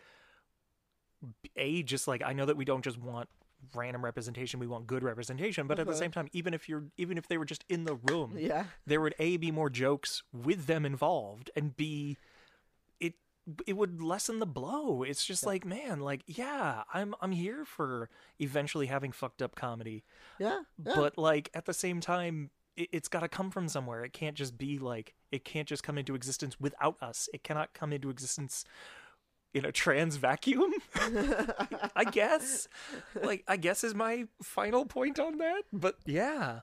a 1.56 1.84
just 1.84 2.08
like 2.08 2.22
I 2.24 2.34
know 2.34 2.46
that 2.46 2.58
we 2.58 2.66
don't 2.66 2.84
just 2.84 2.98
want 2.98 3.30
random 3.76 4.04
representation, 4.04 4.60
we 4.60 4.68
want 4.68 4.88
good 4.88 5.04
representation, 5.04 5.68
but 5.68 5.80
at 5.80 5.88
the 5.88 5.96
same 5.96 6.12
time, 6.12 6.28
even 6.34 6.54
if 6.54 6.68
you're 6.68 6.86
even 6.98 7.18
if 7.18 7.28
they 7.28 7.38
were 7.38 7.46
just 7.46 7.64
in 7.70 7.86
the 7.86 7.96
room, 7.96 8.38
Yeah, 8.38 8.66
there 8.86 9.00
would 9.02 9.16
a 9.20 9.38
be 9.38 9.52
more 9.52 9.70
jokes 9.70 10.24
with 10.34 10.68
them 10.68 10.86
involved, 10.86 11.50
and 11.56 11.76
b 11.76 12.18
it 13.00 13.14
it 13.68 13.74
would 13.74 14.02
lessen 14.02 14.40
the 14.40 14.46
blow. 14.46 15.04
It's 15.04 15.26
just 15.26 15.44
Yeah. 15.44 15.50
like 15.50 15.66
man, 15.66 16.00
like 16.00 16.24
yeah, 16.28 16.84
I'm 16.94 17.14
I'm 17.22 17.32
here 17.32 17.66
for 17.66 18.10
eventually 18.40 18.86
having 18.88 19.12
fucked 19.12 19.42
up 19.42 19.56
comedy 19.56 20.04
yeah, 20.40 20.62
yeah. 20.86 20.94
but 20.96 21.18
like 21.18 21.50
at 21.54 21.66
the 21.66 21.74
same 21.74 22.00
time 22.00 22.52
it, 22.76 22.90
it's 22.92 23.08
got 23.08 23.20
to 23.20 23.28
come 23.28 23.52
from 23.52 23.68
somewhere 23.68 24.04
it 24.04 24.14
can't 24.14 24.36
just 24.36 24.58
be 24.58 24.80
like 24.80 25.14
it 25.32 25.44
can't 25.46 25.68
just 25.68 25.84
come 25.84 25.98
into 25.98 26.16
existence 26.16 26.60
without 26.60 26.96
us 27.02 27.30
it 27.34 27.44
cannot 27.44 27.74
come 27.74 27.94
into 27.94 28.10
existence 28.10 28.64
in 29.54 29.64
a 29.66 29.72
trans 29.72 30.16
vacuum 30.16 30.74
i 31.96 32.04
guess 32.12 32.68
like 33.22 33.44
i 33.48 33.56
guess 33.58 33.84
is 33.84 33.94
my 33.94 34.26
final 34.42 34.86
point 34.86 35.20
on 35.20 35.38
that 35.38 35.62
but 35.72 35.96
yeah 36.06 36.62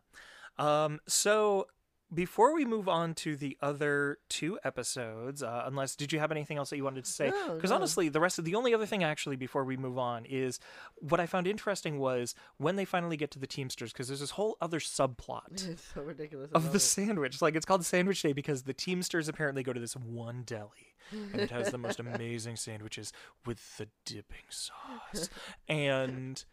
um 0.58 0.98
so 1.06 1.66
before 2.12 2.54
we 2.54 2.64
move 2.64 2.88
on 2.88 3.14
to 3.14 3.36
the 3.36 3.56
other 3.60 4.18
two 4.28 4.58
episodes 4.64 5.42
uh, 5.42 5.62
unless 5.66 5.96
did 5.96 6.12
you 6.12 6.18
have 6.18 6.30
anything 6.30 6.56
else 6.56 6.70
that 6.70 6.76
you 6.76 6.84
wanted 6.84 7.04
to 7.04 7.10
say 7.10 7.32
because 7.54 7.70
no. 7.70 7.76
honestly 7.76 8.08
the 8.08 8.20
rest 8.20 8.38
of 8.38 8.44
the 8.44 8.54
only 8.54 8.74
other 8.74 8.86
thing 8.86 9.04
actually 9.04 9.36
before 9.36 9.64
we 9.64 9.76
move 9.76 9.98
on 9.98 10.24
is 10.24 10.58
what 10.96 11.20
i 11.20 11.26
found 11.26 11.46
interesting 11.46 11.98
was 11.98 12.34
when 12.58 12.76
they 12.76 12.84
finally 12.84 13.16
get 13.16 13.30
to 13.30 13.38
the 13.38 13.46
teamsters 13.46 13.92
because 13.92 14.08
there's 14.08 14.20
this 14.20 14.30
whole 14.30 14.56
other 14.60 14.80
subplot 14.80 15.68
it's 15.68 15.92
so 15.94 16.02
ridiculous. 16.02 16.50
Of 16.52 16.72
the 16.72 16.76
it. 16.76 16.80
sandwich. 16.80 17.40
Like 17.40 17.54
it's 17.54 17.66
called 17.66 17.84
Sandwich 17.84 18.22
Day 18.22 18.32
because 18.32 18.62
the 18.62 18.74
Teamsters 18.74 19.28
apparently 19.28 19.62
go 19.62 19.72
to 19.72 19.80
this 19.80 19.94
one 19.94 20.42
deli 20.44 20.94
and 21.12 21.40
it 21.40 21.50
has 21.50 21.70
the 21.70 21.78
most 21.78 22.00
amazing 22.00 22.56
sandwiches 22.56 23.12
with 23.46 23.76
the 23.78 23.88
dipping 24.04 24.46
sauce. 24.48 25.28
And 25.68 26.44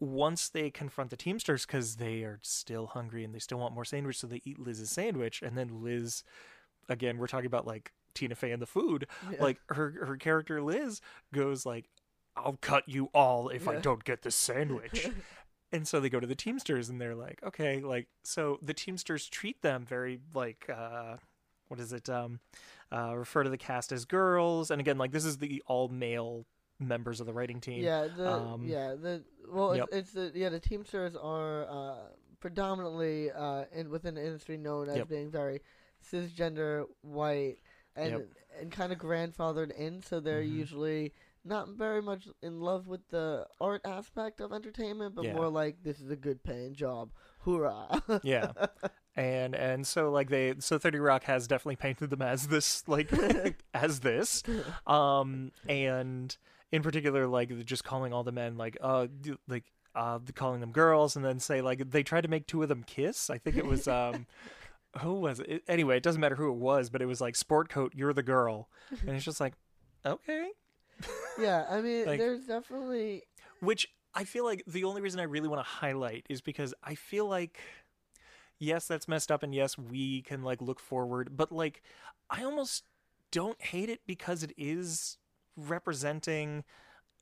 once 0.00 0.48
they 0.48 0.70
confront 0.70 1.10
the 1.10 1.16
Teamsters 1.16 1.66
because 1.66 1.96
they 1.96 2.22
are 2.22 2.38
still 2.42 2.86
hungry 2.86 3.24
and 3.24 3.34
they 3.34 3.38
still 3.38 3.58
want 3.58 3.74
more 3.74 3.84
sandwich, 3.84 4.18
so 4.18 4.26
they 4.26 4.40
eat 4.44 4.58
Liz's 4.58 4.90
sandwich, 4.90 5.42
and 5.42 5.56
then 5.56 5.82
Liz, 5.82 6.22
again, 6.88 7.18
we're 7.18 7.26
talking 7.26 7.46
about 7.46 7.66
like 7.66 7.92
Tina 8.14 8.34
Fey 8.34 8.52
and 8.52 8.62
the 8.62 8.66
food. 8.66 9.06
Yeah. 9.30 9.42
Like 9.42 9.60
her 9.68 10.06
her 10.06 10.16
character 10.16 10.62
Liz 10.62 11.00
goes 11.32 11.66
like, 11.66 11.86
"I'll 12.36 12.58
cut 12.60 12.88
you 12.88 13.10
all 13.14 13.48
if 13.48 13.68
I 13.68 13.76
don't 13.76 14.04
get 14.04 14.22
this 14.22 14.36
sandwich." 14.36 15.08
And 15.70 15.86
so 15.86 16.00
they 16.00 16.08
go 16.08 16.20
to 16.20 16.26
the 16.26 16.34
Teamsters 16.34 16.88
and 16.88 16.98
they're 17.00 17.14
like, 17.14 17.42
okay, 17.44 17.80
like 17.80 18.06
so 18.22 18.58
the 18.62 18.72
Teamsters 18.72 19.28
treat 19.28 19.60
them 19.60 19.84
very 19.84 20.18
like 20.34 20.68
uh 20.74 21.16
what 21.68 21.78
is 21.78 21.92
it? 21.92 22.08
Um 22.08 22.40
uh 22.90 23.14
refer 23.14 23.42
to 23.42 23.50
the 23.50 23.58
cast 23.58 23.92
as 23.92 24.04
girls. 24.06 24.70
And 24.70 24.80
again, 24.80 24.96
like 24.96 25.12
this 25.12 25.26
is 25.26 25.38
the 25.38 25.62
all 25.66 25.88
male 25.88 26.46
members 26.80 27.20
of 27.20 27.26
the 27.26 27.32
writing 27.32 27.60
team. 27.60 27.82
Yeah, 27.84 28.08
the 28.16 28.26
Um, 28.26 28.62
yeah 28.66 28.94
the 28.94 29.24
well, 29.50 29.76
yep. 29.76 29.88
it's, 29.92 30.14
it's 30.14 30.32
the 30.32 30.38
yeah 30.38 30.48
the 30.48 30.60
Teamsters 30.60 31.16
are 31.16 31.68
uh, 31.68 31.96
predominantly 32.40 33.30
uh, 33.30 33.64
in 33.72 33.90
within 33.90 34.14
the 34.14 34.24
industry 34.24 34.56
known 34.56 34.88
as 34.88 34.96
Yep. 34.98 35.08
being 35.08 35.30
very 35.30 35.60
cisgender, 36.12 36.84
white, 37.02 37.56
and 37.96 38.12
Yep. 38.12 38.26
and 38.60 38.72
kind 38.72 38.92
of 38.92 38.98
grandfathered 38.98 39.70
in, 39.76 40.02
so 40.02 40.20
they're 40.20 40.42
Mhm. 40.42 40.50
usually 40.56 41.12
not 41.44 41.68
very 41.70 42.02
much 42.02 42.28
in 42.42 42.60
love 42.60 42.86
with 42.88 43.08
the 43.08 43.46
art 43.60 43.80
aspect 43.84 44.40
of 44.40 44.52
entertainment, 44.52 45.14
but 45.14 45.24
Yeah. 45.24 45.34
more 45.34 45.48
like 45.48 45.82
this 45.82 46.00
is 46.00 46.10
a 46.10 46.16
good 46.16 46.42
paying 46.42 46.74
job, 46.74 47.10
hoorah! 47.40 48.02
yeah 48.22 48.52
and 49.16 49.54
and 49.54 49.86
so 49.86 50.10
like 50.10 50.28
they 50.28 50.54
so 50.58 50.78
30 50.78 50.98
rock 50.98 51.24
has 51.24 51.46
definitely 51.48 51.76
painted 51.76 52.10
them 52.10 52.22
as 52.22 52.48
this 52.48 52.86
like 52.88 53.10
as 53.74 54.00
this 54.00 54.42
um 54.86 55.50
and 55.68 56.36
in 56.72 56.82
particular 56.82 57.26
like 57.26 57.64
just 57.64 57.84
calling 57.84 58.12
all 58.12 58.22
the 58.24 58.32
men 58.32 58.56
like 58.56 58.76
uh 58.80 59.06
like 59.48 59.64
uh 59.94 60.18
calling 60.34 60.60
them 60.60 60.70
girls 60.72 61.16
and 61.16 61.24
then 61.24 61.38
say 61.38 61.60
like 61.60 61.90
they 61.90 62.02
tried 62.02 62.20
to 62.22 62.28
make 62.28 62.46
two 62.46 62.62
of 62.62 62.68
them 62.68 62.84
kiss. 62.86 63.30
I 63.30 63.38
think 63.38 63.56
it 63.56 63.66
was 63.66 63.88
um 63.88 64.26
who 65.00 65.14
was 65.14 65.40
it? 65.40 65.62
Anyway 65.68 65.96
it 65.96 66.02
doesn't 66.02 66.20
matter 66.20 66.36
who 66.36 66.48
it 66.50 66.56
was 66.56 66.90
but 66.90 67.00
it 67.02 67.06
was 67.06 67.20
like 67.20 67.36
sport 67.36 67.68
coat 67.68 67.92
you're 67.94 68.12
the 68.12 68.22
girl. 68.22 68.68
And 69.06 69.10
it's 69.16 69.24
just 69.24 69.40
like 69.40 69.54
okay. 70.04 70.48
Yeah, 71.38 71.64
I 71.70 71.80
mean, 71.80 72.06
Like- 72.06 72.18
there's 72.18 72.46
definitely 72.46 73.22
which 73.60 73.88
I 74.14 74.24
feel 74.24 74.44
like 74.44 74.64
the 74.66 74.84
only 74.84 75.00
reason 75.00 75.20
I 75.20 75.24
really 75.24 75.48
want 75.48 75.60
to 75.60 75.68
highlight 75.68 76.26
is 76.28 76.40
because 76.40 76.74
I 76.82 76.94
feel 76.96 77.26
like 77.28 77.58
yes, 78.58 78.86
that's 78.88 79.06
messed 79.06 79.30
up 79.30 79.42
and 79.42 79.54
yes, 79.54 79.78
we 79.78 80.22
can 80.22 80.42
like 80.42 80.60
look 80.60 80.80
forward, 80.80 81.36
but 81.36 81.52
like 81.52 81.82
I 82.30 82.42
almost 82.42 82.84
don't 83.30 83.60
hate 83.62 83.88
it 83.88 84.00
because 84.06 84.42
it 84.42 84.52
is 84.56 85.18
representing 85.58 86.64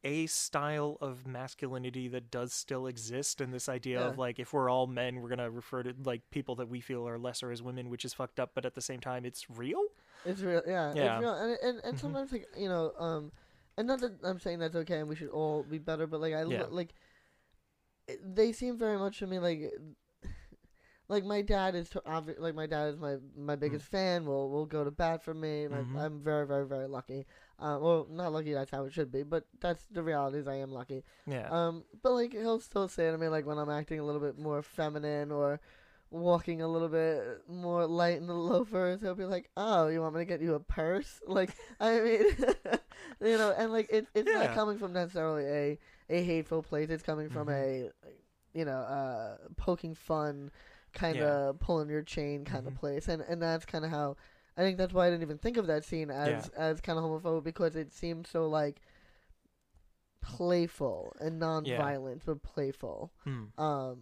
a 0.05 0.27
style 0.27 0.99
of 1.01 1.27
masculinity 1.27 2.09
that 2.09 2.31
does 2.31 2.53
still 2.53 2.87
exist 2.87 3.40
and 3.40 3.53
this 3.53 3.68
idea 3.68 4.01
of 4.01 4.18
like 4.18 4.38
if 4.38 4.53
we're 4.53 4.70
all 4.70 4.87
men 4.87 5.20
we're 5.20 5.29
going 5.29 5.38
to 5.38 5.51
refer 5.51 5.83
to 5.83 5.94
like 6.05 6.22
people 6.31 6.55
that 6.57 6.68
we 6.68 6.81
feel 6.81 7.09
are 7.09 7.18
lesser 7.18 7.51
as 7.51 7.62
women 7.62 7.90
which 7.90 8.05
is 8.05 8.14
fucked 8.14 8.38
up 8.38 8.53
but 8.55 8.64
at 8.66 8.75
the 8.75 8.81
same 8.81 9.01
time 9.01 9.25
it's 9.25 9.51
real 9.51 9.83
It's 10.25 10.40
real, 10.42 10.62
yeah, 10.66 10.94
Yeah. 10.94 11.12
It's 11.12 11.20
real, 11.20 11.35
and 11.35 11.59
and, 11.62 11.81
and 11.85 11.96
Mhm. 11.96 12.01
sometimes 12.01 12.33
like 12.33 12.49
you 12.57 12.68
know, 12.68 12.92
um, 12.99 13.33
and 13.77 13.87
not 13.88 14.01
that 14.01 14.18
I'm 14.25 14.40
saying 14.40 14.59
that's 14.59 14.77
okay 14.77 14.99
and 15.01 15.09
we 15.09 15.16
should 15.16 15.31
all 15.31 15.62
be 15.64 15.79
better, 15.79 16.07
but 16.07 16.20
like 16.20 16.35
I 16.35 16.42
Yeah. 16.44 16.64
like, 16.70 16.94
they 18.25 18.53
seem 18.53 18.79
very 18.79 18.99
much 18.99 19.18
to 19.18 19.27
me 19.27 19.38
like, 19.38 19.72
like 21.09 21.25
my 21.25 21.42
dad 21.42 21.75
is 21.75 21.88
to, 21.90 22.01
obvi- 22.07 22.38
like 22.38 22.55
my 22.55 22.66
dad 22.66 22.88
is 22.94 22.96
my 22.96 23.16
my 23.37 23.57
biggest 23.57 23.87
fan. 23.87 24.25
Will 24.27 24.51
will 24.51 24.66
go 24.66 24.85
to 24.85 24.90
bat 24.90 25.22
for 25.22 25.35
me. 25.35 25.66
Mhm. 25.66 25.99
I'm 25.99 26.20
very 26.20 26.46
very 26.46 26.66
very 26.66 26.87
lucky. 26.87 27.27
Uh, 27.59 27.79
well, 27.81 28.07
not 28.11 28.33
lucky. 28.33 28.53
That's 28.53 28.71
how 28.71 28.85
it 28.85 28.92
should 28.92 29.11
be, 29.11 29.23
but 29.23 29.45
that's 29.61 29.85
the 29.90 30.03
reality. 30.03 30.38
Is 30.38 30.47
I 30.49 30.57
am 30.57 30.71
lucky. 30.73 31.05
yeah 31.27 31.49
Um, 31.51 31.85
but 32.03 32.12
like 32.12 32.33
he'll 32.33 32.61
still 32.61 32.88
say 32.88 33.11
to 33.11 33.16
me 33.19 33.29
like 33.29 33.47
when 33.47 33.59
I'm 33.59 33.71
acting 33.71 33.99
a 34.01 34.05
little 34.05 34.21
bit 34.21 34.38
more 34.38 34.62
feminine 34.62 35.31
or 35.31 35.61
walking 36.11 36.61
a 36.62 36.69
little 36.69 36.88
bit 36.88 37.42
more 37.49 37.87
light 37.87 38.16
in 38.19 38.27
the 38.27 38.35
loafers, 38.35 39.01
he'll 39.01 39.14
be 39.14 39.25
like, 39.25 39.49
"Oh, 39.57 39.88
you 39.88 40.01
want 40.03 40.14
me 40.14 40.21
to 40.21 40.25
get 40.25 40.40
you 40.40 40.55
a 40.55 40.61
purse?" 40.61 41.21
Like 41.27 41.51
I 41.81 42.01
mean, 42.01 42.25
you 43.21 43.38
know, 43.38 43.55
and 43.57 43.73
like 43.73 43.88
it, 43.90 44.07
it's 44.14 44.29
Yeah. 44.31 44.47
not 44.47 44.53
coming 44.55 44.79
from 44.79 44.92
necessarily 44.92 45.45
a 45.47 45.79
a 46.11 46.23
hateful 46.23 46.62
place. 46.62 46.90
It's 46.90 47.03
coming 47.03 47.29
from 47.31 47.49
Mhm. 47.49 47.53
a 47.53 47.90
you 48.55 48.64
know 48.64 48.79
uh 48.79 49.37
poking 49.57 49.95
fun 49.95 50.51
kind 50.95 51.19
of 51.21 51.59
pulling 51.61 51.88
your 51.90 52.03
chain 52.03 52.45
kind 52.45 52.66
of 52.66 52.75
Mhm. 52.75 52.79
place, 52.79 53.09
and 53.09 53.23
and 53.23 53.40
that's 53.42 53.64
kind 53.64 53.85
of 53.85 53.90
how. 53.90 54.16
I 54.57 54.62
think 54.62 54.79
that's 54.79 54.92
why 54.95 55.07
I 55.07 55.11
didn't 55.11 55.23
even 55.23 55.38
think 55.38 55.57
of 55.57 55.66
that 55.66 55.85
scene 55.85 56.11
as 56.11 56.49
as 56.57 56.81
kind 56.81 56.99
of 56.99 57.05
homophobic 57.05 57.45
because 57.45 57.77
it 57.77 57.92
seemed 57.92 58.27
so 58.27 58.49
like 58.49 58.81
playful 60.23 61.14
and 61.21 61.38
non-violent 61.38 62.23
but 62.25 62.42
playful. 62.42 63.12
Hmm. 63.25 63.45
Um, 63.59 63.99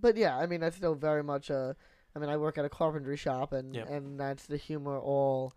but 0.00 0.16
yeah, 0.16 0.36
I 0.36 0.46
mean 0.46 0.60
that's 0.60 0.76
still 0.76 0.94
very 0.94 1.22
much 1.22 1.50
a. 1.50 1.76
I 2.16 2.18
mean, 2.18 2.30
I 2.30 2.36
work 2.36 2.58
at 2.58 2.64
a 2.64 2.68
carpentry 2.68 3.16
shop, 3.16 3.52
and 3.52 3.74
Yep. 3.74 3.88
and 3.90 4.18
that's 4.20 4.46
the 4.46 4.56
humor 4.56 4.98
all. 4.98 5.54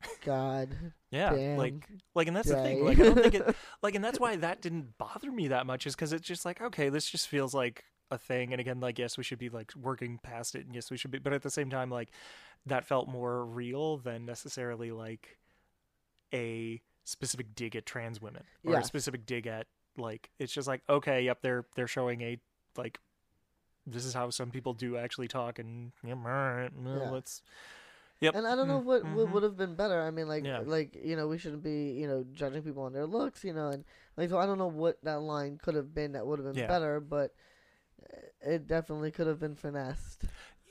God, 0.24 0.76
yeah 1.10 1.56
like 1.58 1.74
like 2.14 2.28
and 2.28 2.36
that's 2.36 2.48
the 2.48 2.54
thing 2.54 2.84
like 2.84 3.00
i 3.00 3.02
don't 3.02 3.20
think 3.20 3.34
it 3.34 3.56
like 3.82 3.96
and 3.96 4.04
that's 4.04 4.20
why 4.20 4.36
that 4.36 4.62
didn't 4.62 4.96
bother 4.96 5.32
me 5.32 5.48
that 5.48 5.66
much 5.66 5.88
is 5.88 5.96
because 5.96 6.12
it's 6.12 6.24
just 6.24 6.44
like 6.44 6.60
okay 6.60 6.88
this 6.88 7.10
just 7.10 7.26
feels 7.26 7.52
like 7.52 7.82
a 8.10 8.18
thing 8.18 8.52
and 8.52 8.60
again 8.60 8.80
like 8.80 8.98
yes 8.98 9.18
we 9.18 9.24
should 9.24 9.38
be 9.38 9.48
like 9.50 9.72
working 9.76 10.18
past 10.22 10.54
it 10.54 10.64
and 10.66 10.74
yes 10.74 10.90
we 10.90 10.96
should 10.96 11.10
be 11.10 11.18
but 11.18 11.32
at 11.32 11.42
the 11.42 11.50
same 11.50 11.68
time 11.70 11.90
like 11.90 12.10
that 12.66 12.84
felt 12.84 13.08
more 13.08 13.44
real 13.44 13.98
than 13.98 14.24
necessarily 14.24 14.90
like 14.90 15.38
a 16.34 16.80
specific 17.04 17.54
dig 17.54 17.74
at 17.76 17.86
trans 17.86 18.20
women 18.20 18.42
or 18.66 18.74
a 18.76 18.84
specific 18.84 19.24
dig 19.26 19.46
at 19.46 19.66
like 19.96 20.30
it's 20.38 20.52
just 20.52 20.68
like 20.68 20.82
okay 20.88 21.22
yep 21.22 21.38
they're 21.42 21.64
they're 21.74 21.86
showing 21.86 22.20
a 22.22 22.38
like 22.76 22.98
this 23.86 24.04
is 24.04 24.12
how 24.12 24.28
some 24.30 24.50
people 24.50 24.74
do 24.74 24.96
actually 24.98 25.28
talk 25.28 25.58
and 25.58 25.92
yeah, 26.04 26.12
all 26.12 26.18
right, 26.20 26.70
well, 26.76 27.04
Yeah. 27.04 27.10
let's 27.10 27.42
yep 28.20 28.34
and 28.34 28.46
I 28.46 28.54
don't 28.54 28.68
know 28.68 28.78
Mm, 28.80 28.84
what 28.84 29.04
what 29.04 29.26
mhm. 29.28 29.32
would 29.32 29.42
have 29.44 29.56
been 29.56 29.74
better. 29.76 30.02
I 30.02 30.10
mean, 30.10 30.28
like 30.28 30.44
Yeah. 30.44 30.60
like 30.66 30.94
you 31.02 31.16
know 31.16 31.26
we 31.26 31.38
shouldn't 31.38 31.62
be 31.62 31.92
you 31.92 32.06
know 32.06 32.24
judging 32.34 32.62
people 32.62 32.82
on 32.82 32.92
their 32.92 33.06
looks, 33.06 33.44
you 33.44 33.54
know, 33.54 33.68
and 33.68 33.84
like 34.18 34.28
so 34.28 34.38
I 34.38 34.44
don't 34.44 34.58
know 34.58 34.66
what 34.68 35.02
that 35.04 35.20
line 35.22 35.58
could 35.62 35.74
have 35.74 35.94
been 35.94 36.12
that 36.12 36.26
would 36.26 36.38
have 36.38 36.46
been 36.46 36.62
Yeah. 36.62 36.68
better, 36.68 37.00
but 37.00 37.34
it 38.40 38.66
definitely 38.66 39.10
could 39.10 39.26
have 39.26 39.40
been 39.40 39.54
finessed. 39.54 40.24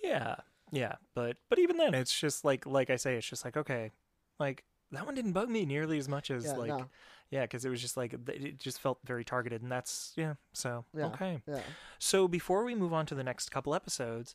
Yeah, 0.04 0.36
yeah, 0.72 0.96
but 1.16 1.38
but 1.50 1.60
even 1.60 1.78
then, 1.78 1.94
it's 1.94 2.18
just 2.18 2.46
like 2.46 2.66
like 2.66 2.90
I 2.90 2.96
say, 2.96 3.16
it's 3.16 3.28
just 3.28 3.46
like 3.46 3.58
okay, 3.58 3.92
like 4.40 4.64
that 4.92 5.06
one 5.06 5.16
didn't 5.16 5.34
bug 5.34 5.50
me 5.50 5.66
nearly 5.66 5.98
as 5.98 6.08
much 6.08 6.32
as 6.32 6.46
Yeah, 6.46 6.54
like 6.54 6.70
no. 6.70 6.86
yeah, 7.30 7.42
because 7.42 7.66
it 7.66 7.70
was 7.70 7.82
just 7.82 7.98
like 7.98 8.14
it 8.14 8.60
just 8.60 8.80
felt 8.80 9.00
very 9.06 9.26
targeted, 9.26 9.62
and 9.62 9.72
that's 9.72 10.14
yeah. 10.16 10.36
So 10.54 10.86
Yeah. 10.94 11.08
okay, 11.08 11.42
Yeah. 11.48 11.62
so 12.00 12.28
before 12.28 12.64
we 12.64 12.76
move 12.76 12.94
on 12.94 13.06
to 13.08 13.16
the 13.16 13.24
next 13.24 13.50
couple 13.50 13.76
episodes, 13.76 14.34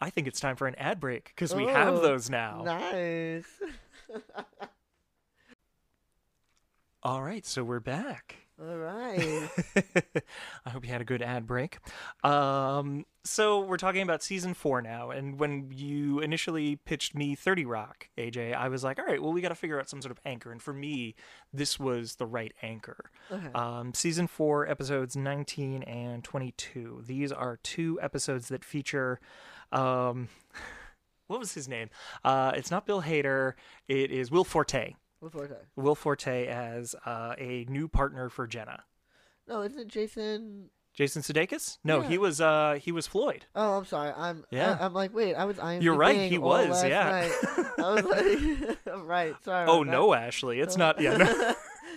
I 0.00 0.10
think 0.10 0.26
it's 0.26 0.40
time 0.40 0.56
for 0.56 0.66
an 0.66 0.74
ad 0.76 1.00
break 1.00 1.32
because 1.34 1.54
we 1.54 1.66
have 1.66 2.00
those 2.00 2.30
now. 2.30 2.62
Nice. 2.64 3.46
All 7.02 7.22
right, 7.22 7.46
so 7.46 7.64
we're 7.64 7.80
back. 7.80 8.36
All 8.62 8.76
right. 8.76 9.48
I 10.66 10.70
hope 10.70 10.84
you 10.84 10.90
had 10.90 11.00
a 11.00 11.04
good 11.04 11.22
ad 11.22 11.46
break. 11.46 11.78
Um, 12.22 13.06
so 13.24 13.60
we're 13.60 13.78
talking 13.78 14.02
about 14.02 14.22
season 14.22 14.52
four 14.52 14.82
now, 14.82 15.10
and 15.10 15.40
when 15.40 15.70
you 15.72 16.20
initially 16.20 16.76
pitched 16.76 17.14
me 17.14 17.34
Thirty 17.34 17.64
Rock, 17.64 18.08
AJ, 18.18 18.54
I 18.54 18.68
was 18.68 18.84
like, 18.84 18.98
all 18.98 19.06
right, 19.06 19.22
well, 19.22 19.32
we 19.32 19.40
got 19.40 19.48
to 19.48 19.54
figure 19.54 19.80
out 19.80 19.88
some 19.88 20.02
sort 20.02 20.12
of 20.12 20.20
anchor, 20.26 20.52
and 20.52 20.60
for 20.60 20.74
me, 20.74 21.14
this 21.54 21.80
was 21.80 22.16
the 22.16 22.26
right 22.26 22.52
anchor. 22.60 23.10
Okay. 23.32 23.50
Um, 23.54 23.94
season 23.94 24.26
four, 24.26 24.68
episodes 24.68 25.16
nineteen 25.16 25.82
and 25.84 26.22
twenty-two. 26.22 27.04
These 27.06 27.32
are 27.32 27.58
two 27.62 27.98
episodes 28.02 28.48
that 28.48 28.62
feature. 28.62 29.20
Um, 29.72 30.28
what 31.28 31.40
was 31.40 31.54
his 31.54 31.66
name? 31.66 31.88
Uh, 32.24 32.52
it's 32.54 32.70
not 32.70 32.84
Bill 32.84 33.00
Hader. 33.00 33.54
It 33.88 34.10
is 34.10 34.30
Will 34.30 34.44
Forte. 34.44 34.96
Before 35.20 35.46
time. 35.46 35.56
Will 35.76 35.94
Forte 35.94 36.46
as 36.46 36.94
uh, 37.04 37.34
a 37.38 37.66
new 37.68 37.88
partner 37.88 38.28
for 38.28 38.46
Jenna. 38.46 38.84
No, 39.46 39.62
isn't 39.62 39.78
it 39.78 39.88
Jason? 39.88 40.70
Jason 40.94 41.22
Sudeikis? 41.22 41.78
No, 41.84 42.00
Yeah. 42.02 42.08
he 42.08 42.18
was 42.18 42.40
uh 42.40 42.78
he 42.82 42.90
was 42.90 43.06
Floyd. 43.06 43.46
Oh, 43.54 43.78
I'm 43.78 43.84
sorry. 43.84 44.12
I'm 44.16 44.44
Yeah. 44.50 44.76
I, 44.80 44.86
am 44.86 44.92
like, 44.94 45.14
wait, 45.14 45.34
I 45.34 45.44
was 45.44 45.56
IMDb 45.56 45.82
You're 45.82 45.94
right, 45.94 46.30
he 46.30 46.38
was, 46.38 46.84
yeah. 46.84 47.28
I 47.78 47.92
was 47.92 48.04
like, 48.04 48.78
I'm 48.92 49.06
right. 49.06 49.34
Sorry. 49.44 49.68
Oh 49.68 49.82
no, 49.82 50.14
Ashley, 50.14 50.60
it's 50.60 50.76
not. 50.76 51.00
Yeah, 51.00 51.16
no, 51.16 51.54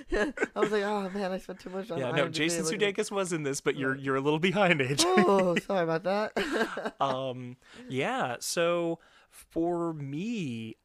yeah. 0.09 0.31
I 0.55 0.59
was 0.59 0.71
like, 0.71 0.83
oh 0.83 1.09
man, 1.09 1.31
I 1.31 1.37
spent 1.39 1.59
too 1.59 1.69
much 1.71 1.89
on. 1.91 1.97
yeah, 1.99 2.11
no. 2.11 2.25
IMDb 2.27 2.31
Jason 2.33 2.65
looking 2.65 2.83
at- 2.83 2.95
Sudeikis 2.95 3.09
was 3.11 3.33
in 3.33 3.43
this, 3.43 3.61
but 3.61 3.75
you're 3.75 3.95
you're 3.95 4.15
a 4.15 4.21
little 4.21 4.39
behind, 4.39 4.79
AJ. 4.79 5.03
Oh, 5.05 5.55
sorry 5.65 5.83
about 5.83 6.03
that. 6.03 6.93
um, 7.01 7.57
yeah. 7.89 8.35
So 8.39 8.99
for 9.31 9.93
me, 9.93 10.77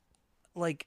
like 0.55 0.87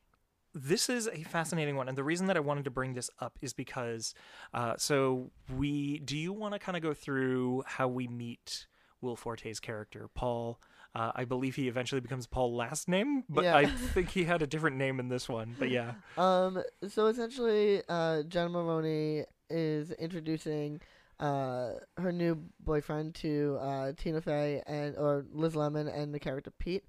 this 0.53 0.89
is 0.89 1.07
a 1.07 1.23
fascinating 1.23 1.75
one 1.75 1.87
and 1.87 1.97
the 1.97 2.03
reason 2.03 2.27
that 2.27 2.35
i 2.37 2.39
wanted 2.39 2.63
to 2.65 2.71
bring 2.71 2.93
this 2.93 3.09
up 3.19 3.37
is 3.41 3.53
because 3.53 4.13
uh, 4.53 4.73
so 4.77 5.31
we 5.57 5.99
do 5.99 6.17
you 6.17 6.33
want 6.33 6.53
to 6.53 6.59
kind 6.59 6.75
of 6.75 6.83
go 6.83 6.93
through 6.93 7.63
how 7.65 7.87
we 7.87 8.07
meet 8.07 8.67
will 9.01 9.15
forte's 9.15 9.59
character 9.59 10.09
paul 10.13 10.59
uh, 10.93 11.11
i 11.15 11.23
believe 11.23 11.55
he 11.55 11.67
eventually 11.67 12.01
becomes 12.01 12.27
paul 12.27 12.55
last 12.55 12.87
name 12.89 13.23
but 13.29 13.43
Yeah. 13.45 13.55
i 13.57 13.65
think 13.65 14.09
he 14.09 14.25
had 14.25 14.41
a 14.41 14.47
different 14.47 14.75
name 14.77 14.99
in 14.99 15.07
this 15.07 15.29
one 15.29 15.55
but 15.57 15.69
yeah 15.69 15.93
Um, 16.17 16.61
so 16.87 17.07
essentially, 17.07 17.81
uh, 17.87 18.23
Jenna 18.23 18.49
Maroney 18.49 19.23
is 19.49 19.91
introducing 19.91 20.81
uh, 21.19 21.73
her 21.97 22.11
new 22.11 22.37
boyfriend 22.59 23.15
to 23.15 23.57
uh, 23.61 23.91
Tina 23.95 24.21
Fey 24.21 24.61
and 24.67 24.95
or 24.97 25.25
Liz 25.31 25.55
Lemon 25.55 25.87
and 25.87 26.13
the 26.13 26.19
character 26.19 26.51
Pete, 26.59 26.83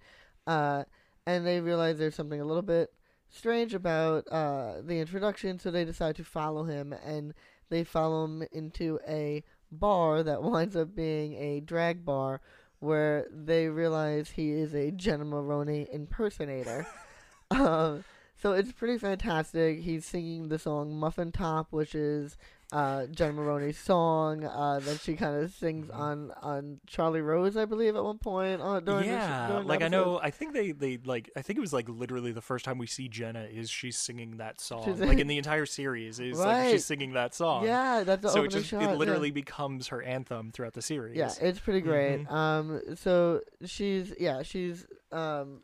uh, 0.46 0.84
and 1.26 1.46
they 1.46 1.60
realize 1.60 1.98
there's 1.98 2.14
something 2.16 2.40
a 2.40 2.44
little 2.44 2.62
bit 2.62 2.90
strange 3.32 3.74
about 3.74 4.28
uh, 4.28 4.74
the 4.82 5.00
introduction, 5.00 5.58
so 5.58 5.70
they 5.70 5.84
decide 5.84 6.16
to 6.16 6.24
follow 6.24 6.64
him, 6.64 6.94
and 7.04 7.34
they 7.70 7.82
follow 7.82 8.24
him 8.24 8.44
into 8.52 9.00
a 9.08 9.42
bar 9.72 10.22
that 10.22 10.42
winds 10.42 10.76
up 10.76 10.94
being 10.94 11.34
a 11.34 11.60
drag 11.60 12.04
bar. 12.04 12.40
Where 12.78 13.28
they 13.30 13.68
realize 13.68 14.30
he 14.30 14.50
is 14.50 14.74
a 14.74 14.90
Jenna 14.90 15.24
Maroney 15.24 15.86
impersonator. 15.92 16.84
um, 17.52 18.02
so 18.36 18.54
it's 18.54 18.72
pretty 18.72 18.98
fantastic. 18.98 19.78
He's 19.82 20.04
singing 20.04 20.48
the 20.48 20.58
song 20.58 20.98
Muffin 20.98 21.30
Top, 21.30 21.68
which 21.70 21.94
is 21.94 22.36
uh, 22.72 23.06
Jenna 23.06 23.34
Maroney's 23.34 23.78
song 23.78 24.44
uh, 24.44 24.80
that 24.80 25.00
she 25.00 25.14
kind 25.14 25.42
of 25.44 25.52
sings 25.52 25.88
Mm-hmm. 25.88 26.00
on 26.00 26.30
on 26.42 26.80
Charlie 26.86 27.20
Rose, 27.20 27.56
I 27.56 27.66
believe, 27.66 27.94
at 27.96 28.02
one 28.02 28.18
point. 28.18 28.60
Uh, 28.62 28.80
during 28.80 29.02
the 29.06 29.12
yeah, 29.12 29.46
during 29.48 29.62
the 29.64 29.68
like 29.68 29.82
I 29.82 29.88
know. 29.88 30.18
I 30.22 30.30
think 30.30 30.54
they 30.54 30.72
they 30.72 30.98
like. 31.04 31.30
I 31.36 31.42
think 31.42 31.58
it 31.58 31.60
was 31.60 31.72
like 31.72 31.88
literally 31.88 32.32
the 32.32 32.40
first 32.40 32.64
time 32.64 32.78
we 32.78 32.86
see 32.86 33.08
Jenna 33.08 33.44
is 33.44 33.68
she's 33.70 33.96
singing 33.98 34.38
that 34.38 34.60
song. 34.60 34.84
She's- 34.84 34.98
like 35.00 35.18
in 35.18 35.26
the 35.26 35.36
entire 35.38 35.66
series 35.66 36.18
is 36.18 36.38
like 36.38 36.70
she's 36.70 36.84
singing 36.86 37.12
that 37.12 37.34
song. 37.34 37.64
Yeah, 37.64 38.04
that's 38.04 38.22
the 38.22 38.30
so 38.30 38.42
it 38.44 38.48
just 38.48 38.68
shot. 38.68 38.82
it 38.82 38.86
yeah. 38.86 38.94
literally 38.94 39.30
becomes 39.30 39.88
her 39.88 40.02
anthem 40.02 40.50
throughout 40.50 40.72
the 40.72 40.82
series. 40.82 41.16
Yeah, 41.16 41.30
it's 41.40 41.60
pretty 41.60 41.82
great. 41.82 42.24
Mhm. 42.24 42.32
Um, 42.32 42.80
so 42.96 43.42
she's 43.66 44.14
yeah, 44.18 44.42
she's 44.42 44.86
um, 45.10 45.60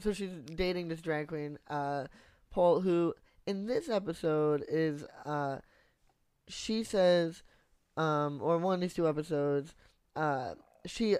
so 0.00 0.12
she's 0.12 0.32
dating 0.54 0.88
this 0.88 1.00
drag 1.00 1.28
queen, 1.28 1.58
uh, 1.68 2.06
Paul, 2.50 2.80
who 2.80 3.14
in 3.46 3.66
this 3.66 3.88
episode 3.88 4.64
is 4.68 5.04
uh, 5.24 5.58
she 6.52 6.84
says, 6.84 7.42
um, 7.96 8.40
or 8.42 8.58
one 8.58 8.74
of 8.74 8.80
these 8.80 8.94
two 8.94 9.08
episodes, 9.08 9.74
uh, 10.16 10.54
she 10.86 11.16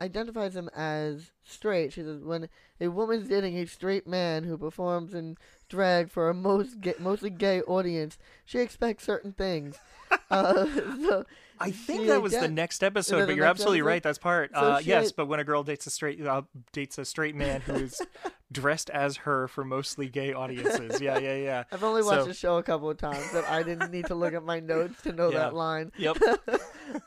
identifies 0.00 0.56
him 0.56 0.68
as 0.74 1.30
straight. 1.44 1.92
She 1.92 2.02
says 2.02 2.22
when 2.22 2.48
a 2.80 2.88
woman's 2.88 3.28
dating 3.28 3.56
a 3.58 3.66
straight 3.66 4.06
man 4.06 4.44
who 4.44 4.58
performs 4.58 5.14
in 5.14 5.36
drag 5.68 6.10
for 6.10 6.28
a 6.28 6.34
most 6.34 6.80
gay, 6.80 6.94
mostly 6.98 7.30
gay 7.30 7.62
audience, 7.62 8.18
she 8.44 8.58
expects 8.58 9.04
certain 9.04 9.32
things. 9.32 9.76
uh, 10.30 10.66
so 11.06 11.24
I 11.60 11.70
think 11.70 12.08
that 12.08 12.20
was 12.20 12.32
the 12.32 12.48
next 12.48 12.82
episode, 12.82 13.26
but 13.26 13.36
you're 13.36 13.44
absolutely 13.44 13.78
episode? 13.78 13.88
right. 13.88 14.02
That's 14.02 14.18
part. 14.18 14.50
So 14.52 14.60
uh, 14.60 14.82
yes, 14.84 15.06
had- 15.06 15.16
but 15.16 15.26
when 15.26 15.38
a 15.38 15.44
girl 15.44 15.62
dates 15.62 15.86
a 15.86 15.90
straight 15.90 16.20
uh, 16.24 16.42
dates 16.72 16.98
a 16.98 17.04
straight 17.04 17.36
man 17.36 17.60
who 17.60 17.74
is 17.74 18.00
dressed 18.52 18.90
as 18.90 19.18
her 19.18 19.48
for 19.48 19.64
mostly 19.64 20.08
gay 20.08 20.32
audiences. 20.32 21.00
Yeah, 21.00 21.18
yeah, 21.18 21.36
yeah. 21.36 21.64
I've 21.72 21.82
only 21.84 22.02
watched 22.02 22.22
So- 22.22 22.26
the 22.28 22.34
show 22.34 22.56
a 22.58 22.62
couple 22.62 22.90
of 22.90 22.98
times, 22.98 23.26
but 23.32 23.48
I 23.48 23.62
didn't 23.62 23.90
need 23.90 24.06
to 24.06 24.14
look 24.14 24.34
at 24.34 24.44
my 24.44 24.60
notes 24.60 25.00
to 25.02 25.12
know 25.12 25.30
Yeah. 25.30 25.38
that 25.38 25.54
line. 25.54 25.92
Yep. 25.98 26.16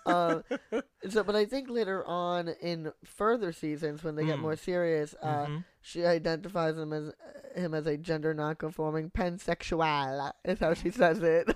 um, 0.05 0.43
so, 1.09 1.23
but 1.23 1.35
I 1.35 1.45
think 1.45 1.69
later 1.69 2.03
on 2.05 2.49
in 2.61 2.91
further 3.03 3.51
seasons, 3.51 4.03
when 4.03 4.15
they 4.15 4.25
get 4.25 4.37
Mm. 4.37 4.41
more 4.41 4.55
serious, 4.55 5.15
uh, 5.21 5.45
Mhm. 5.45 5.63
she 5.81 6.05
identifies 6.05 6.77
him 6.77 6.91
as 6.93 7.13
him 7.55 7.73
as 7.73 7.85
a 7.87 7.95
gender 7.97 8.33
non-conforming 8.33 9.11
pansexual. 9.11 10.31
Is 10.43 10.59
how 10.59 10.73
she 10.73 10.89
says 10.89 11.19
it. 11.23 11.47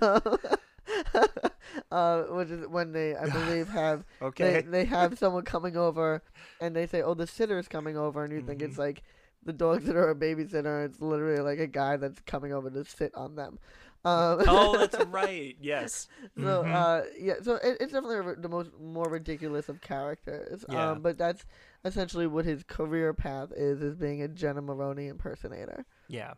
uh, 1.90 2.22
which 2.24 2.50
is 2.50 2.66
when 2.66 2.92
they, 2.92 3.14
I 3.16 3.28
believe, 3.28 3.68
have 3.68 4.04
Okay. 4.22 4.52
they 4.54 4.60
they 4.62 4.84
have 4.86 5.18
someone 5.18 5.44
coming 5.44 5.76
over, 5.76 6.22
and 6.60 6.74
they 6.74 6.86
say, 6.86 7.02
"Oh, 7.02 7.14
the 7.14 7.26
sitter's 7.26 7.68
coming 7.68 7.96
over," 7.96 8.24
and 8.24 8.32
you 8.32 8.40
think 8.42 8.62
it's 8.62 8.72
Mm-hmm. 8.72 8.80
like 8.82 9.02
the 9.44 9.52
dogs 9.52 9.86
that 9.86 9.96
are 9.96 10.10
a 10.10 10.14
babysitter. 10.14 10.84
It's 10.86 11.00
literally 11.00 11.40
like 11.40 11.58
a 11.58 11.66
guy 11.66 11.96
that's 11.96 12.20
coming 12.20 12.52
over 12.52 12.70
to 12.70 12.84
sit 12.84 13.14
on 13.14 13.36
them. 13.36 13.58
Um, 14.04 14.42
oh, 14.48 14.76
that's 14.86 15.04
right. 15.06 15.56
Yes. 15.60 16.08
so 16.36 16.42
Mhm. 16.64 16.72
uh, 16.74 17.04
yeah, 17.18 17.34
so 17.42 17.54
it, 17.56 17.76
it's 17.80 17.92
definitely 17.92 18.34
the 18.40 18.48
most 18.48 18.70
more 18.80 19.08
ridiculous 19.08 19.68
of 19.68 19.80
characters. 19.80 20.64
Yeah. 20.70 20.92
Um, 20.92 21.02
but 21.02 21.18
that's 21.18 21.44
essentially 21.84 22.26
what 22.26 22.44
his 22.44 22.62
career 22.62 23.12
path 23.12 23.52
is: 23.54 23.82
is 23.82 23.94
being 23.96 24.22
a 24.22 24.28
Jenna 24.28 24.62
Maroney 24.62 25.08
impersonator. 25.08 25.84
Yeah. 26.08 26.34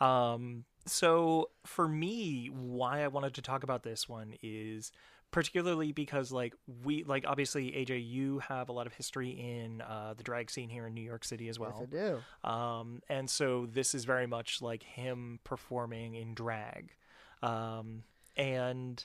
Um 0.00 0.64
so 0.86 1.50
for 1.64 1.88
me 1.88 2.48
why 2.52 3.02
I 3.02 3.08
wanted 3.08 3.34
to 3.34 3.42
talk 3.42 3.64
about 3.64 3.82
this 3.82 4.08
one 4.08 4.34
is 4.42 4.92
particularly 5.30 5.92
because 5.92 6.32
like 6.32 6.54
we 6.84 7.04
like 7.04 7.24
obviously 7.26 7.72
AJ 7.72 8.08
you 8.08 8.38
have 8.38 8.68
a 8.68 8.72
lot 8.72 8.86
of 8.86 8.94
history 8.94 9.30
in 9.30 9.82
uh 9.82 10.14
the 10.16 10.22
drag 10.22 10.50
scene 10.50 10.68
here 10.68 10.86
in 10.86 10.94
New 10.94 11.02
York 11.02 11.24
City 11.24 11.48
as 11.48 11.58
well. 11.58 11.86
Yes, 11.92 12.22
I 12.44 12.48
do. 12.48 12.50
Um, 12.50 13.02
and 13.08 13.28
so 13.28 13.66
this 13.66 13.94
is 13.94 14.04
very 14.04 14.26
much 14.26 14.62
like 14.62 14.82
him 14.82 15.40
performing 15.44 16.14
in 16.14 16.34
drag. 16.34 16.94
Um, 17.42 18.04
and 18.36 19.04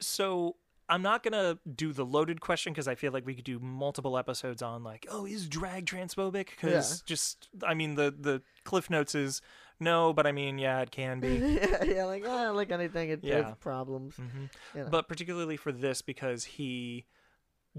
so 0.00 0.56
I'm 0.88 1.02
not 1.02 1.22
gonna 1.22 1.58
do 1.76 1.92
the 1.92 2.04
loaded 2.04 2.40
question 2.40 2.72
because 2.72 2.88
I 2.88 2.94
feel 2.94 3.12
like 3.12 3.26
we 3.26 3.34
could 3.34 3.44
do 3.44 3.58
multiple 3.58 4.16
episodes 4.16 4.62
on 4.62 4.82
like, 4.82 5.06
oh, 5.10 5.26
is 5.26 5.46
drag 5.46 5.84
transphobic? 5.86 6.48
Because 6.50 7.02
just, 7.02 7.48
I 7.62 7.74
mean, 7.74 7.94
the 7.94 8.14
the 8.18 8.42
cliff 8.64 8.88
notes 8.88 9.14
is 9.14 9.42
no, 9.80 10.12
but 10.12 10.26
I 10.26 10.32
mean, 10.32 10.58
yeah, 10.58 10.80
it 10.80 10.90
can 10.90 11.20
be. 11.20 11.36
yeah, 11.60 11.84
yeah, 11.84 12.04
like 12.04 12.24
like 12.26 12.70
anything, 12.70 13.10
it, 13.10 13.20
Yeah. 13.22 13.42
there's 13.42 13.54
problems. 13.60 14.16
hmm 14.16 14.44
You 14.74 14.84
know. 14.84 14.88
But 14.90 15.08
particularly 15.08 15.56
for 15.56 15.72
this 15.72 16.02
because 16.02 16.44
he 16.44 17.06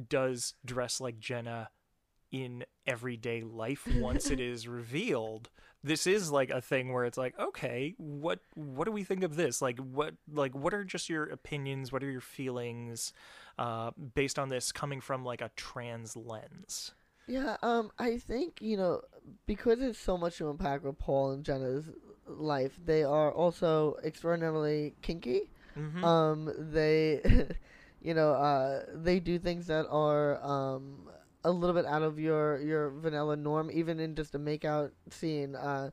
does 0.07 0.53
dress 0.65 1.01
like 1.01 1.19
Jenna 1.19 1.69
in 2.31 2.63
everyday 2.85 3.41
life 3.41 3.88
once 3.95 4.29
it 4.29 4.39
is 4.39 4.67
revealed. 4.67 5.49
This 5.83 6.05
is 6.05 6.29
like 6.31 6.49
a 6.49 6.62
thing 6.62 6.91
where 6.91 7.05
it's 7.05 7.17
like, 7.17 7.39
okay, 7.39 7.95
what 7.97 8.39
what 8.55 8.85
do 8.85 8.91
we 8.91 9.03
think 9.03 9.23
of 9.23 9.35
this? 9.35 9.62
Like 9.62 9.79
what 9.79 10.13
like 10.31 10.53
what 10.53 10.73
are 10.73 10.83
just 10.83 11.09
your 11.09 11.23
opinions, 11.23 11.91
what 11.91 12.03
are 12.03 12.12
your 12.12 12.21
feelings 12.21 13.13
uh 13.57 13.91
based 14.13 14.38
on 14.38 14.49
this 14.49 14.71
coming 14.71 15.01
from 15.01 15.23
like 15.23 15.41
a 15.41 15.51
trans 15.55 16.15
lens? 16.15 16.91
Yeah, 17.27 17.57
um, 17.62 17.91
I 17.99 18.17
think 18.17 18.57
you 18.59 18.75
know 18.75 19.01
because 19.45 19.81
it's 19.81 19.99
so 19.99 20.17
much 20.17 20.37
to 20.37 20.49
unpack 20.49 20.83
with 20.83 20.97
Paul 20.97 21.31
and 21.31 21.43
Jenna's 21.43 21.85
life. 22.27 22.79
They 22.83 23.03
are 23.03 23.31
also 23.31 23.97
extraordinarily 24.03 24.95
kinky. 25.01 25.49
Mhm. 25.77 26.03
Um, 26.03 26.51
they, 26.71 27.21
you 28.01 28.13
know, 28.13 28.31
uh, 28.33 28.85
they 28.93 29.19
do 29.19 29.39
things 29.39 29.67
that 29.67 29.85
are 29.89 30.43
um 30.43 31.09
a 31.43 31.51
little 31.51 31.75
bit 31.75 31.85
out 31.85 32.01
of 32.01 32.19
your 32.19 32.59
your 32.59 32.89
vanilla 32.89 33.35
norm, 33.35 33.69
even 33.71 33.99
in 33.99 34.15
just 34.15 34.35
a 34.35 34.39
makeout 34.39 34.91
scene. 35.09 35.55
Uh, 35.55 35.91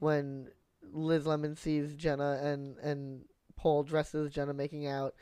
when 0.00 0.48
Liz 0.92 1.26
Lemon 1.26 1.56
sees 1.56 1.94
Jenna 1.94 2.40
and 2.42 2.76
and 2.78 3.24
Paul 3.56 3.82
dresses 3.82 4.30
Jenna 4.32 4.54
making 4.54 4.86
out. 4.86 5.14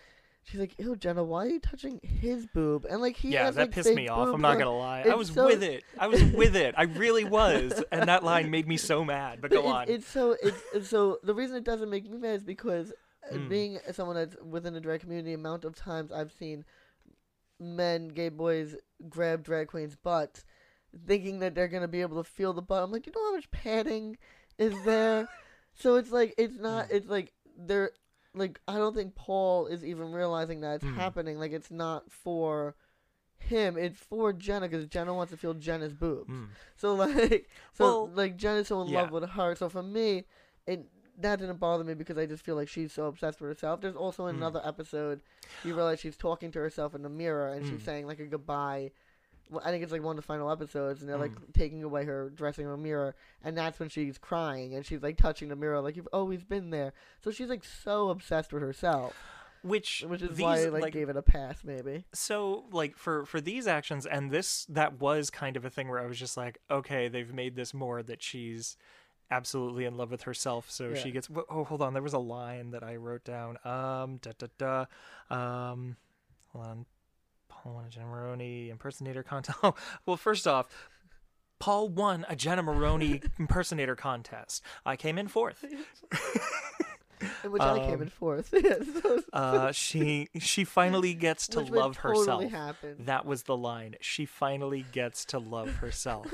She's 0.48 0.60
like, 0.60 0.74
"Ew, 0.78 0.94
Jenna, 0.94 1.24
why 1.24 1.46
are 1.46 1.48
you 1.50 1.60
touching 1.60 2.00
his 2.02 2.46
boob?" 2.46 2.86
And 2.88 3.00
like 3.02 3.16
he 3.16 3.30
yeah, 3.30 3.46
has, 3.46 3.56
that 3.56 3.62
like, 3.62 3.70
pissed 3.72 3.94
me 3.94 4.08
off. 4.08 4.28
I'm 4.32 4.40
not 4.40 4.58
gonna 4.58 4.76
lie. 4.76 5.02
I 5.02 5.14
was 5.14 5.30
so- 5.30 5.46
with 5.46 5.62
it. 5.62 5.82
I 5.98 6.06
was 6.06 6.22
with 6.22 6.54
it. 6.54 6.74
I 6.78 6.84
really 6.84 7.24
was. 7.24 7.82
And 7.90 8.08
that 8.08 8.22
line 8.22 8.50
made 8.50 8.68
me 8.68 8.76
so 8.76 9.04
mad. 9.04 9.40
But 9.40 9.50
But 9.50 9.56
go 9.56 9.60
it's, 9.64 9.72
on. 9.74 9.88
It's 9.88 10.06
so 10.08 10.36
it's, 10.42 10.62
it's 10.72 10.88
so 10.88 11.18
the 11.24 11.34
reason 11.34 11.56
it 11.56 11.64
doesn't 11.64 11.90
make 11.90 12.08
me 12.08 12.16
mad 12.18 12.36
is 12.36 12.44
because 12.44 12.92
Mm. 13.32 13.48
being 13.48 13.78
someone 13.90 14.14
that's 14.14 14.36
within 14.40 14.72
the 14.72 14.80
drag 14.80 15.00
community, 15.00 15.32
amount 15.32 15.64
of 15.64 15.74
times 15.74 16.12
I've 16.12 16.30
seen 16.30 16.64
men, 17.58 18.06
gay 18.06 18.28
boys 18.28 18.76
grab 19.08 19.42
drag 19.42 19.66
queens' 19.66 19.96
butts, 19.96 20.44
thinking 21.06 21.40
that 21.40 21.54
they're 21.56 21.66
gonna 21.66 21.88
be 21.88 22.02
able 22.02 22.22
to 22.22 22.28
feel 22.28 22.52
the 22.52 22.62
butt. 22.62 22.84
I'm 22.84 22.92
like, 22.92 23.04
you 23.06 23.12
know 23.14 23.24
how 23.24 23.34
much 23.34 23.50
padding 23.50 24.16
is 24.58 24.74
there? 24.84 25.28
so 25.74 25.96
it's 25.96 26.12
like 26.12 26.34
it's 26.38 26.56
not. 26.56 26.88
Mm. 26.88 26.92
It's 26.92 27.08
like 27.08 27.32
they're 27.58 27.90
like 28.36 28.60
I 28.68 28.76
don't 28.76 28.94
think 28.94 29.14
Paul 29.16 29.66
is 29.66 29.84
even 29.84 30.12
realizing 30.12 30.60
that 30.60 30.76
it's 30.76 30.84
Mm. 30.84 30.94
happening. 30.96 31.38
Like 31.38 31.52
it's 31.52 31.70
not 31.70 32.10
for 32.12 32.76
him. 33.38 33.76
It's 33.76 33.98
for 33.98 34.32
Jenna 34.32 34.68
because 34.68 34.86
Jenna 34.86 35.12
wants 35.14 35.30
to 35.32 35.36
feel 35.36 35.54
Jenna's 35.54 35.92
boobs. 35.92 36.30
Mm. 36.30 36.48
So 36.76 36.94
like, 37.04 37.48
so 37.72 37.84
Well, 37.84 38.10
like 38.14 38.36
Jenna's 38.36 38.68
so 38.68 38.82
in 38.82 38.92
love 38.92 39.10
with 39.10 39.28
her. 39.30 39.54
So 39.56 39.68
for 39.68 39.82
me, 39.82 40.24
it 40.66 40.86
that 41.18 41.38
didn't 41.38 41.56
bother 41.58 41.82
me 41.82 41.94
because 41.94 42.18
I 42.18 42.26
just 42.26 42.44
feel 42.44 42.56
like 42.56 42.68
she's 42.68 42.92
so 42.92 43.06
obsessed 43.06 43.40
with 43.40 43.48
herself. 43.48 43.80
There's 43.80 43.96
also 43.96 44.26
Mm. 44.26 44.30
another 44.36 44.60
episode 44.64 45.22
you 45.64 45.74
realize 45.74 45.98
she's 46.00 46.16
talking 46.16 46.50
to 46.52 46.58
herself 46.58 46.94
in 46.94 47.02
the 47.02 47.08
mirror 47.08 47.48
and 47.48 47.66
she's 47.66 47.80
Mm. 47.80 47.84
saying 47.84 48.06
like 48.06 48.20
a 48.20 48.26
goodbye. 48.26 48.92
Well, 49.50 49.62
I 49.64 49.70
think 49.70 49.82
it's 49.82 49.92
like 49.92 50.02
one 50.02 50.12
of 50.12 50.22
the 50.22 50.26
final 50.26 50.50
episodes, 50.50 51.00
and 51.00 51.08
they're 51.08 51.18
like 51.18 51.32
Mm. 51.32 51.52
taking 51.54 51.82
away 51.84 52.04
her 52.04 52.30
dressing 52.30 52.66
room 52.66 52.82
mirror, 52.82 53.14
and 53.44 53.56
that's 53.56 53.78
when 53.78 53.88
she's 53.88 54.18
crying 54.18 54.74
and 54.74 54.84
she's 54.84 55.02
like 55.02 55.16
touching 55.16 55.48
the 55.48 55.56
mirror, 55.56 55.80
like 55.80 55.96
you've 55.96 56.08
always 56.12 56.42
been 56.42 56.70
there. 56.70 56.92
So 57.22 57.30
she's 57.30 57.48
like 57.48 57.62
so 57.64 58.08
obsessed 58.10 58.52
with 58.52 58.62
herself, 58.62 59.14
Which 59.62 60.04
which 60.08 60.22
is 60.22 60.30
these, 60.36 60.42
why 60.42 60.62
I 60.64 60.68
like, 60.68 60.92
gave 60.92 61.08
it 61.08 61.16
a 61.16 61.22
pass, 61.22 61.62
maybe. 61.64 62.04
so 62.12 62.64
like 62.72 62.96
for 62.96 63.24
for 63.24 63.40
these 63.40 63.66
actions 63.66 64.04
and 64.06 64.30
this 64.30 64.64
that 64.66 64.98
was 65.00 65.30
kind 65.30 65.56
of 65.56 65.64
a 65.64 65.70
thing 65.70 65.88
where 65.88 66.00
I 66.00 66.06
was 66.06 66.18
just 66.18 66.36
like, 66.36 66.58
okay, 66.70 67.08
they've 67.08 67.32
made 67.32 67.54
this 67.56 67.72
more 67.72 68.02
that 68.02 68.22
she's 68.22 68.76
absolutely 69.30 69.84
in 69.84 69.96
love 69.96 70.10
with 70.12 70.22
herself, 70.22 70.70
so 70.70 70.94
she 70.94 71.10
gets. 71.10 71.28
Oh, 71.50 71.64
hold 71.64 71.82
on, 71.82 71.94
there 71.94 72.02
was 72.02 72.12
a 72.12 72.18
line 72.18 72.70
that 72.70 72.82
I 72.84 72.96
wrote 72.96 73.24
down. 73.24 73.58
Um, 73.64 74.18
da 74.22 74.32
da 74.38 74.46
da. 74.58 74.84
Um, 75.30 75.96
hold 76.52 76.66
on. 76.66 76.86
Paul 77.66 77.74
won 77.74 77.84
a 77.86 77.90
Jenna 77.90 78.06
Maroney 78.06 78.70
impersonator 78.70 79.22
contest. 79.22 79.58
Oh, 79.62 79.74
well, 80.06 80.16
first 80.16 80.46
off. 80.46 80.68
Paul 81.58 81.88
won 81.88 82.24
a 82.28 82.36
Jenna 82.36 82.62
Maroney 82.62 83.22
impersonator 83.38 83.96
contest. 83.96 84.62
I 84.84 84.96
came 84.96 85.16
in 85.18 85.26
fourth. 85.28 85.64
In 85.64 87.50
which 87.50 87.62
I 87.62 87.78
came 87.78 87.94
Um, 87.94 88.02
in 88.02 88.08
fourth. 88.10 88.52
Uh, 89.32 89.72
she 89.72 90.28
she 90.38 90.64
finally 90.64 91.14
gets 91.14 91.48
to 91.48 91.60
which 91.60 91.70
love 91.70 91.96
totally 91.96 92.44
herself. 92.48 92.50
happen. 92.52 92.96
That 93.06 93.24
was 93.24 93.44
the 93.44 93.56
line. 93.56 93.96
She 94.00 94.26
finally 94.26 94.84
gets 94.92 95.24
to 95.26 95.38
love 95.38 95.76
herself. 95.76 96.26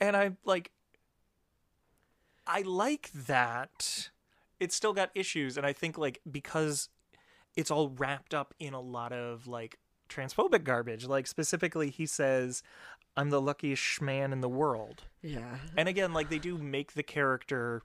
and 0.00 0.14
I'm 0.16 0.36
like 0.44 0.70
I 2.46 2.60
like 2.60 3.10
that. 3.14 4.10
It's 4.60 4.76
still 4.76 4.92
got 4.92 5.10
issues 5.14 5.56
and 5.56 5.64
I 5.66 5.72
think 5.72 5.96
like 5.96 6.20
because 6.30 6.90
it's 7.56 7.70
all 7.70 7.88
wrapped 7.88 8.34
up 8.34 8.52
in 8.58 8.74
a 8.74 8.80
lot 8.80 9.12
of 9.14 9.46
like 9.46 9.78
transphobic 10.08 10.64
garbage. 10.64 11.06
Like 11.06 11.26
specifically 11.26 11.90
he 11.90 12.06
says 12.06 12.62
I'm 13.16 13.30
the 13.30 13.40
luckiest 13.40 14.00
man 14.02 14.32
in 14.32 14.40
the 14.40 14.48
world. 14.48 15.04
yeah. 15.22 15.56
And 15.76 15.88
again, 15.88 16.12
like 16.12 16.28
they 16.28 16.38
do 16.38 16.58
make 16.58 16.92
the 16.92 17.02
character. 17.02 17.82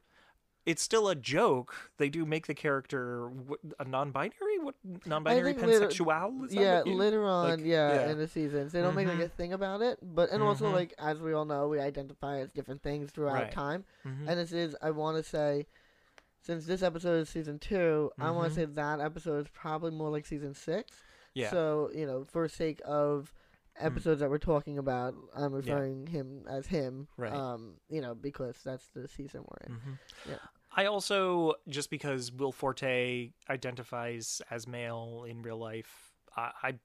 It's 0.64 0.84
still 0.84 1.08
a 1.10 1.16
joke. 1.16 1.74
They 1.98 2.10
do 2.10 2.24
make 2.24 2.46
the 2.46 2.54
character 2.54 3.32
a 3.80 3.84
non-binary. 3.84 4.60
What 4.60 4.76
non-binary 5.08 5.54
later- 5.54 5.66
pansexual? 5.88 6.46
Is 6.46 6.54
yeah, 6.54 6.84
later 6.86 7.24
on, 7.26 7.50
like, 7.50 7.60
yeah, 7.62 7.94
yeah. 8.06 8.12
in 8.12 8.20
the 8.20 8.28
seasons, 8.28 8.72
they 8.72 8.80
don't 8.82 8.94
make 8.94 9.08
like 9.08 9.18
Mhm. 9.18 9.24
a 9.26 9.30
thing 9.30 9.54
about 9.54 9.82
it. 9.82 9.98
But 10.04 10.30
and 10.30 10.44
also 10.44 10.66
Mhm. 10.70 10.74
like 10.74 10.94
as 11.00 11.20
we 11.20 11.34
all 11.34 11.46
know, 11.46 11.68
we 11.68 11.80
identify 11.80 12.40
as 12.42 12.52
different 12.52 12.84
things 12.84 13.10
throughout 13.12 13.34
Right. 13.34 13.52
time. 13.52 13.86
Mhm. 14.06 14.28
And 14.28 14.40
this 14.40 14.52
is, 14.52 14.76
I 14.84 14.92
want 14.92 15.18
to 15.18 15.24
say, 15.24 15.66
since 16.42 16.66
this 16.68 16.84
episode 16.84 17.22
is 17.22 17.30
season 17.30 17.58
2 17.58 18.12
I 18.20 18.30
want 18.32 18.50
to 18.50 18.54
say 18.56 18.66
that 18.66 19.00
episode 19.00 19.46
is 19.46 19.52
probably 19.54 19.92
more 19.92 20.10
like 20.12 20.26
season 20.28 20.54
six. 20.54 20.92
Yeah. 21.34 21.50
So 21.52 21.89
you 21.94 22.06
know, 22.06 22.26
for 22.26 22.48
sake 22.48 22.82
of 22.86 23.34
episodes 23.80 24.20
that 24.20 24.30
we're 24.30 24.38
talking 24.38 24.78
about, 24.78 25.15
I'm 25.36 25.54
referring 25.54 26.08
him 26.08 26.44
as 26.50 26.67
him. 26.67 27.08
Right. 27.17 27.34
Um, 27.34 27.76
you 27.89 28.02
know, 28.02 28.13
because 28.13 28.58
that's 28.63 28.88
the 28.94 29.08
season 29.08 29.44
we're 29.48 29.67
in. 29.67 29.80
Mhm. 29.80 30.00
Yeah. 30.30 30.36
I 30.76 30.86
also 30.86 31.54
just 31.67 31.89
because 31.89 32.32
Will 32.32 32.52
Forte 32.52 33.32
identifies 33.50 34.41
as 34.50 34.67
male 34.67 35.26
in 35.28 35.41
real 35.41 35.58
life, 35.58 36.13
I, 36.36 36.52
I 36.63 36.80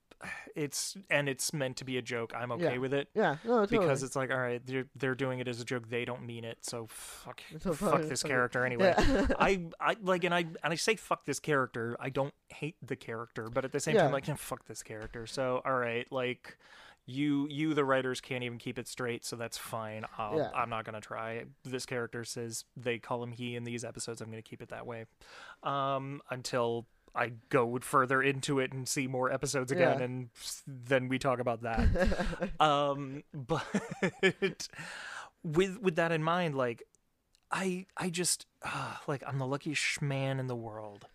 it's 0.54 0.96
and 1.10 1.28
it's 1.28 1.52
meant 1.52 1.76
to 1.76 1.84
be 1.84 1.98
a 1.98 2.02
joke. 2.02 2.32
I'm 2.34 2.50
okay 2.52 2.72
Yeah. 2.74 2.78
with 2.78 2.94
it 2.94 3.08
Yeah, 3.14 3.36
no, 3.44 3.60
totally. 3.60 3.78
because 3.80 4.02
it's 4.02 4.16
like, 4.16 4.30
all 4.30 4.38
right, 4.38 4.60
they're 4.66 4.86
they're 4.96 5.14
doing 5.14 5.40
it 5.40 5.48
as 5.48 5.60
a 5.60 5.64
joke. 5.64 5.88
They 5.88 6.04
don't 6.04 6.24
mean 6.24 6.44
it, 6.44 6.58
so 6.62 6.86
fuck, 6.88 7.42
So 7.60 7.72
fuck 7.74 8.02
this 8.02 8.24
it. 8.24 8.28
character 8.28 8.64
anyway. 8.64 8.94
Yeah. 8.98 9.26
I 9.38 9.66
I 9.80 9.96
like 10.02 10.24
and 10.24 10.34
I 10.34 10.40
and 10.40 10.72
I 10.72 10.74
say 10.76 10.96
fuck 10.96 11.24
this 11.26 11.38
character. 11.40 11.96
I 12.00 12.08
don't 12.10 12.34
hate 12.48 12.76
the 12.82 12.96
character, 12.96 13.48
but 13.52 13.64
at 13.64 13.72
the 13.72 13.80
same 13.80 13.94
Yeah. 13.96 14.02
time, 14.04 14.12
like, 14.12 14.26
yeah, 14.28 14.34
fuck 14.36 14.66
this 14.66 14.82
character. 14.82 15.26
So 15.26 15.60
all 15.64 15.76
right, 15.78 16.10
like. 16.10 16.56
You, 17.08 17.46
you, 17.48 17.72
the 17.72 17.84
writers 17.84 18.20
can't 18.20 18.42
even 18.42 18.58
keep 18.58 18.80
it 18.80 18.88
straight, 18.88 19.24
so 19.24 19.36
that's 19.36 19.56
fine. 19.56 20.04
I'll, 20.18 20.38
Yeah. 20.38 20.50
I'm 20.52 20.68
not 20.68 20.84
gonna 20.84 21.00
try. 21.00 21.44
This 21.62 21.86
character 21.86 22.24
says 22.24 22.64
they 22.76 22.98
call 22.98 23.22
him 23.22 23.30
he 23.30 23.54
in 23.54 23.62
these 23.62 23.84
episodes. 23.84 24.20
I'm 24.20 24.28
gonna 24.28 24.42
keep 24.42 24.60
it 24.60 24.70
that 24.70 24.88
way, 24.88 25.04
um, 25.62 26.20
until 26.30 26.84
I 27.16 27.32
go 27.48 27.78
further 27.80 28.22
into 28.22 28.58
it 28.60 28.72
and 28.72 28.86
see 28.88 29.06
more 29.06 29.32
episodes 29.32 29.72
again, 29.72 29.98
Yeah. 29.98 30.04
and 30.04 30.28
then 30.66 31.08
we 31.08 31.18
talk 31.18 31.38
about 31.40 31.62
that. 31.62 32.50
um, 32.60 33.22
but 33.32 33.64
with 35.42 35.78
with 35.80 35.96
that 35.96 36.12
in 36.12 36.22
mind, 36.22 36.54
like 36.54 36.82
I 37.50 37.86
I 37.96 38.10
just 38.10 38.46
uh, 38.62 38.96
like 39.06 39.22
I'm 39.26 39.38
the 39.38 39.46
luckiest 39.46 40.02
man 40.02 40.38
in 40.40 40.46
the 40.46 40.56
world. 40.56 41.06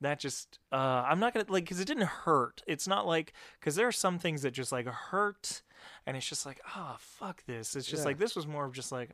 That 0.00 0.18
just 0.18 0.58
uh, 0.72 0.76
I'm 1.06 1.20
not 1.20 1.32
gonna 1.32 1.46
like 1.48 1.64
because 1.64 1.80
it 1.80 1.86
didn't 1.86 2.06
hurt. 2.08 2.62
It's 2.66 2.88
not 2.88 3.06
like 3.06 3.32
because 3.60 3.76
there 3.76 3.86
are 3.86 3.92
some 3.92 4.18
things 4.18 4.42
that 4.42 4.50
just 4.50 4.72
like 4.72 4.86
hurt, 4.86 5.62
and 6.06 6.16
it's 6.16 6.28
just 6.28 6.44
like 6.44 6.60
oh 6.76 6.96
fuck 6.98 7.44
this. 7.46 7.76
It's 7.76 7.86
just 7.86 8.02
Yeah. 8.02 8.06
like 8.08 8.18
this 8.18 8.34
was 8.36 8.46
more 8.46 8.64
of 8.66 8.72
just 8.72 8.92
like 8.92 9.10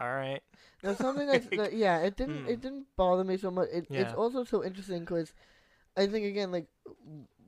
all 0.00 0.12
right. 0.14 0.42
Now 0.82 0.94
something 0.94 1.26
that's 1.26 1.46
that, 1.54 1.74
yeah, 1.74 2.00
it 2.00 2.16
didn't 2.16 2.42
hmm. 2.42 2.46
it 2.46 2.60
didn't 2.60 2.86
bother 2.96 3.24
me 3.24 3.36
so 3.36 3.50
much. 3.50 3.68
It, 3.72 3.88
It's 3.94 4.12
also 4.14 4.44
so 4.44 4.64
interesting 4.64 5.00
because 5.00 5.32
I 5.96 6.06
think 6.06 6.26
again 6.26 6.52
like 6.52 6.66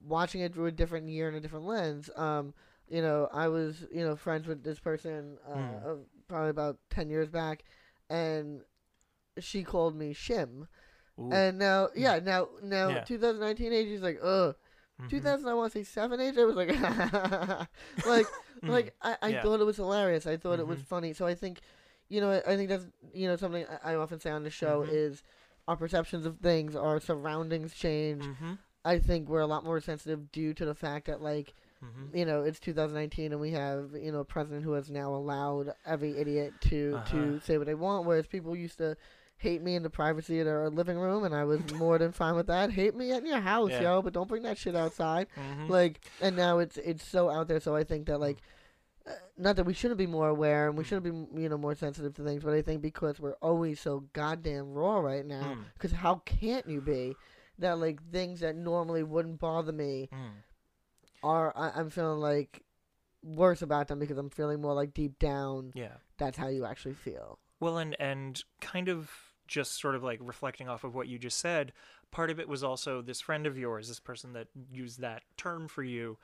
watching 0.06 0.40
it 0.42 0.54
through 0.54 0.66
a 0.66 0.72
different 0.72 1.08
year 1.08 1.28
and 1.28 1.36
a 1.36 1.40
different 1.40 1.66
lens. 1.66 2.10
Um, 2.16 2.54
you 2.88 3.02
know, 3.02 3.28
I 3.32 3.48
was 3.48 3.86
you 3.92 4.04
know 4.04 4.16
friends 4.16 4.46
with 4.46 4.62
this 4.64 4.78
person 4.80 5.38
uh, 5.48 5.52
Hmm. 5.52 5.78
uh, 5.90 5.96
probably 6.28 6.50
about 6.50 6.78
ten 6.90 7.08
years 7.10 7.28
back, 7.28 7.64
and 8.10 8.62
she 9.38 9.62
called 9.62 9.96
me 9.96 10.14
Shim. 10.14 10.66
Ooh. 11.18 11.30
And 11.30 11.58
now, 11.58 11.88
yeah, 11.94 12.20
now 12.20 12.48
now 12.62 12.94
Yeah. 12.94 13.04
2019 13.04 13.72
age 13.72 13.88
is 13.88 14.02
like, 14.02 14.18
ugh. 14.22 14.56
Mhm. 14.98 15.08
2000, 15.08 15.48
I 15.48 15.54
want 15.54 15.72
to 15.72 15.78
say 15.78 15.84
seven 15.84 16.20
age. 16.20 16.36
I 16.38 16.44
was 16.44 16.56
like, 16.56 16.70
like, 18.04 18.32
Mm. 18.62 18.68
like 18.68 18.94
I, 19.02 19.16
I 19.22 19.32
Yeah. 19.32 19.34
thought 19.34 19.60
it 19.60 19.64
was 19.64 19.76
hilarious. 19.76 20.26
I 20.26 20.36
thought 20.36 20.60
it 20.60 20.66
was 20.66 20.80
Mhm. 20.80 20.82
funny. 20.82 21.12
So 21.12 21.26
I 21.26 21.34
think, 21.34 21.60
you 22.08 22.20
know, 22.20 22.30
I, 22.46 22.56
think 22.56 22.68
that's 22.68 22.86
you 23.12 23.26
know 23.28 23.36
something 23.36 23.64
I, 23.82 23.94
often 23.94 24.20
say 24.20 24.30
on 24.30 24.44
the 24.44 24.50
show 24.50 24.82
Mhm. 24.82 24.90
is 24.90 25.22
our 25.68 25.76
perceptions 25.76 26.26
of 26.26 26.38
things, 26.38 26.76
our 26.76 27.00
surroundings 27.00 27.74
change. 27.74 28.24
Mhm. 28.24 28.58
I 28.84 28.98
think 29.00 29.28
we're 29.28 29.40
a 29.40 29.46
lot 29.46 29.64
more 29.64 29.80
sensitive 29.80 30.30
due 30.30 30.54
to 30.54 30.64
the 30.64 30.74
fact 30.74 31.06
that 31.06 31.20
like 31.20 31.54
Mhm. 31.82 32.16
you 32.16 32.24
know 32.24 32.42
it's 32.42 32.60
2019 32.60 33.32
and 33.32 33.40
we 33.40 33.50
have 33.50 33.90
you 33.94 34.12
know 34.12 34.20
a 34.20 34.24
president 34.24 34.62
who 34.64 34.72
has 34.72 34.90
now 34.90 35.12
allowed 35.14 35.74
every 35.84 36.16
idiot 36.16 36.54
to 36.62 36.94
Uh-huh. 36.94 37.10
to 37.10 37.40
say 37.40 37.58
what 37.58 37.66
they 37.66 37.74
want, 37.74 38.06
whereas 38.06 38.26
people 38.26 38.54
used 38.56 38.78
to. 38.78 38.96
Hate 39.38 39.60
me 39.60 39.74
in 39.74 39.82
the 39.82 39.90
privacy 39.90 40.40
of 40.40 40.46
their 40.46 40.70
living 40.70 40.96
room, 40.96 41.22
and 41.24 41.34
I 41.34 41.44
was 41.44 41.60
more 41.74 41.98
than 41.98 42.10
fine 42.10 42.36
with 42.36 42.46
that. 42.46 42.70
Hate 42.70 42.94
me 42.96 43.12
at 43.12 43.26
your 43.26 43.38
house, 43.40 43.70
Yeah. 43.72 43.82
yo, 43.82 44.00
but 44.00 44.14
don't 44.14 44.26
bring 44.30 44.44
that 44.44 44.56
shit 44.56 44.74
outside 44.74 45.26
Mhm. 45.36 45.68
like 45.68 46.00
and 46.22 46.34
now 46.36 46.58
it's 46.58 46.78
it's 46.78 47.04
so 47.06 47.28
out 47.28 47.46
there 47.46 47.60
so 47.60 47.76
i 47.76 47.84
think 47.84 48.06
that 48.06 48.18
like 48.18 48.38
uh, 48.38 48.40
not 49.38 49.56
that 49.56 49.64
we 49.64 49.72
shouldn't 49.74 49.98
be 49.98 50.06
more 50.06 50.28
aware 50.28 50.68
and 50.68 50.76
we 50.76 50.82
shouldn't 50.84 51.04
be 51.34 51.40
you 51.42 51.48
know 51.48 51.58
more 51.58 51.74
sensitive 51.74 52.14
to 52.14 52.24
things 52.24 52.42
but 52.42 52.52
i 52.54 52.62
think 52.62 52.82
because 52.82 53.20
we're 53.20 53.34
always 53.42 53.78
so 53.80 54.00
goddamn 54.12 54.72
raw 54.72 54.98
right 54.98 55.24
now 55.26 55.54
Mm. 55.56 55.64
because 55.74 55.92
how 55.92 56.16
can't 56.24 56.68
you 56.68 56.80
be 56.80 57.14
that 57.58 57.78
like 57.78 58.02
things 58.10 58.40
that 58.40 58.56
normally 58.56 59.02
wouldn't 59.02 59.38
bother 59.38 59.72
me 59.72 60.08
Mm. 60.12 60.30
are 61.22 61.52
I, 61.56 61.70
i'm 61.78 61.90
feeling 61.90 62.20
like 62.20 62.62
worse 63.22 63.62
about 63.62 63.88
them 63.88 63.98
because 63.98 64.18
i'm 64.18 64.30
feeling 64.30 64.60
more 64.60 64.74
like 64.74 64.94
deep 64.94 65.18
down 65.18 65.72
Yeah. 65.74 65.96
that's 66.18 66.36
how 66.38 66.48
you 66.48 66.64
actually 66.64 66.94
feel 66.94 67.38
Well, 67.60 67.78
and 67.78 67.96
and 68.00 68.42
kind 68.60 68.88
of 68.88 69.10
just 69.46 69.80
sort 69.80 69.94
of 69.94 70.02
like 70.02 70.18
reflecting 70.22 70.68
off 70.68 70.82
of 70.84 70.94
what 70.96 71.06
you 71.06 71.18
just 71.20 71.38
said, 71.38 71.72
part 72.10 72.30
of 72.30 72.40
it 72.40 72.48
was 72.48 72.64
also 72.64 73.00
this 73.00 73.20
friend 73.20 73.46
of 73.46 73.56
yours, 73.56 73.86
this 73.86 74.00
person 74.00 74.32
that 74.32 74.48
used 74.72 75.00
that 75.00 75.22
term 75.36 75.68
for 75.68 75.84
you. 75.84 76.18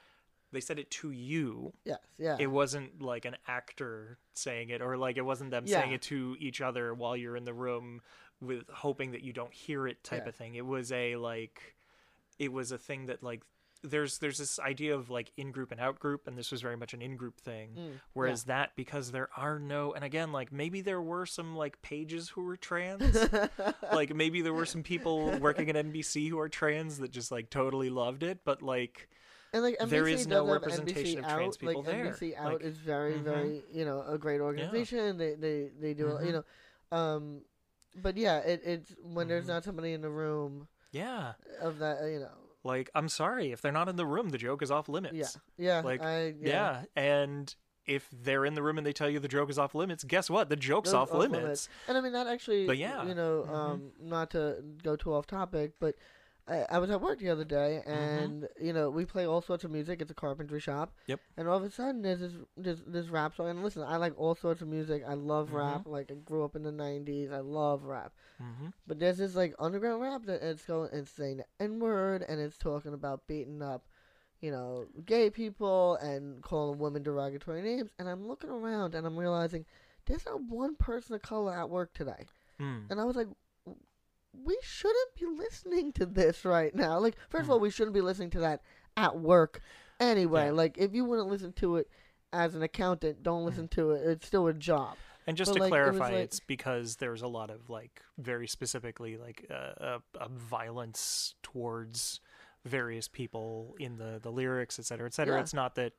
They 0.53 0.61
said 0.61 0.79
it 0.79 0.91
to 0.93 1.11
you. 1.11 1.73
yes 1.85 1.99
yeah 2.19 2.37
It 2.39 2.49
wasn't 2.49 3.03
like 3.03 3.25
an 3.25 3.37
actor 3.49 4.19
saying 4.35 4.69
it, 4.71 4.81
or 4.83 4.97
like 4.97 5.17
it 5.17 5.25
wasn't 5.25 5.51
them 5.51 5.67
saying 5.67 5.93
it 5.93 6.03
to 6.03 6.37
each 6.39 6.61
other 6.61 6.95
while 6.95 7.17
you're 7.17 7.37
in 7.37 7.45
the 7.45 7.55
room 7.55 8.01
with 8.41 8.69
hoping 8.69 9.13
that 9.13 9.23
you 9.23 9.33
don't 9.33 9.53
hear 9.53 9.87
it 9.87 10.03
type 10.05 10.23
Yeah. 10.25 10.29
of 10.31 10.35
thing. 10.35 10.55
It 10.57 10.67
was 10.67 10.91
a 10.93 11.17
like, 11.17 11.77
it 12.39 12.53
was 12.53 12.73
a 12.73 12.79
thing 12.79 13.07
that 13.07 13.23
like. 13.23 13.43
There's 13.85 14.19
there's 14.19 14.39
this 14.39 14.61
idea 14.61 14.95
of 14.95 15.11
like 15.11 15.33
in 15.37 15.51
group 15.51 15.73
and 15.73 15.81
out 15.81 15.99
group, 15.99 16.29
and 16.29 16.39
this 16.39 16.53
was 16.53 16.63
very 16.63 16.77
much 16.77 16.95
an 16.95 17.03
in 17.03 17.17
group 17.17 17.41
thing. 17.41 17.71
Mm, 17.77 17.91
Whereas 18.13 18.45
that, 18.45 18.77
because 18.77 19.11
there 19.11 19.29
are 19.37 19.59
no, 19.59 19.93
and 19.93 20.05
again, 20.05 20.31
like 20.31 20.53
maybe 20.53 20.83
there 20.83 21.03
were 21.03 21.27
some 21.27 21.57
like 21.57 21.83
pages 21.83 22.29
who 22.29 22.45
were 22.45 22.57
trans, 22.57 23.17
like 23.93 24.15
maybe 24.15 24.41
there 24.41 24.53
were 24.55 24.67
some 24.67 24.85
people 24.85 25.37
working 25.41 25.69
at 25.69 25.75
NBC 25.75 26.29
who 26.29 26.39
are 26.39 26.49
trans 26.49 26.99
that 26.99 27.11
just 27.11 27.33
like 27.33 27.51
totally 27.51 27.91
loved 27.91 28.23
it, 28.23 28.45
but 28.45 28.63
like 28.63 29.09
And 29.53 29.63
like 29.63 29.77
NBC 29.79 29.89
There 29.91 30.09
is 30.09 30.27
no 30.27 30.47
representation 30.51 31.05
NBC 31.05 31.19
of 31.19 31.25
trans 31.25 31.55
out. 31.57 31.59
people 31.61 31.83
like, 31.83 31.91
there. 31.93 32.07
NBC 32.07 32.37
out 32.37 32.53
Like, 32.55 32.63
is 32.63 32.77
very, 32.79 33.15
mhm. 33.15 33.23
very 33.23 33.63
you 33.73 33.85
know 33.85 34.03
a 34.07 34.17
great 34.19 34.41
organization. 34.41 35.19
They 35.19 35.35
they 35.35 35.71
they 35.79 35.95
do 35.95 36.07
Mhm. 36.07 36.27
you 36.27 36.33
know, 36.33 36.97
um, 36.97 37.43
but 37.97 38.17
yeah, 38.17 38.39
it, 38.39 38.63
it's 38.65 38.95
when 39.03 39.29
there's 39.29 39.45
Mhm. 39.45 39.49
not 39.49 39.65
somebody 39.65 39.93
in 39.93 40.01
the 40.01 40.11
room 40.11 40.69
yeah, 40.93 41.35
of 41.61 41.79
that 41.81 42.03
you 42.11 42.21
know. 42.21 42.31
like 42.65 42.89
I'm 42.95 43.09
sorry 43.09 43.53
if 43.53 43.61
they're 43.61 43.73
not 43.73 43.89
in 43.89 43.97
the 43.97 44.07
room, 44.07 44.31
the 44.31 44.39
joke 44.39 44.63
is 44.63 44.71
off 44.71 44.89
limits. 44.89 45.15
Yeah, 45.59 45.81
yeah, 45.81 45.81
Like, 45.83 46.03
I, 46.03 46.35
yeah. 46.41 46.85
and 46.97 47.55
if 47.85 48.09
they're 48.13 48.47
in 48.47 48.55
the 48.55 48.63
room 48.63 48.79
and 48.79 48.87
they 48.87 48.93
tell 48.93 49.11
you 49.11 49.19
the 49.19 49.27
joke 49.29 49.51
is 49.51 49.59
off 49.59 49.75
limits, 49.75 50.05
guess 50.05 50.31
what? 50.31 50.49
The 50.49 50.57
joke's 50.57 50.91
Those 50.93 50.95
off, 51.11 51.13
limits. 51.13 51.69
And 51.89 51.99
I 51.99 52.01
mean 52.01 52.13
that 52.13 52.27
actually, 52.29 52.67
But 52.67 52.79
yeah. 52.79 53.05
you 53.05 53.15
know, 53.15 53.45
Mhm. 53.47 53.53
um, 53.55 53.93
not 54.01 54.31
to 54.31 54.63
go 54.83 54.95
too 54.97 55.13
off 55.13 55.27
topic, 55.27 55.73
but 55.81 55.97
I, 56.49 56.65
I 56.71 56.79
was 56.79 56.91
at 56.91 57.01
work 57.01 57.21
the 57.21 57.31
other 57.31 57.45
day, 57.45 57.83
and 57.87 58.49
you 58.61 58.73
know, 58.73 58.91
we 58.91 59.05
play 59.05 59.27
all 59.27 59.41
sorts 59.41 59.63
of 59.65 59.71
music. 59.71 60.03
It's 60.03 60.11
a 60.11 60.15
carpentry 60.15 60.59
shop. 60.61 60.89
Mm-hmm. 60.91 61.11
Yep. 61.13 61.21
And 61.37 61.49
all 61.49 61.57
of 61.59 61.63
a 61.63 61.71
sudden, 61.71 62.03
there's 62.03 62.19
this 62.21 62.33
this, 62.57 62.81
this 62.87 63.09
rap 63.09 63.37
song. 63.37 63.51
And 63.51 63.63
listen, 63.63 63.83
I 63.83 63.97
like 63.97 64.15
all 64.19 64.35
sorts 64.35 64.61
of 64.61 64.69
music. 64.69 65.03
I 65.07 65.15
love 65.15 65.47
Mm-hmm. 65.49 65.57
rap. 65.57 65.83
Like 65.87 66.11
I 66.11 66.15
grew 66.15 66.45
up 66.45 66.57
in 66.57 66.63
the 66.65 66.73
'90s. 66.73 67.33
I 67.33 67.39
love 67.41 67.85
rap. 67.85 68.13
hmm 68.39 68.69
But 68.87 68.99
there's 68.99 69.19
this 69.19 69.37
like 69.37 69.55
underground 69.59 70.03
rap 70.03 70.25
that 70.27 70.43
it's 70.43 70.65
going, 70.65 70.91
it's 70.93 71.11
saying 71.13 71.37
the 71.39 71.45
N 71.61 71.79
word, 71.79 72.25
and 72.29 72.41
it's 72.41 72.59
talking 72.59 72.93
about 72.93 73.27
beating 73.29 73.63
up, 73.63 73.87
you 74.41 74.51
know, 74.51 74.87
gay 75.07 75.31
people 75.31 75.95
and 75.97 76.43
calling 76.43 76.79
women 76.81 77.03
derogatory 77.05 77.63
names. 77.63 77.91
And 78.01 78.09
I'm 78.09 78.27
looking 78.27 78.51
around 78.51 78.97
and 78.97 79.07
I'm 79.07 79.17
realizing 79.17 79.65
there's 80.07 80.27
not 80.27 80.41
one 80.49 80.75
person 80.75 81.15
of 81.15 81.23
color 81.23 81.57
at 81.57 81.71
work 81.71 81.95
today. 81.95 82.27
Mm. 82.61 82.91
And 82.91 83.01
I 83.01 83.05
was 83.05 83.15
like, 83.15 83.29
we 84.33 84.57
shouldn't 84.63 85.15
be 85.19 85.27
listening 85.27 85.93
to 85.93 86.07
this 86.07 86.45
right 86.45 86.75
now. 86.75 86.99
Like, 86.99 87.17
first 87.29 87.45
of 87.45 87.51
all, 87.51 87.61
we 87.61 87.71
shouldn't 87.71 87.95
be 87.95 88.01
listening 88.01 88.31
to 88.31 88.41
that 88.41 88.63
at 88.97 89.19
work 89.19 89.61
anyway. 90.01 90.47
Yeah. 90.47 90.53
Like, 90.53 90.79
if 90.79 90.95
you 90.95 91.05
wouldn't 91.05 91.29
listen 91.29 91.53
to 91.55 91.77
it 91.77 91.89
as 92.33 92.55
an 92.55 92.63
accountant, 92.63 93.23
don't 93.23 93.45
listen 93.45 93.69
to 93.69 93.91
it. 93.93 94.03
It's 94.07 94.27
still 94.27 94.47
a 94.47 94.55
job. 94.55 94.97
And 95.27 95.37
just 95.37 95.51
But, 95.51 95.57
to 95.57 95.61
like, 95.61 95.69
it 95.69 95.71
clarify, 95.71 96.05
like- 96.07 96.15
it's 96.15 96.41
because 96.41 96.97
there's 96.97 97.23
a 97.23 97.29
lot 97.29 97.51
of 97.51 97.71
like 97.71 98.03
very 98.19 98.49
specifically 98.49 99.17
like 99.17 99.47
uh, 99.51 99.55
uh, 99.55 99.99
uh, 100.19 100.29
violence 100.33 101.37
towards 101.43 102.21
various 102.65 103.07
people 103.07 103.77
in 103.79 103.99
the 103.99 104.19
the 104.21 104.31
lyrics, 104.31 104.79
et 104.79 104.85
cetera, 104.85 105.07
et 105.07 105.15
cetera. 105.15 105.37
Yeah. 105.37 105.43
It's 105.43 105.55
not 105.55 105.77
that 105.77 105.93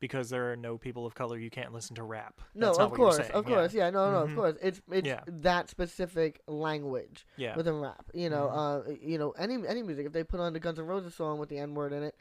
because 0.00 0.28
there 0.30 0.52
are 0.52 0.56
no 0.56 0.76
people 0.78 1.06
of 1.06 1.14
color 1.14 1.38
you 1.38 1.50
can't 1.50 1.72
listen 1.72 1.96
to 1.96 2.02
rap. 2.02 2.40
No, 2.54 2.72
of 2.72 2.92
course, 2.92 3.18
of 3.30 3.44
course, 3.44 3.72
yeah, 3.74 3.90
no, 3.90 4.10
no, 4.10 4.18
Mhm. 4.26 4.30
of 4.30 4.34
course. 4.36 4.56
It's 4.62 4.80
it's 4.90 5.06
Yeah. 5.06 5.20
that 5.26 5.68
specific 5.70 6.40
language 6.46 7.26
Yeah. 7.36 7.56
within 7.56 7.80
rap. 7.80 8.06
You 8.12 8.30
know, 8.30 8.48
Mhm. 8.52 8.88
uh, 8.88 8.90
you 9.00 9.18
know, 9.18 9.30
any 9.32 9.66
any 9.66 9.82
music. 9.82 10.06
If 10.06 10.12
they 10.12 10.24
put 10.24 10.40
on 10.40 10.52
the 10.52 10.60
Guns 10.60 10.78
N' 10.78 10.86
Roses 10.86 11.14
song 11.14 11.38
with 11.38 11.48
the 11.48 11.58
N 11.58 11.74
word 11.74 11.92
in 11.92 12.02
it, 12.02 12.14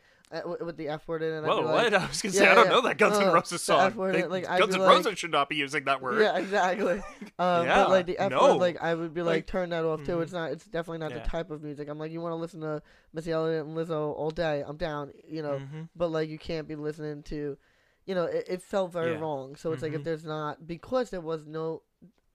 with- 0.46 0.62
with 0.62 0.78
the 0.78 0.88
F 0.90 1.08
word 1.08 1.22
in 1.24 1.34
it. 1.44 1.48
Whoa, 1.48 1.62
like, 1.62 1.66
what? 1.66 1.94
I 2.02 2.08
was 2.08 2.22
gonna 2.22 2.34
Yeah, 2.34 2.40
say 2.42 2.48
I 2.50 2.56
don't 2.56 2.66
yeah. 2.66 2.72
know 2.72 2.82
that 2.82 2.98
Guns 2.98 3.16
N' 3.18 3.22
No, 3.28 3.34
Roses 3.34 3.50
the 3.52 3.58
song. 3.60 3.96
Word, 3.96 4.16
They- 4.16 4.26
like, 4.28 4.46
Guns 4.46 4.74
N' 4.76 4.82
like- 4.82 4.90
Roses 4.90 5.20
should 5.20 5.32
not 5.32 5.50
be 5.50 5.56
using 5.56 5.84
that 5.86 6.02
word. 6.02 6.22
Yeah, 6.22 6.38
exactly. 6.38 7.02
Um, 7.40 7.66
Yeah, 7.66 7.76
but 7.84 7.90
like 7.90 8.06
the 8.06 8.18
F 8.18 8.32
no. 8.32 8.42
word, 8.42 8.54
like 8.62 8.82
I 8.82 8.94
would 8.94 9.14
be 9.14 9.22
like, 9.22 9.46
turn 9.48 9.70
that 9.72 9.84
off 9.86 10.04
too. 10.06 10.18
Mhm. 10.18 10.24
It's 10.24 10.32
not. 10.32 10.52
It's 10.52 10.66
definitely 10.66 11.00
not 11.00 11.12
Yeah. 11.12 11.20
the 11.20 11.28
type 11.30 11.52
of 11.52 11.62
music. 11.64 11.88
I'm 11.90 12.00
like, 12.00 12.12
you 12.12 12.22
want 12.22 12.32
to 12.32 12.38
listen 12.38 12.62
to 12.62 12.82
Missy 13.14 13.32
Elliott 13.32 13.66
and 13.66 13.76
Lizzo 13.78 14.14
all 14.16 14.32
day? 14.32 14.64
I'm 14.66 14.78
down. 14.78 15.12
You 15.28 15.42
know, 15.44 15.60
Mhm. 15.60 15.90
but 15.96 16.10
like 16.12 16.30
you 16.30 16.38
can't 16.40 16.68
be 16.68 16.76
listening 16.76 17.24
to, 17.24 17.58
you 18.06 18.16
know, 18.16 18.24
it, 18.26 18.46
it 18.48 18.62
felt 18.62 18.92
very 18.94 19.14
Yeah. 19.14 19.20
wrong. 19.20 19.56
So 19.56 19.72
it's 19.74 19.82
like 19.82 19.94
if 19.94 20.02
Mhm. 20.02 20.06
there's 20.06 20.26
not 20.26 20.66
because 20.66 21.10
there 21.10 21.22
was 21.22 21.46
no, 21.46 21.82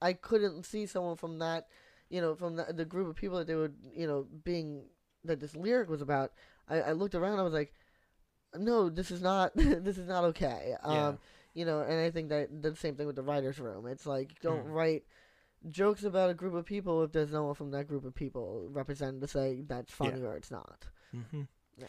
I 0.01 0.13
couldn't 0.13 0.63
see 0.65 0.85
someone 0.85 1.15
from 1.15 1.39
that, 1.39 1.67
you 2.09 2.21
know, 2.21 2.35
from 2.35 2.55
the, 2.57 2.65
the 2.73 2.85
group 2.85 3.07
of 3.09 3.15
people 3.15 3.37
that 3.37 3.47
they 3.47 3.55
were, 3.55 3.71
you 3.95 4.05
know, 4.07 4.27
being 4.43 4.83
that 5.23 5.39
this 5.39 5.55
lyric 5.55 5.89
was 5.89 6.01
about. 6.01 6.31
I, 6.67 6.81
I 6.81 6.91
looked 6.93 7.15
around. 7.15 7.39
I 7.39 7.43
was 7.43 7.53
like, 7.53 7.73
no, 8.57 8.89
this 8.89 9.11
is 9.11 9.21
not. 9.21 9.51
this 9.55 9.97
is 9.97 10.07
not 10.07 10.23
okay. 10.25 10.75
Um, 10.83 10.93
Yeah. 10.95 11.13
you 11.53 11.65
know, 11.65 11.81
and 11.81 11.99
I 11.99 12.11
think 12.11 12.29
that 12.29 12.61
the 12.61 12.75
same 12.75 12.95
thing 12.95 13.07
with 13.07 13.15
the 13.15 13.23
writers' 13.23 13.59
room. 13.59 13.85
It's 13.87 14.05
like 14.05 14.39
don't 14.41 14.65
Mm. 14.67 14.73
write 14.73 15.03
jokes 15.69 16.03
about 16.03 16.29
a 16.29 16.33
group 16.33 16.55
of 16.55 16.65
people 16.65 17.03
if 17.03 17.11
there's 17.11 17.31
no 17.31 17.43
one 17.43 17.53
from 17.55 17.71
that 17.71 17.87
group 17.87 18.03
of 18.05 18.15
people 18.15 18.67
represented 18.71 19.21
to 19.21 19.27
say 19.27 19.61
that's 19.67 19.91
funny 19.93 20.21
or 20.23 20.35
it's 20.35 20.49
not. 20.51 20.87
Mm-hmm. 21.15 21.41
Yeah. 21.77 21.87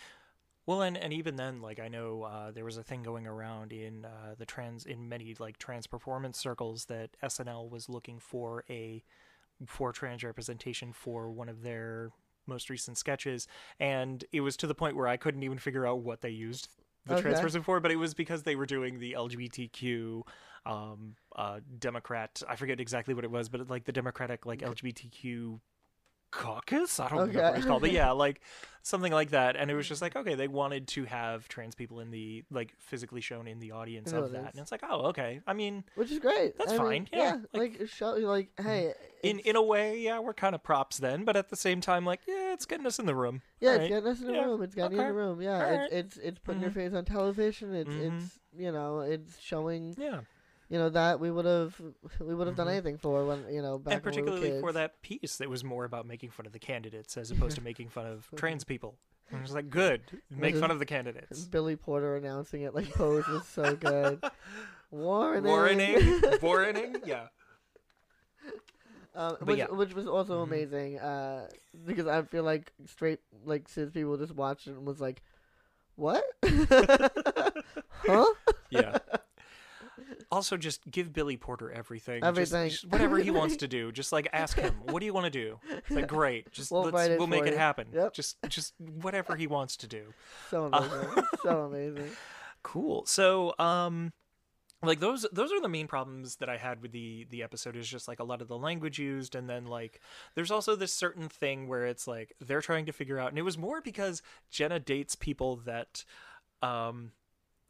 Well, 0.66 0.82
and 0.82 0.96
and 0.96 1.12
even 1.12 1.36
then, 1.36 1.60
like 1.60 1.80
I 1.80 1.88
know 1.88 2.22
uh, 2.22 2.50
there 2.52 2.64
was 2.64 2.76
a 2.76 2.82
thing 2.84 3.02
going 3.02 3.26
around 3.26 3.72
in 3.72 4.04
uh, 4.04 4.34
the 4.38 4.46
trans 4.46 4.84
in 4.86 5.08
many 5.08 5.34
like 5.38 5.58
trans 5.58 5.86
performance 5.88 6.38
circles 6.38 6.84
that 6.86 7.16
SNL 7.22 7.68
was 7.70 7.88
looking 7.88 8.18
for 8.20 8.64
a 8.70 9.02
for 9.66 9.92
trans 9.92 10.22
representation 10.22 10.92
for 10.92 11.30
one 11.30 11.48
of 11.48 11.62
their 11.62 12.10
most 12.47 12.70
recent 12.70 12.99
sketches, 12.99 13.47
and 13.80 14.24
it 14.32 14.40
was 14.40 14.57
to 14.59 14.66
the 14.66 14.74
point 14.74 14.97
where 14.97 15.09
I 15.09 15.16
couldn't 15.16 15.43
even 15.43 15.59
figure 15.59 15.86
out 15.86 16.01
what 16.01 16.20
they 16.20 16.30
used 16.30 16.68
the 17.07 17.14
trans 17.16 17.36
Okay. 17.36 17.43
person 17.43 17.62
for, 17.62 17.80
but 17.80 17.90
it 17.90 17.97
was 17.97 18.14
because 18.14 18.43
they 18.45 18.55
were 18.57 18.66
doing 18.66 18.99
the 18.99 19.12
LGBTQ 19.12 20.22
um 20.64 21.16
uh 21.34 21.59
democrat 21.80 22.40
i 22.49 22.55
forget 22.55 22.78
exactly 22.78 23.14
what 23.14 23.24
it 23.24 23.30
was 23.32 23.49
but 23.49 23.68
like 23.68 23.82
the 23.84 23.90
democratic 23.90 24.47
like 24.47 24.61
lgbtq 24.61 25.59
caucus 26.33 26.99
i 26.99 27.09
don't 27.09 27.18
know 27.18 27.24
what 27.26 27.37
Okay. 27.37 27.57
it's 27.59 27.66
called 27.66 27.83
but 27.83 27.93
yeah 28.01 28.11
like 28.11 28.41
something 28.85 29.12
like 29.12 29.30
that 29.30 29.55
and 29.55 29.70
it 29.70 29.74
was 29.74 29.87
just 29.87 30.03
like 30.03 30.16
okay 30.16 30.35
they 30.35 30.49
wanted 30.49 30.89
to 30.89 31.05
have 31.05 31.47
trans 31.47 31.76
people 31.76 32.01
in 32.01 32.11
the 32.11 32.43
like 32.51 32.74
physically 32.80 33.20
shown 33.20 33.47
in 33.47 33.61
the 33.61 33.70
audience 33.70 34.12
of 34.12 34.33
that 34.33 34.53
and 34.53 34.61
it's 34.61 34.72
like 34.72 34.83
oh 34.83 35.03
okay 35.11 35.41
i 35.47 35.53
mean 35.53 35.85
Which 35.95 36.11
is 36.11 36.18
great. 36.18 36.59
That's 36.59 36.72
I 36.72 36.78
mean, 36.78 37.07
fine, 37.07 37.09
yeah, 37.12 37.37
like, 37.53 37.87
show 37.87 38.14
like 38.14 38.49
hey, 38.61 38.95
in 39.22 39.39
it's- 39.39 39.51
in 39.51 39.55
a 39.57 39.62
way 39.62 40.01
yeah 40.01 40.18
we're 40.18 40.35
kind 40.35 40.55
of 40.57 40.64
props 40.64 40.99
then 40.99 41.24
but 41.24 41.37
at 41.37 41.49
the 41.51 41.57
same 41.57 41.80
time 41.80 42.05
like 42.05 42.20
yeah 42.26 42.53
it's 42.55 42.64
getting 42.66 42.87
us 42.87 42.99
in 42.99 43.07
the 43.07 43.14
room 43.14 43.43
yeah, 43.61 43.74
it's 43.74 43.89
getting 43.89 44.11
us 44.11 44.20
in 44.20 44.26
the 44.26 44.33
Yeah, 44.33 44.45
room. 44.47 44.62
It's 44.62 44.74
getting 44.74 44.93
you 44.99 45.01
in 45.01 45.07
the 45.07 45.14
room. 45.14 45.41
Yeah, 45.41 45.64
it's 45.85 45.93
it's 45.95 46.16
it's 46.16 46.39
putting 46.41 46.62
your 46.62 46.72
Mhm. 46.72 46.74
face 46.74 46.93
on 46.95 47.05
television. 47.05 47.72
It's 47.74 47.89
Mhm. 47.89 48.18
it's 48.18 48.39
you 48.57 48.72
know 48.72 49.01
it's 49.01 49.39
showing 49.39 49.95
yeah 49.97 50.22
you 50.73 50.79
know 50.79 50.89
that 50.89 51.20
we 51.20 51.31
would 51.31 51.45
have 51.45 51.79
we 52.18 52.35
would 52.35 52.47
have 52.47 52.57
done 52.57 52.66
Mhm. 52.66 52.70
anything 52.73 52.97
for 52.99 53.27
when 53.27 53.45
you 53.53 53.61
know 53.61 53.79
back 53.79 53.95
and 53.95 54.05
when 54.07 54.14
we 54.14 54.20
were 54.23 54.27
particularly 54.27 54.61
for 54.61 54.73
that 54.73 55.03
piece 55.03 55.37
that 55.37 55.51
was 55.51 55.62
more 55.62 55.85
about 55.85 56.07
making 56.07 56.31
fun 56.31 56.47
of 56.47 56.53
the 56.53 56.59
candidates 56.59 57.16
as 57.16 57.31
opposed 57.35 57.57
to 57.57 57.61
making 57.62 57.89
fun 57.91 58.07
of 58.07 58.31
trans 58.37 58.64
people 58.64 58.97
and 59.31 59.41
it 59.41 59.43
was 59.43 59.55
like 59.55 59.68
good 59.70 60.01
make 60.31 60.57
fun 60.57 60.70
of 60.70 60.79
the 60.79 60.87
candidates 60.87 61.45
Billy 61.57 61.77
Porter 61.77 62.16
announcing 62.16 62.62
it 62.62 62.75
like 62.75 62.89
pose 62.91 63.29
was 63.29 63.45
so 63.47 63.77
good. 63.77 64.23
Warning. 64.91 65.45
warning 65.45 66.23
warning 66.41 66.97
yeah 67.05 67.27
Um, 69.14 69.37
which, 69.43 69.59
yeah. 69.59 69.66
which 69.66 69.93
was 69.95 70.07
also 70.07 70.39
Mhm. 70.41 70.45
amazing 70.45 70.99
uh, 70.99 71.47
because 71.85 72.07
I 72.07 72.23
feel 72.23 72.45
like 72.45 72.73
straight 72.87 73.20
like 73.45 73.68
cis 73.68 73.91
people 73.91 74.16
just 74.16 74.35
watched 74.35 74.66
it 74.68 74.70
and 74.70 74.87
was 74.87 75.03
like, 75.03 75.20
"What? 75.97 76.25
huh?" 78.07 78.25
yeah 78.70 78.99
also 80.33 80.57
just 80.57 80.80
give 80.91 81.12
billy 81.12 81.37
porter 81.37 81.70
everything 81.70 82.24
Everything. 82.24 82.70
just 82.70 82.89
whatever 82.89 83.18
he 83.18 83.30
wants 83.30 83.55
to 83.57 83.68
do 83.78 83.93
just 83.93 84.11
like 84.12 84.26
ask 84.33 84.59
him 84.59 84.74
what 84.91 84.99
do 84.99 85.07
you 85.07 85.12
want 85.12 85.26
to 85.26 85.30
do 85.30 85.61
it's 85.68 85.91
like 85.91 86.09
great 86.09 86.51
just 86.51 86.72
We'll 86.72 86.85
let's 86.91 87.09
it 87.09 87.18
we'll 87.18 87.28
make 87.28 87.43
for 87.43 87.47
it 87.49 87.53
you. 87.53 87.59
happen 87.59 87.87
Yep. 87.93 88.14
just 88.14 88.37
just 88.49 88.74
whatever 88.80 89.37
he 89.37 89.47
wants 89.47 89.76
to 89.76 89.87
do 89.87 90.12
So 90.51 90.64
amazing, 90.72 91.24
so 91.43 91.61
amazing. 91.66 92.11
Cool. 92.64 93.05
So, 93.07 93.55
um, 93.59 94.12
like 94.85 95.01
those 95.01 95.26
those 95.33 95.53
are 95.53 95.61
the 95.61 95.68
main 95.68 95.89
problems 95.89 96.37
that 96.37 96.49
I 96.49 96.57
had 96.57 96.80
with 96.80 96.93
the 96.93 97.26
the 97.28 97.43
episode 97.43 97.74
is 97.76 97.89
just 97.89 98.07
like 98.07 98.20
a 98.20 98.24
lot 98.24 98.41
of 98.41 98.47
the 98.47 98.57
language 98.57 99.01
used, 99.01 99.35
and 99.35 99.49
then 99.51 99.66
like 99.66 100.01
there's 100.37 100.53
also 100.53 100.76
this 100.76 100.93
certain 100.95 101.28
thing 101.28 101.66
where 101.66 101.87
it's 101.87 102.07
like 102.07 102.35
they're 102.41 102.61
trying 102.61 102.87
to 102.87 102.93
figure 102.93 103.18
out, 103.18 103.30
and 103.30 103.39
it 103.39 103.43
was 103.43 103.59
more 103.59 103.80
because 103.80 104.22
Jenna 104.49 104.78
dates 104.78 105.16
people 105.16 105.57
that, 105.66 106.05
um, 106.62 107.11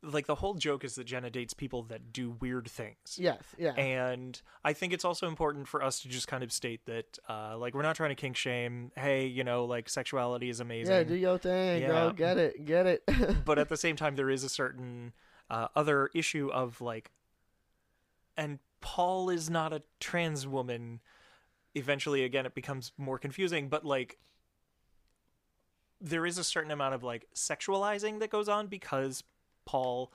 like 0.03 0.27
the 0.27 0.35
whole 0.35 0.55
joke 0.55 0.85
is 0.85 0.97
that 0.97 1.05
Jenna 1.05 1.31
dates 1.31 1.55
people 1.55 1.85
that 1.85 2.13
do 2.13 2.31
weird 2.31 2.69
things. 2.69 3.17
Yes, 3.17 3.43
yeah, 3.57 3.73
And 3.75 4.41
I 4.65 4.73
think 4.73 4.93
it's 4.93 5.05
also 5.05 5.29
important 5.29 5.69
for 5.69 5.83
us 5.83 6.01
to 6.01 6.09
just 6.09 6.27
kind 6.27 6.43
of 6.43 6.51
state 6.53 6.85
that, 6.87 7.19
uh, 7.29 7.57
like, 7.57 7.73
we're 7.75 7.83
not 7.83 7.95
trying 7.95 8.11
to 8.11 8.17
kink 8.17 8.37
shame. 8.37 8.91
Hey, 8.97 9.27
you 9.27 9.45
know, 9.45 9.65
like, 9.65 9.89
sexuality 9.89 10.49
is 10.49 10.59
amazing 10.61 10.93
yeah. 10.95 11.03
Do 11.05 11.15
your 11.15 11.39
thing, 11.39 11.83
Yeah. 11.83 11.89
girl. 11.89 12.13
Get 12.13 12.37
it, 12.37 12.65
get 12.65 12.87
it. 12.87 13.05
but 13.45 13.59
at 13.59 13.69
the 13.69 13.77
same 13.77 13.95
time 13.97 14.17
there 14.17 14.29
is 14.31 14.43
a 14.43 14.49
certain 14.49 15.13
uh, 15.51 15.69
other 15.77 16.11
issue 16.15 16.51
of 16.53 16.81
like 16.81 17.11
and 18.37 18.59
paul 18.81 19.29
is 19.29 19.51
not 19.51 19.73
a 19.73 19.83
trans 20.01 20.47
woman 20.47 21.01
eventually 21.75 22.25
again 22.25 22.47
it 22.47 22.55
becomes 22.55 22.91
more 22.97 23.19
confusing 23.19 23.69
but 23.69 23.85
like 23.85 24.19
there 26.01 26.27
is 26.27 26.39
a 26.39 26.45
certain 26.45 26.71
amount 26.71 26.95
of 26.95 27.03
like 27.03 27.27
sexualizing 27.35 28.19
that 28.19 28.31
goes 28.31 28.49
on 28.49 28.67
because 28.67 29.23
paul 29.65 30.13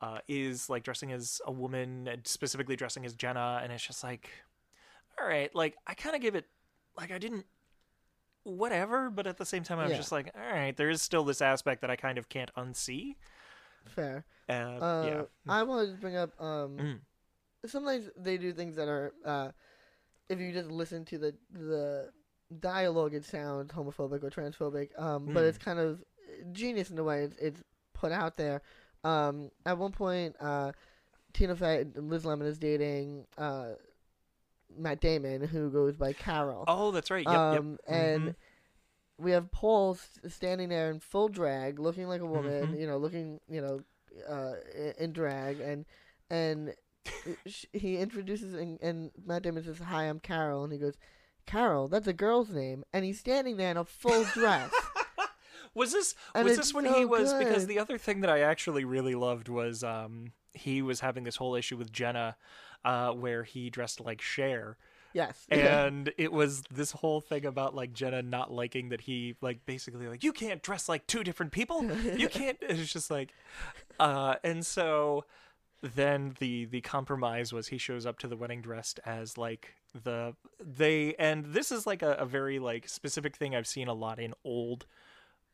uh, 0.00 0.18
is 0.28 0.68
like 0.70 0.82
dressing 0.84 1.12
as 1.12 1.40
a 1.46 1.52
woman 1.52 2.06
and 2.08 2.26
specifically 2.26 2.76
dressing 2.76 3.04
as 3.04 3.14
jenna 3.14 3.60
and 3.62 3.72
it's 3.72 3.86
just 3.86 4.04
like 4.04 4.28
all 5.20 5.26
right 5.26 5.54
like 5.54 5.74
i 5.86 5.94
kind 5.94 6.14
of 6.14 6.22
give 6.22 6.34
it 6.34 6.44
like 6.96 7.10
i 7.10 7.18
didn't 7.18 7.44
whatever 8.44 9.10
but 9.10 9.26
at 9.26 9.36
the 9.36 9.44
same 9.44 9.62
time 9.62 9.78
i 9.78 9.82
was 9.82 9.90
Yeah. 9.92 9.96
just 9.98 10.12
like 10.12 10.30
all 10.34 10.40
right 10.52 10.76
there 10.76 10.88
is 10.90 11.02
still 11.02 11.24
this 11.24 11.42
aspect 11.42 11.80
that 11.82 11.90
i 11.90 11.96
kind 11.96 12.16
of 12.18 12.28
can't 12.28 12.50
unsee 12.56 13.16
Fair. 13.86 14.24
uh, 14.48 14.52
Uh, 14.52 15.02
yeah 15.06 15.22
I 15.48 15.62
wanted 15.62 15.92
to 15.92 15.96
bring 15.98 16.16
up 16.16 16.38
um. 16.40 16.76
Mm. 16.76 16.98
Sometimes 17.66 18.10
they 18.16 18.36
do 18.36 18.52
things 18.52 18.76
that 18.76 18.86
are 18.86 19.12
uh, 19.24 19.50
if 20.28 20.38
you 20.38 20.52
just 20.52 20.70
listen 20.70 21.04
to 21.06 21.16
the 21.18 21.34
the 21.50 22.10
dialogue, 22.60 23.14
it 23.14 23.24
sounds 23.24 23.72
homophobic 23.72 24.22
or 24.22 24.30
transphobic. 24.30 24.90
Um, 25.00 25.26
but 25.26 25.44
Mm. 25.44 25.48
it's 25.48 25.58
kind 25.58 25.78
of 25.78 26.02
genius 26.52 26.90
in 26.90 26.96
the 26.96 27.04
way 27.04 27.22
it's, 27.24 27.36
it's 27.36 27.62
put 27.94 28.12
out 28.12 28.36
there. 28.36 28.60
Um, 29.04 29.50
at 29.64 29.78
one 29.78 29.92
point, 29.92 30.36
uh, 30.40 30.72
Tina 31.32 31.54
Fey, 31.56 31.84
Liz 31.94 32.24
Lemon 32.24 32.46
is 32.46 32.58
dating 32.58 33.26
uh, 33.36 33.70
Matt 34.76 35.00
Damon, 35.00 35.42
who 35.42 35.70
goes 35.70 35.96
by 35.96 36.12
Carol. 36.12 36.64
oh 36.68 36.90
that's 36.90 37.10
right 37.10 37.24
yep, 37.26 37.34
um, 37.38 37.70
yep. 37.70 37.78
and 37.86 38.22
Mhm. 38.30 38.34
we 39.18 39.30
have 39.32 39.50
Paul 39.50 39.94
s- 39.94 40.32
standing 40.34 40.68
there 40.68 40.90
in 40.90 41.00
full 41.00 41.28
drag, 41.28 41.78
looking 41.78 42.06
like 42.08 42.20
a 42.20 42.26
woman. 42.26 42.68
Mhm. 42.74 42.80
You 42.80 42.86
know, 42.86 42.98
looking 42.98 43.40
you 43.48 43.60
know 43.60 43.80
uh, 44.28 44.54
in 44.98 45.12
drag, 45.12 45.60
and 45.60 45.84
and 46.30 46.74
he 47.72 47.96
introduces 47.98 48.54
and, 48.54 48.78
and 48.82 49.10
Matt 49.24 49.42
Damon 49.42 49.62
says, 49.64 49.78
"Hi, 49.78 50.04
I'm 50.04 50.18
Carol," 50.20 50.64
and 50.64 50.72
he 50.72 50.78
goes, 50.78 50.94
"Carol, 51.46 51.88
that's 51.88 52.06
a 52.06 52.12
girl's 52.12 52.50
name," 52.50 52.84
and 52.92 53.04
he's 53.04 53.18
standing 53.20 53.56
there 53.56 53.70
in 53.70 53.76
a 53.76 53.84
full 53.84 54.24
dress. 54.34 54.72
Was 55.78 55.92
this 55.92 56.14
and 56.34 56.44
was 56.44 56.56
this 56.56 56.74
when 56.74 56.84
so 56.84 56.92
he 56.92 57.04
was 57.04 57.32
because 57.34 57.66
the 57.66 57.78
other 57.78 57.96
thing 57.96 58.20
that 58.20 58.30
i 58.30 58.40
actually 58.40 58.84
really 58.84 59.14
loved 59.14 59.48
was 59.48 59.82
um 59.82 60.32
he 60.52 60.82
was 60.82 61.00
having 61.00 61.24
this 61.24 61.36
whole 61.36 61.54
issue 61.54 61.76
with 61.76 61.92
jenna 61.92 62.36
uh 62.84 63.10
where 63.12 63.44
he 63.44 63.70
dressed 63.70 64.00
like 64.00 64.20
Cher. 64.20 64.76
yes, 65.12 65.46
and 65.50 66.12
it 66.16 66.32
was 66.32 66.62
this 66.70 66.92
whole 66.92 67.20
thing 67.20 67.46
about 67.46 67.74
like 67.74 67.92
Jenna 67.92 68.22
not 68.22 68.52
liking 68.52 68.90
that 68.90 69.00
he 69.02 69.36
like 69.40 69.64
basically 69.66 70.06
like 70.06 70.22
you 70.22 70.32
can't 70.32 70.62
dress 70.62 70.88
like 70.88 71.06
two 71.06 71.24
different 71.24 71.52
people. 71.52 71.84
You 71.84 72.28
can't. 72.40 72.58
It's 72.60 72.92
just 72.92 73.10
like, 73.10 73.32
uh, 73.98 74.36
and 74.44 74.64
so 74.64 75.24
then 75.82 76.34
the 76.38 76.66
the 76.66 76.80
compromise 76.80 77.52
was 77.52 77.68
he 77.68 77.78
shows 77.78 78.04
up 78.04 78.18
to 78.18 78.28
the 78.28 78.36
wedding 78.36 78.60
dressed 78.60 79.00
as 79.04 79.38
like 79.38 79.74
the 80.04 80.34
they 80.60 81.14
and 81.18 81.46
this 81.46 81.72
is 81.72 81.86
like 81.86 82.02
a, 82.02 82.12
a 82.14 82.26
very 82.26 82.58
like 82.58 82.88
specific 82.88 83.36
thing 83.36 83.54
I've 83.54 83.66
seen 83.66 83.88
a 83.88 83.94
lot 83.94 84.18
in 84.18 84.34
old 84.44 84.86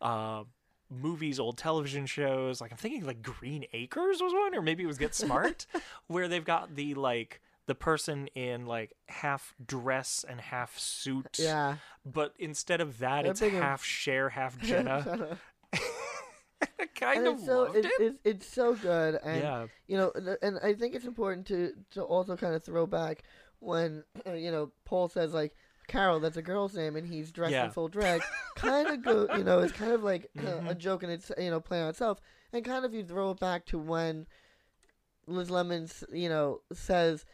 uh 0.04 0.44
movies 0.90 1.40
old 1.40 1.58
television 1.58 2.06
shows. 2.06 2.60
Like 2.60 2.70
i'm 2.70 2.76
thinking 2.78 3.04
like 3.04 3.22
green 3.22 3.64
acres 3.72 4.20
was 4.22 4.32
one 4.32 4.54
or 4.54 4.62
maybe 4.62 4.84
it 4.84 4.86
was 4.86 4.98
get 4.98 5.14
smart 5.14 5.66
where 6.06 6.28
they've 6.28 6.44
got 6.44 6.76
the 6.76 6.94
like 6.94 7.40
the 7.66 7.74
person 7.74 8.26
in 8.34 8.66
like 8.66 8.92
half 9.08 9.54
dress 9.66 10.24
and 10.28 10.38
half 10.40 10.78
suit. 10.78 11.38
Yeah. 11.38 11.76
but 12.04 12.34
instead 12.38 12.80
of 12.82 12.98
that 12.98 13.22
They're 13.22 13.30
it's 13.32 13.40
of- 13.42 13.52
half 13.52 13.82
Cher 13.82 14.28
half 14.28 14.60
jenna. 14.62 15.38
I 16.80 16.86
kind 16.94 17.18
and 17.20 17.28
of 17.28 17.34
it's 17.36 17.46
so 17.46 17.62
loved 17.64 17.76
it, 17.76 17.84
it, 17.86 17.92
It's, 17.98 18.18
it's 18.24 18.46
so 18.46 18.74
good, 18.74 19.18
and 19.22 19.42
yeah. 19.42 19.66
you 19.86 19.96
know, 19.98 20.12
and- 20.14 20.38
and 20.42 20.58
I 20.62 20.74
think 20.74 20.94
it's 20.94 21.04
important 21.04 21.46
to 21.48 21.72
to 21.92 22.02
also 22.02 22.36
kind 22.36 22.54
of 22.54 22.62
throw 22.64 22.86
back 22.86 23.22
when 23.60 24.04
you 24.34 24.50
know 24.50 24.70
Paul 24.84 25.08
says 25.08 25.34
like, 25.34 25.54
Carol, 25.86 26.20
that's 26.20 26.36
a 26.36 26.42
girl's 26.42 26.74
name, 26.74 26.96
and 26.96 27.06
he's 27.06 27.30
dressed 27.32 27.52
Yeah. 27.52 27.66
in 27.66 27.70
full 27.70 27.88
drag, 27.88 28.22
kind 28.56 28.88
of 28.88 29.02
go, 29.02 29.28
you 29.36 29.44
know, 29.44 29.60
it's 29.60 29.72
kind 29.72 29.92
of 29.92 30.02
like 30.02 30.30
uh, 30.38 30.60
a 30.68 30.74
joke 30.74 31.02
and 31.02 31.12
its, 31.12 31.30
you 31.38 31.50
know, 31.50 31.60
play 31.60 31.80
on 31.82 31.88
itself, 31.88 32.20
and 32.52 32.64
kind 32.64 32.84
of 32.84 32.94
you 32.94 33.04
throw 33.04 33.30
it 33.32 33.40
back 33.40 33.64
to 33.66 33.78
when 33.78 34.26
Liz 35.26 35.50
Lemons, 35.50 36.04
you 36.12 36.28
know, 36.28 36.60
says 36.72 37.24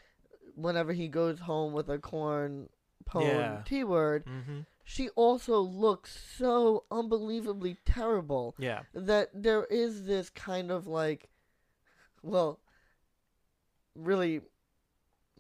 whenever 0.55 0.93
he 0.93 1.09
goes 1.09 1.41
home 1.41 1.73
with 1.73 1.89
a 1.89 1.99
corn 1.99 2.69
pone 3.07 3.25
Yeah. 3.25 3.63
T 3.65 3.85
word, 3.85 4.25
hmm 4.27 4.61
she 4.83 5.09
also 5.11 5.61
looks 5.61 6.19
so 6.37 6.83
unbelievably 6.91 7.77
terrible 7.85 8.57
Yeah. 8.59 8.81
that 8.93 9.31
there 9.33 9.65
is 9.67 10.05
this 10.07 10.31
kind 10.31 10.73
of 10.73 10.89
like, 10.89 11.29
well, 12.25 12.59
really 13.95 14.41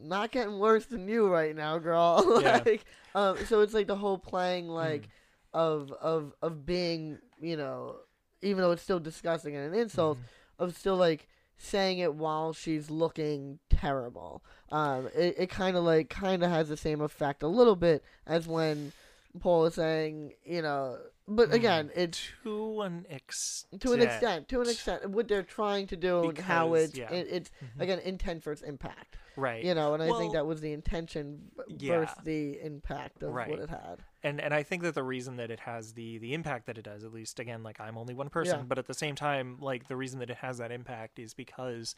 not 0.02 0.30
getting 0.32 0.58
worse 0.58 0.86
than 0.86 1.08
you 1.08 1.28
right 1.28 1.54
now, 1.54 1.78
girl. 1.78 2.38
Yeah. 2.42 2.62
like, 2.64 2.84
um, 3.14 3.36
so 3.46 3.60
it's 3.60 3.74
like 3.74 3.86
the 3.86 3.96
whole 3.96 4.18
playing 4.18 4.68
like 4.68 5.02
Mm. 5.02 5.08
of 5.52 5.92
of 5.92 6.32
of 6.42 6.64
being, 6.64 7.18
you 7.40 7.56
know, 7.56 7.96
even 8.42 8.62
though 8.62 8.70
it's 8.72 8.82
still 8.82 9.00
disgusting 9.00 9.56
and 9.56 9.74
an 9.74 9.78
insult, 9.80 10.18
Mhm. 10.18 10.64
of 10.64 10.76
still 10.76 10.96
like 10.96 11.26
saying 11.58 11.98
it 11.98 12.14
while 12.14 12.52
she's 12.52 12.88
looking 12.90 13.58
terrible. 13.68 14.42
Um, 14.70 15.08
it, 15.14 15.34
it 15.38 15.50
kind 15.50 15.76
of 15.76 15.84
like 15.84 16.08
kind 16.08 16.42
of 16.42 16.50
has 16.50 16.68
the 16.68 16.76
same 16.76 17.00
effect 17.00 17.42
a 17.42 17.48
little 17.48 17.76
bit 17.76 18.02
as 18.26 18.46
when 18.48 18.92
Paul 19.40 19.66
is 19.66 19.74
saying, 19.74 20.32
you 20.44 20.62
know, 20.62 20.98
but 21.32 21.50
Mm. 21.50 21.54
again, 21.54 21.90
it's 21.94 22.20
to 22.42 22.80
an 22.82 23.06
extent. 23.08 23.80
to 23.82 23.92
an 23.92 24.02
extent, 24.02 24.48
to 24.48 24.60
an 24.60 24.68
extent, 24.68 25.08
what 25.10 25.28
they're 25.28 25.42
trying 25.44 25.86
to 25.86 25.96
do 25.96 26.28
and 26.28 26.38
how 26.38 26.74
it's 26.74 26.96
yeah. 26.96 27.10
it, 27.12 27.26
it's 27.30 27.50
Mhm. 27.62 27.80
again 27.80 27.98
intent 28.00 28.42
for 28.42 28.50
its 28.52 28.62
impact, 28.62 29.16
right? 29.36 29.64
you 29.64 29.72
know, 29.74 29.94
and 29.94 30.02
I 30.02 30.10
think 30.18 30.32
that 30.32 30.44
was 30.44 30.60
the 30.60 30.72
intention 30.72 31.52
yeah. 31.68 32.00
versus 32.00 32.16
the 32.24 32.60
impact 32.60 33.22
of 33.22 33.32
Right. 33.32 33.48
what 33.48 33.60
it 33.60 33.70
had. 33.70 34.02
and 34.24 34.40
and 34.40 34.52
I 34.52 34.62
think 34.64 34.82
that 34.82 34.94
the 34.94 35.02
reason 35.04 35.36
that 35.36 35.50
it 35.50 35.60
has 35.60 35.94
the 35.94 36.18
the 36.18 36.34
impact 36.34 36.66
that 36.66 36.76
it 36.76 36.82
does, 36.82 37.04
at 37.04 37.12
least 37.12 37.38
again, 37.38 37.62
like 37.62 37.80
I'm 37.80 37.96
only 37.96 38.12
one 38.12 38.28
person, 38.28 38.58
Yeah. 38.58 38.64
but 38.66 38.78
at 38.78 38.86
the 38.88 38.94
same 38.94 39.14
time, 39.14 39.56
like 39.60 39.86
the 39.88 39.96
reason 39.96 40.18
that 40.18 40.30
it 40.30 40.38
has 40.38 40.58
that 40.58 40.72
impact 40.72 41.18
is 41.20 41.32
because 41.32 41.94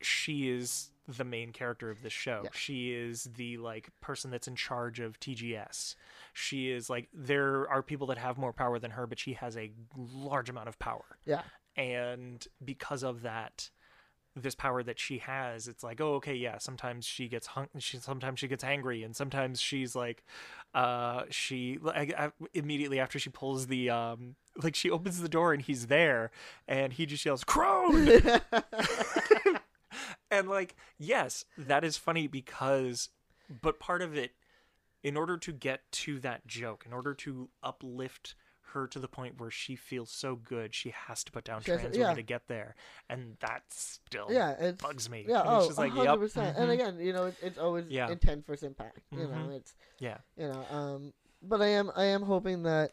she 0.00 0.48
is 0.48 0.92
the 1.16 1.24
main 1.24 1.52
character 1.52 1.90
of 1.90 2.02
this 2.02 2.12
show. 2.12 2.42
Yeah. 2.44 2.50
She 2.52 2.92
is 2.92 3.24
the 3.36 3.58
like 3.58 3.88
person 4.00 4.30
that's 4.30 4.48
in 4.48 4.56
charge 4.56 5.00
of 5.00 5.18
TGS. 5.20 5.94
She 6.32 6.70
is 6.70 6.90
like 6.90 7.08
there 7.12 7.68
are 7.68 7.82
people 7.82 8.06
that 8.08 8.18
have 8.18 8.38
more 8.38 8.52
power 8.52 8.78
than 8.78 8.92
her, 8.92 9.06
but 9.06 9.18
she 9.18 9.34
has 9.34 9.56
a 9.56 9.72
large 9.96 10.48
amount 10.48 10.68
of 10.68 10.78
power. 10.78 11.18
Yeah, 11.24 11.42
and 11.76 12.46
because 12.64 13.02
of 13.02 13.22
that 13.22 13.70
this 14.36 14.54
power 14.54 14.82
that 14.82 14.98
she 14.98 15.18
has 15.18 15.66
it's 15.66 15.82
like 15.82 16.00
oh 16.00 16.14
okay 16.14 16.34
yeah 16.34 16.56
sometimes 16.56 17.04
she 17.04 17.26
gets 17.26 17.48
hung 17.48 17.66
she 17.78 17.96
sometimes 17.96 18.38
she 18.38 18.46
gets 18.46 18.62
angry 18.62 19.02
and 19.02 19.16
sometimes 19.16 19.60
she's 19.60 19.96
like 19.96 20.22
uh 20.72 21.22
she 21.30 21.78
I- 21.84 22.30
immediately 22.54 23.00
after 23.00 23.18
she 23.18 23.28
pulls 23.28 23.66
the 23.66 23.90
um 23.90 24.36
like 24.62 24.76
she 24.76 24.88
opens 24.88 25.20
the 25.20 25.28
door 25.28 25.52
and 25.52 25.60
he's 25.60 25.88
there 25.88 26.30
and 26.68 26.92
he 26.92 27.06
just 27.06 27.26
yells 27.26 27.42
crone 27.42 28.06
and 30.30 30.48
like 30.48 30.76
yes 30.98 31.44
that 31.56 31.84
is 31.84 31.96
funny 31.96 32.26
because 32.26 33.08
but 33.62 33.80
part 33.80 34.02
of 34.02 34.16
it 34.16 34.32
in 35.02 35.16
order 35.16 35.36
to 35.36 35.52
get 35.52 35.80
to 35.92 36.18
that 36.20 36.46
joke 36.46 36.84
in 36.86 36.92
order 36.92 37.14
to 37.14 37.48
uplift 37.62 38.34
her 38.72 38.86
to 38.86 39.00
the 39.00 39.08
point 39.08 39.40
where 39.40 39.50
she 39.50 39.74
feels 39.74 40.10
so 40.10 40.36
good 40.36 40.74
she 40.74 40.90
has 40.90 41.24
to 41.24 41.32
put 41.32 41.44
down 41.44 41.60
She 41.60 41.72
has 41.72 41.80
trans 41.80 41.96
yeah. 41.96 42.04
women 42.04 42.16
to 42.16 42.22
get 42.22 42.46
there 42.46 42.74
and 43.08 43.36
that 43.40 43.62
still 43.68 44.26
yeah, 44.30 44.54
it's 44.60 44.80
bugs 44.82 45.10
me 45.10 45.24
yeah, 45.26 45.42
And 45.42 45.50
oh, 45.52 45.66
it's 45.66 45.78
like 45.78 45.92
hundred 45.92 46.04
yep 46.06 46.18
percent. 46.20 46.56
And 46.56 46.70
again, 46.70 46.98
you 47.00 47.12
know, 47.12 47.26
it's, 47.26 47.42
it's 47.42 47.58
always 47.58 47.84
Yeah. 47.88 48.10
intent 48.10 48.46
versus 48.46 48.62
impact. 48.64 48.98
You 49.12 49.26
know, 49.26 49.48
Mhm. 49.48 49.56
it's 49.56 49.74
yeah 49.98 50.18
you 50.36 50.46
know, 50.46 50.64
um, 50.70 51.12
but 51.42 51.60
I 51.60 51.66
am 51.68 51.90
I 51.96 52.04
am 52.04 52.22
hoping 52.22 52.62
that 52.62 52.92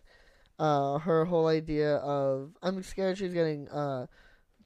uh 0.60 0.98
her 1.00 1.26
whole 1.26 1.48
idea 1.48 1.98
of 1.98 2.52
I'm 2.64 2.82
scared 2.82 3.18
she's 3.20 3.34
getting 3.34 3.70
uh 3.70 4.08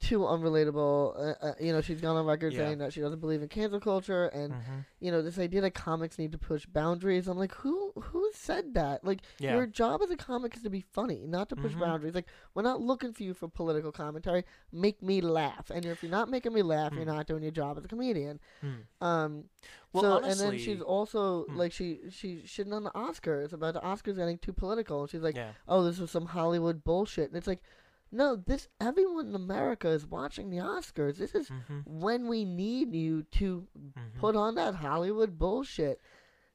too 0.01 0.19
unrelatable. 0.19 1.15
Uh, 1.15 1.45
uh, 1.45 1.53
you 1.59 1.71
know, 1.71 1.81
she's 1.81 2.01
gone 2.01 2.17
on 2.17 2.25
record 2.25 2.53
Yeah. 2.53 2.59
saying 2.59 2.77
that 2.79 2.91
she 2.93 3.01
doesn't 3.01 3.19
believe 3.19 3.41
in 3.41 3.47
cancel 3.47 3.79
culture 3.79 4.25
and. 4.27 4.53
mhm, 4.53 4.85
you 5.03 5.09
know 5.11 5.23
this 5.23 5.39
idea 5.39 5.61
that 5.61 5.73
comics 5.73 6.19
need 6.19 6.31
to 6.31 6.37
push 6.37 6.67
boundaries 6.67 7.27
i'm 7.27 7.35
like 7.35 7.55
who 7.55 7.91
who 7.99 8.29
said 8.35 8.75
that 8.75 9.03
like 9.03 9.21
Yeah. 9.39 9.55
your 9.55 9.65
job 9.65 9.99
as 10.03 10.11
a 10.11 10.15
comic 10.15 10.55
is 10.55 10.61
to 10.61 10.69
be 10.69 10.81
funny 10.81 11.25
not 11.25 11.49
to 11.49 11.55
push 11.55 11.73
Mhm. 11.73 11.79
boundaries 11.79 12.13
like 12.13 12.27
we're 12.53 12.61
not 12.61 12.81
looking 12.81 13.11
for 13.11 13.23
you 13.23 13.33
for 13.33 13.47
political 13.47 13.91
commentary 13.91 14.45
make 14.71 15.01
me 15.01 15.19
laugh 15.19 15.71
and 15.71 15.87
if 15.87 16.03
you're 16.03 16.11
not 16.11 16.29
making 16.29 16.53
me 16.53 16.61
laugh 16.61 16.91
you're 16.93 17.01
Hmm. 17.05 17.15
not 17.17 17.25
doing 17.25 17.41
your 17.41 17.51
job 17.51 17.79
as 17.79 17.85
a 17.85 17.87
comedian 17.87 18.39
hmm. 18.61 18.81
um 19.03 19.45
Well, 19.91 20.03
so 20.03 20.17
and 20.29 20.39
then 20.39 20.51
she's 20.59 20.81
also 20.81 21.45
Hmm. 21.45 21.57
like 21.57 21.71
she 21.71 22.01
she 22.11 22.43
shitting 22.45 22.71
on 22.73 22.83
the 22.83 22.91
oscars 22.91 23.53
about 23.53 23.73
the 23.73 23.81
oscars 23.81 24.17
getting 24.17 24.37
too 24.37 24.53
political 24.53 25.01
and 25.01 25.09
she's 25.09 25.23
like 25.23 25.35
yeah 25.35 25.53
oh 25.67 25.83
this 25.83 25.97
was 25.97 26.11
some 26.11 26.27
hollywood 26.27 26.83
bullshit 26.83 27.29
and 27.29 27.37
it's 27.37 27.47
like 27.47 27.63
no 28.11 28.35
this 28.35 28.67
everyone 28.79 29.27
in 29.29 29.35
america 29.35 29.87
is 29.87 30.05
watching 30.05 30.49
the 30.49 30.57
oscars 30.57 31.17
this 31.17 31.33
is 31.33 31.49
mhm, 31.49 31.83
when 31.85 32.27
we 32.27 32.43
need 32.45 32.93
you 32.93 33.23
to 33.31 33.67
mhm. 33.77 34.19
put 34.19 34.35
on 34.35 34.55
that 34.55 34.75
Hollywood 34.75 35.37
bullshit. 35.37 35.99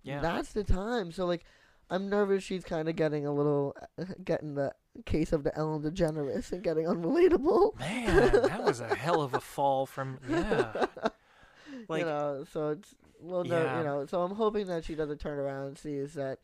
Yeah. 0.03 0.21
That's 0.21 0.53
the 0.53 0.63
time. 0.65 1.11
So 1.11 1.27
like 1.27 1.45
I'm 1.91 2.09
nervous 2.09 2.43
she's 2.43 2.65
kind 2.65 2.89
of 2.89 2.97
getting 2.97 3.27
a 3.27 3.33
little 3.33 3.77
getting 4.25 4.55
the 4.55 4.73
case 5.05 5.33
of 5.33 5.45
the 5.45 5.57
Ellen 5.57 5.83
DeGeneres 5.83 6.53
and 6.53 6.63
getting 6.63 6.87
unrelatable. 6.87 7.79
man 7.79 8.33
that 8.33 8.63
was 8.65 8.81
a 8.81 8.95
hell 8.95 9.21
of 9.21 9.35
a 9.35 9.41
fall 9.41 9.87
from 9.87 10.19
yeah 10.29 10.87
like 11.89 12.01
you 12.01 12.07
know, 12.07 12.45
so 12.53 12.71
it's 12.71 12.95
well 13.21 13.45
no, 13.45 13.79
you 13.79 13.85
know, 13.85 14.07
so 14.07 14.23
I'm 14.23 14.35
hoping 14.35 14.67
that 14.67 14.85
she 14.85 14.95
doesn't 14.95 15.19
turn 15.21 15.39
around 15.39 15.67
and 15.69 15.79
sees 15.79 16.15
that 16.15 16.39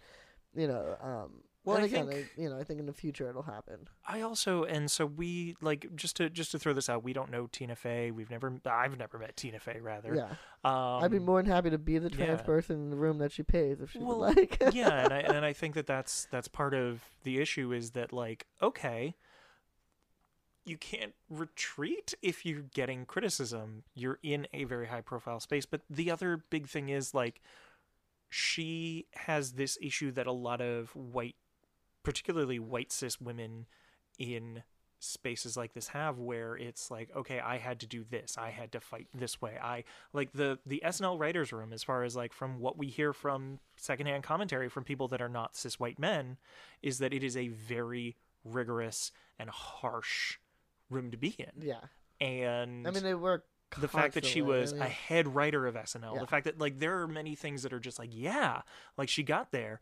you 0.54 0.66
know, 0.68 0.96
um 1.00 1.42
Well, 1.64 1.76
and 1.76 1.84
I 1.84 1.86
again, 1.86 2.08
think- 2.08 2.30
I, 2.36 2.40
you 2.42 2.50
know, 2.50 2.58
I 2.58 2.64
think 2.64 2.80
in 2.80 2.86
the 2.86 2.92
future 2.92 3.28
it'll 3.30 3.42
happen. 3.42 3.88
I 4.06 4.20
also 4.22 4.64
and 4.64 4.90
so 4.90 5.06
we 5.06 5.54
like 5.60 5.94
just 5.94 6.16
to 6.16 6.28
just 6.28 6.50
to 6.52 6.58
throw 6.58 6.72
this 6.72 6.88
out, 6.88 7.04
we 7.04 7.12
don't 7.12 7.30
know 7.30 7.46
Tina 7.52 7.76
Fey. 7.76 8.10
We've 8.10 8.30
never 8.30 8.60
I've 8.66 8.98
never 8.98 9.18
met 9.18 9.36
Tina 9.36 9.60
Fey 9.60 9.78
rather. 9.80 10.14
Yeah, 10.14 10.28
Um, 10.64 11.04
I'd 11.04 11.10
be 11.12 11.20
more 11.20 11.40
than 11.40 11.50
happy 11.50 11.70
to 11.70 11.78
be 11.78 11.98
the 11.98 12.10
trans 12.10 12.40
yeah. 12.40 12.44
person 12.46 12.76
in 12.76 12.90
the 12.90 12.96
room 12.96 13.18
that 13.18 13.30
she 13.30 13.42
pays 13.44 13.80
if 13.80 13.92
she 13.92 13.98
Well, 14.00 14.18
would 14.18 14.36
like. 14.36 14.60
yeah, 14.72 15.04
and 15.04 15.12
I 15.12 15.18
and 15.20 15.44
I 15.44 15.52
think 15.52 15.74
that 15.76 15.86
that's 15.86 16.26
that's 16.32 16.48
part 16.48 16.74
of 16.74 17.02
the 17.22 17.38
issue 17.40 17.72
is 17.72 17.92
that 17.92 18.12
like 18.12 18.46
okay, 18.60 19.14
you 20.64 20.76
can't 20.76 21.14
retreat 21.30 22.14
if 22.22 22.44
you're 22.44 22.62
getting 22.62 23.04
criticism. 23.06 23.84
You're 23.94 24.18
in 24.22 24.46
a 24.52 24.64
very 24.64 24.86
high 24.88 25.00
profile 25.00 25.38
space, 25.40 25.66
but 25.66 25.82
the 25.88 26.10
other 26.10 26.44
big 26.50 26.68
thing 26.68 26.88
is 26.88 27.14
like 27.14 27.40
she 28.28 29.06
has 29.14 29.52
this 29.52 29.76
issue 29.82 30.10
that 30.12 30.26
a 30.26 30.32
lot 30.32 30.60
of 30.60 30.90
white 30.96 31.36
particularly 32.02 32.58
white 32.58 32.92
cis 32.92 33.20
women 33.20 33.66
in 34.18 34.62
spaces 34.98 35.56
like 35.56 35.72
this 35.74 35.88
have 35.88 36.20
where 36.20 36.54
it's 36.56 36.88
like 36.88 37.10
okay 37.16 37.40
i 37.40 37.58
had 37.58 37.80
to 37.80 37.88
do 37.88 38.04
this. 38.08 38.38
I 38.38 38.50
had 38.50 38.70
to 38.72 38.80
fight 38.80 39.08
this 39.12 39.42
way. 39.42 39.58
I 39.60 39.82
like 40.12 40.32
the 40.32 40.60
the 40.64 40.80
snl 40.86 41.18
writers 41.18 41.52
room 41.52 41.72
as 41.72 41.82
far 41.82 42.04
as 42.04 42.14
like 42.14 42.32
from 42.32 42.60
what 42.60 42.78
we 42.78 42.86
hear 42.86 43.12
from 43.12 43.58
secondhand 43.76 44.22
commentary 44.22 44.68
from 44.68 44.84
people 44.84 45.08
that 45.08 45.20
are 45.20 45.28
not 45.28 45.56
cis 45.56 45.80
white 45.80 45.98
men 45.98 46.36
is 46.82 46.98
that 46.98 47.12
it 47.12 47.24
is 47.24 47.36
a 47.36 47.48
very 47.48 48.16
rigorous 48.44 49.10
and 49.40 49.50
harsh 49.50 50.38
room 50.88 51.10
to 51.10 51.16
be 51.16 51.34
in. 51.38 51.50
Yeah, 51.66 51.80
and 52.20 52.86
I 52.86 52.92
mean 52.92 53.02
they 53.02 53.14
work. 53.14 53.44
the 53.80 53.88
fact 53.88 54.14
that 54.14 54.24
she 54.24 54.40
was 54.42 54.72
a 54.72 54.84
head 54.84 55.34
writer 55.34 55.66
of 55.66 55.74
SNL, 55.74 56.14
Yeah. 56.14 56.20
the 56.20 56.26
fact 56.28 56.44
that 56.44 56.60
like 56.60 56.78
there 56.78 57.00
are 57.00 57.08
many 57.08 57.34
things 57.34 57.62
that 57.64 57.72
are 57.72 57.80
just 57.80 57.98
like 57.98 58.10
yeah, 58.12 58.62
like 58.96 59.08
she 59.08 59.22
got 59.24 59.50
there, 59.50 59.80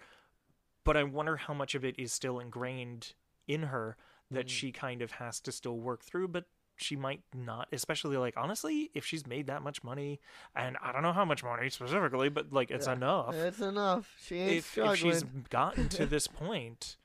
but 0.85 0.97
I 0.97 1.03
wonder 1.03 1.37
how 1.37 1.55
much 1.55 1.75
of 1.75 1.85
it 1.85 1.99
is 1.99 2.13
still 2.13 2.39
ingrained 2.39 3.15
in 3.47 3.65
her 3.65 3.97
that 4.31 4.47
Mm. 4.47 4.51
she 4.51 4.73
kind 4.73 5.03
of 5.03 5.13
has 5.13 5.41
to 5.41 5.53
still 5.53 5.79
work 5.79 6.05
through, 6.05 6.29
but 6.29 6.45
she 6.77 6.97
might 6.97 7.23
not, 7.35 7.69
especially 7.73 8.17
like 8.17 8.35
honestly, 8.37 8.91
if 8.95 9.05
she's 9.05 9.27
made 9.27 9.47
that 9.49 9.63
much 9.63 9.83
money, 9.85 10.21
and 10.55 10.77
I 10.83 10.93
don't 10.93 11.03
know 11.03 11.13
how 11.13 11.25
much 11.27 11.43
money 11.45 11.69
specifically, 11.69 12.29
but 12.31 12.53
like 12.53 12.71
it's 12.71 12.87
Yeah. 12.87 12.95
enough. 12.95 13.35
It's 13.35 13.61
enough. 13.61 14.17
She 14.23 14.39
If, 14.41 14.79
if 14.79 14.97
she's 14.97 15.23
gotten 15.51 15.89
to 15.91 16.07
this 16.07 16.27
point, 16.27 16.97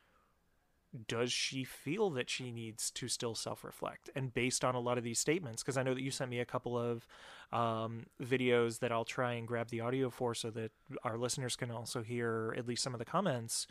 does 1.07 1.31
she 1.31 1.63
feel 1.63 2.09
that 2.11 2.29
she 2.29 2.51
needs 2.51 2.91
to 2.91 3.07
still 3.07 3.35
self-reflect? 3.35 4.09
And 4.15 4.33
based 4.33 4.63
on 4.63 4.75
a 4.75 4.79
lot 4.79 4.97
of 4.97 5.03
these 5.03 5.19
statements 5.19 5.61
because 5.63 5.77
i 5.77 5.83
know 5.83 5.93
that 5.93 6.01
you 6.01 6.11
sent 6.11 6.29
me 6.29 6.39
a 6.39 6.45
couple 6.45 6.77
of 6.77 7.07
um, 7.51 8.05
videos 8.21 8.79
that 8.79 8.91
i'll 8.91 9.05
try 9.05 9.33
and 9.33 9.47
grab 9.47 9.69
the 9.69 9.81
audio 9.81 10.09
for 10.09 10.33
so 10.33 10.49
that 10.51 10.71
our 11.03 11.17
listeners 11.17 11.55
can 11.55 11.71
also 11.71 12.01
hear 12.01 12.53
at 12.57 12.67
least 12.67 12.83
some 12.83 12.93
of 12.93 12.99
the 12.99 13.05
comments 13.05 13.67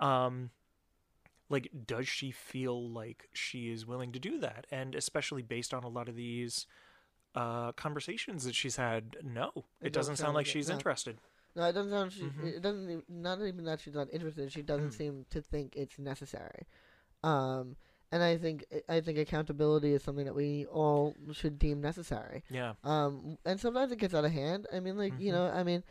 um, 0.00 0.50
like 1.52 1.68
does 1.86 2.08
she 2.08 2.30
feel 2.30 2.88
like 2.88 3.28
she 3.32 3.70
is 3.70 3.86
willing 3.86 4.10
to 4.12 4.18
do 4.18 4.38
that? 4.38 4.66
And 4.72 4.94
especially 4.94 5.42
based 5.42 5.72
on 5.72 5.84
a 5.84 5.88
lot 5.88 6.08
of 6.08 6.16
these 6.16 6.66
uh, 7.34 7.72
conversations 7.72 8.44
that 8.44 8.54
she's 8.54 8.76
had 8.76 9.16
no 9.22 9.50
it, 9.80 9.88
It 9.88 9.92
doesn't 9.92 10.16
sound 10.16 10.34
like 10.34 10.46
she's 10.46 10.70
interested 10.70 11.18
No, 11.54 11.64
it 11.64 11.72
doesn't 11.72 11.90
sound. 11.90 12.12
She, 12.12 12.22
Mhm. 12.24 12.44
It 12.56 12.62
doesn't. 12.62 12.84
Even, 12.90 13.02
not 13.08 13.40
even 13.40 13.64
that 13.64 13.80
she's 13.80 13.94
not 13.94 14.08
interested. 14.12 14.50
She 14.52 14.62
doesn't 14.62 14.90
Mm. 14.90 14.96
seem 14.96 15.26
to 15.30 15.42
think 15.42 15.76
it's 15.76 15.98
necessary. 15.98 16.66
Um, 17.22 17.76
and 18.10 18.22
I 18.22 18.36
think 18.36 18.64
I 18.88 19.00
think 19.00 19.18
accountability 19.18 19.92
is 19.94 20.02
something 20.02 20.24
that 20.26 20.34
we 20.34 20.66
all 20.66 21.14
should 21.32 21.58
deem 21.58 21.80
necessary. 21.80 22.42
yeah 22.50 22.74
Um, 22.84 23.38
and 23.44 23.58
sometimes 23.60 23.92
it 23.92 23.98
gets 23.98 24.14
out 24.14 24.24
of 24.24 24.32
hand. 24.32 24.66
I 24.72 24.80
mean, 24.80 24.96
like 24.98 25.18
you 25.18 25.30
Mhm. 25.30 25.34
know, 25.34 25.46
I 25.48 25.62
mean, 25.62 25.82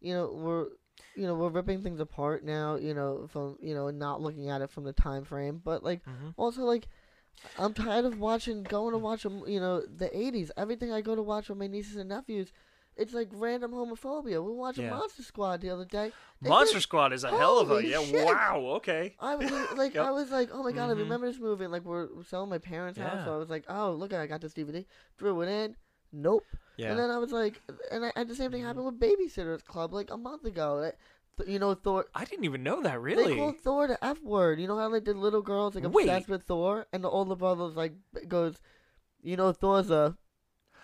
you 0.00 0.14
know, 0.14 0.32
we're 0.32 0.66
you 1.14 1.26
know, 1.26 1.34
we're 1.34 1.48
ripping 1.50 1.82
things 1.82 2.00
apart 2.00 2.44
now. 2.44 2.76
You 2.76 2.94
know, 2.94 3.26
from 3.28 3.56
you 3.60 3.74
know, 3.74 3.88
and 3.88 3.98
not 3.98 4.20
looking 4.22 4.48
at 4.48 4.62
it 4.62 4.70
from 4.70 4.84
the 4.84 4.92
time 4.92 5.24
frame, 5.24 5.60
but 5.64 5.82
like 5.82 6.02
Mhm. 6.06 6.34
also 6.36 6.62
like. 6.62 6.88
I'm 7.58 7.74
tired 7.74 8.06
of 8.06 8.18
watching, 8.18 8.62
going 8.64 8.92
to 8.92 8.98
watch 8.98 9.24
you 9.24 9.60
know, 9.60 9.82
the 9.82 10.08
80s. 10.16 10.50
Everything 10.56 10.90
I 10.90 11.02
go 11.02 11.14
to 11.14 11.22
watch 11.22 11.48
with 11.50 11.58
my 11.58 11.66
nieces 11.66 11.96
and 11.96 12.08
nephews, 12.08 12.50
it's 12.96 13.12
like 13.14 13.28
random 13.32 13.72
homophobia. 13.72 14.24
We 14.24 14.38
were 14.38 14.52
watching 14.54 14.84
Yeah. 14.84 14.90
Monster 14.90 15.22
Squad 15.22 15.60
the 15.60 15.70
other 15.70 15.84
day. 15.84 16.12
Monster 16.40 16.76
did- 16.76 16.82
Squad 16.82 17.12
is 17.12 17.24
a 17.24 17.30
hell 17.30 17.58
of 17.58 17.70
a 17.70 17.84
yeah. 17.84 18.02
shit. 18.02 18.24
Wow. 18.24 18.62
Okay. 18.76 19.14
I 19.20 19.34
was 19.36 19.50
like, 19.76 19.94
Yep. 19.94 20.04
I 20.06 20.10
was 20.10 20.30
like, 20.30 20.50
oh 20.52 20.62
my 20.62 20.72
god, 20.72 20.90
I 20.90 20.94
Mhm. 20.94 20.98
remember 21.00 21.26
this 21.30 21.38
movie. 21.40 21.64
And 21.64 21.72
like, 21.72 21.84
we're 21.84 22.08
selling 22.24 22.50
my 22.50 22.58
parents' 22.58 22.98
house, 22.98 23.24
so 23.24 23.34
I 23.34 23.36
was 23.36 23.50
like, 23.50 23.64
oh 23.68 23.92
look, 23.92 24.12
I 24.12 24.26
got 24.26 24.40
this 24.40 24.54
DVD. 24.54 24.84
Threw 25.18 25.40
it 25.42 25.48
in. 25.48 25.76
Nope. 26.12 26.44
Yeah. 26.76 26.90
And 26.90 26.98
then 26.98 27.10
I 27.10 27.18
was 27.18 27.32
like, 27.32 27.60
and 27.90 28.04
I, 28.04 28.12
and 28.16 28.28
the 28.28 28.34
same 28.34 28.50
thing 28.50 28.62
happened 28.62 28.86
with 28.86 29.00
Babysitters 29.00 29.64
Club 29.64 29.92
like 29.92 30.10
a 30.10 30.16
month 30.16 30.44
ago. 30.44 30.90
You 31.46 31.58
know, 31.58 31.74
Thor. 31.74 32.06
I 32.14 32.24
didn't 32.24 32.46
even 32.46 32.62
know 32.62 32.82
that. 32.82 32.98
Really, 32.98 33.24
they 33.34 33.36
called 33.36 33.58
Thor 33.60 33.86
the 33.88 34.02
F 34.02 34.22
word. 34.22 34.58
You 34.58 34.68
know 34.68 34.78
how 34.78 34.88
like 34.90 35.04
the 35.04 35.12
little 35.12 35.42
girls 35.42 35.74
like 35.74 35.84
Wait. 35.92 36.04
obsessed 36.04 36.28
with 36.30 36.44
Thor, 36.44 36.86
and 36.94 37.04
the 37.04 37.10
older 37.10 37.34
brother's 37.34 37.76
like 37.76 37.92
goes, 38.26 38.56
you 39.22 39.36
know, 39.36 39.52
Thor's 39.52 39.90
a, 39.90 40.16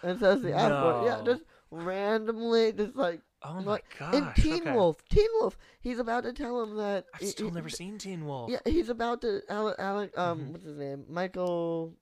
and 0.03 0.19
says 0.21 0.43
the 0.43 0.53
F 0.55 0.71
word. 0.71 1.05
Yeah, 1.07 1.23
No. 1.23 1.41
Randomly, 1.73 2.73
just 2.73 2.95
like 2.95 3.21
oh 3.43 3.55
my 3.55 3.63
like, 3.63 3.85
gosh. 3.99 4.15
in 4.15 4.33
Teen 4.43 4.61
okay. 4.63 4.73
Wolf. 4.73 5.03
Teen 5.09 5.29
Wolf. 5.41 5.57
He's 5.81 5.99
about 5.99 6.23
to 6.25 6.33
tell 6.33 6.63
him 6.63 6.77
that 6.77 7.07
I've 7.15 7.21
he- 7.21 7.27
still 7.27 7.49
he- 7.49 7.55
never 7.55 7.69
seen 7.69 7.99
Teen 7.99 8.25
Wolf. 8.27 8.51
Yeah, 8.51 8.59
he's 8.65 8.89
about 8.89 9.21
to 9.23 9.41
Alec, 9.49 9.77
Alec 9.79 10.17
um, 10.19 10.41
Mhm. 10.41 10.49
what's 10.53 10.65
his 10.65 10.77
name? 10.77 11.05
Michael 11.09 11.95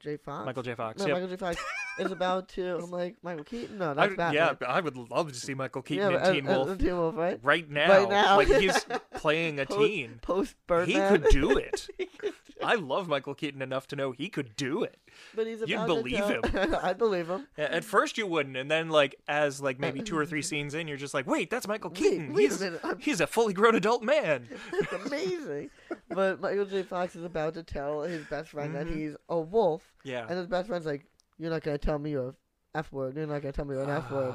J. 0.00 0.16
Fox. 0.16 0.46
Michael 0.46 0.62
J. 0.62 0.74
Fox. 0.74 1.00
No, 1.00 1.06
yep. 1.06 1.14
Michael 1.16 1.28
J. 1.28 1.36
Fox 1.36 1.56
is 1.98 2.10
about 2.12 2.48
to. 2.50 2.76
I'm 2.78 2.90
like 2.92 3.16
Michael 3.22 3.44
Keaton. 3.44 3.78
No, 3.78 3.90
I 3.90 3.94
that's 3.94 4.14
Batman. 4.14 4.56
yeah, 4.60 4.66
I 4.68 4.80
would 4.80 4.96
love 4.96 5.32
to 5.32 5.38
see 5.38 5.54
Michael 5.54 5.82
Keaton 5.82 6.10
yeah, 6.12 6.28
in 6.28 6.34
Teen 6.34 6.46
Wolf 6.46 6.78
Teen 6.78 6.96
Wolf, 6.96 7.16
right? 7.16 7.38
right 7.42 7.68
now. 7.68 7.88
right 7.88 8.08
now. 8.08 8.36
Like 8.36 8.48
he's 8.48 8.86
playing 9.14 9.60
a 9.60 9.66
Post- 9.66 9.80
teen. 9.80 10.18
Post 10.22 10.54
He 10.86 10.94
could 10.94 11.24
do 11.30 11.58
it. 11.58 11.88
I 12.62 12.74
love 12.74 13.08
Michael 13.08 13.34
Keaton 13.34 13.62
enough 13.62 13.86
to 13.88 13.96
know 13.96 14.10
he 14.12 14.28
could 14.28 14.56
do 14.56 14.82
it. 14.82 14.98
but 15.34 15.46
he's 15.46 15.60
You'd 15.66 15.86
believe 15.86 16.18
tell, 16.18 16.76
I 16.82 16.92
believe 16.92 17.28
him. 17.28 17.46
A- 17.56 17.74
At 17.76 17.84
first 17.84 18.18
you 18.18 18.26
wouldn't, 18.26 18.56
and 18.56 18.68
then 18.70 18.88
like 18.90 19.14
as 19.28 19.60
like 19.60 19.78
maybe 19.78 20.00
two 20.02 20.16
or 20.18 20.26
three 20.26 20.42
scenes 20.42 20.74
in, 20.74 20.88
you're 20.88 20.96
just 20.96 21.14
like, 21.14 21.26
wait, 21.26 21.50
that's 21.50 21.68
Michael 21.68 21.90
Keaton. 21.90 22.34
wait 22.34 22.46
a 22.46 22.48
he's, 22.48 22.60
minute, 22.60 22.80
he's 23.00 23.20
a 23.20 23.26
fully 23.26 23.52
grown 23.52 23.74
adult 23.74 24.02
man. 24.02 24.48
It's 24.72 24.92
amazing. 24.92 25.70
But 26.10 26.40
Michael 26.40 26.64
J. 26.66 26.82
Fox 26.82 27.14
is 27.16 27.24
about 27.24 27.54
to 27.54 27.62
tell 27.62 28.02
his 28.02 28.24
best 28.26 28.50
friend 28.50 28.74
that 28.74 28.86
Mhm. 28.86 28.94
he's 28.96 29.16
a 29.28 29.38
wolf, 29.40 29.82
Yeah. 30.04 30.26
and 30.28 30.38
his 30.38 30.46
best 30.46 30.68
friend's 30.68 30.86
like, 30.86 31.06
"You're 31.38 31.50
not 31.50 31.62
gonna 31.62 31.78
tell 31.78 31.98
me 31.98 32.10
you're 32.10 32.28
a 32.30 32.34
F 32.74 32.92
word. 32.92 33.16
You're 33.16 33.26
not 33.26 33.42
gonna 33.42 33.52
tell 33.52 33.64
me 33.64 33.74
you're 33.74 33.84
an 33.84 33.90
F 33.90 34.10
word." 34.10 34.34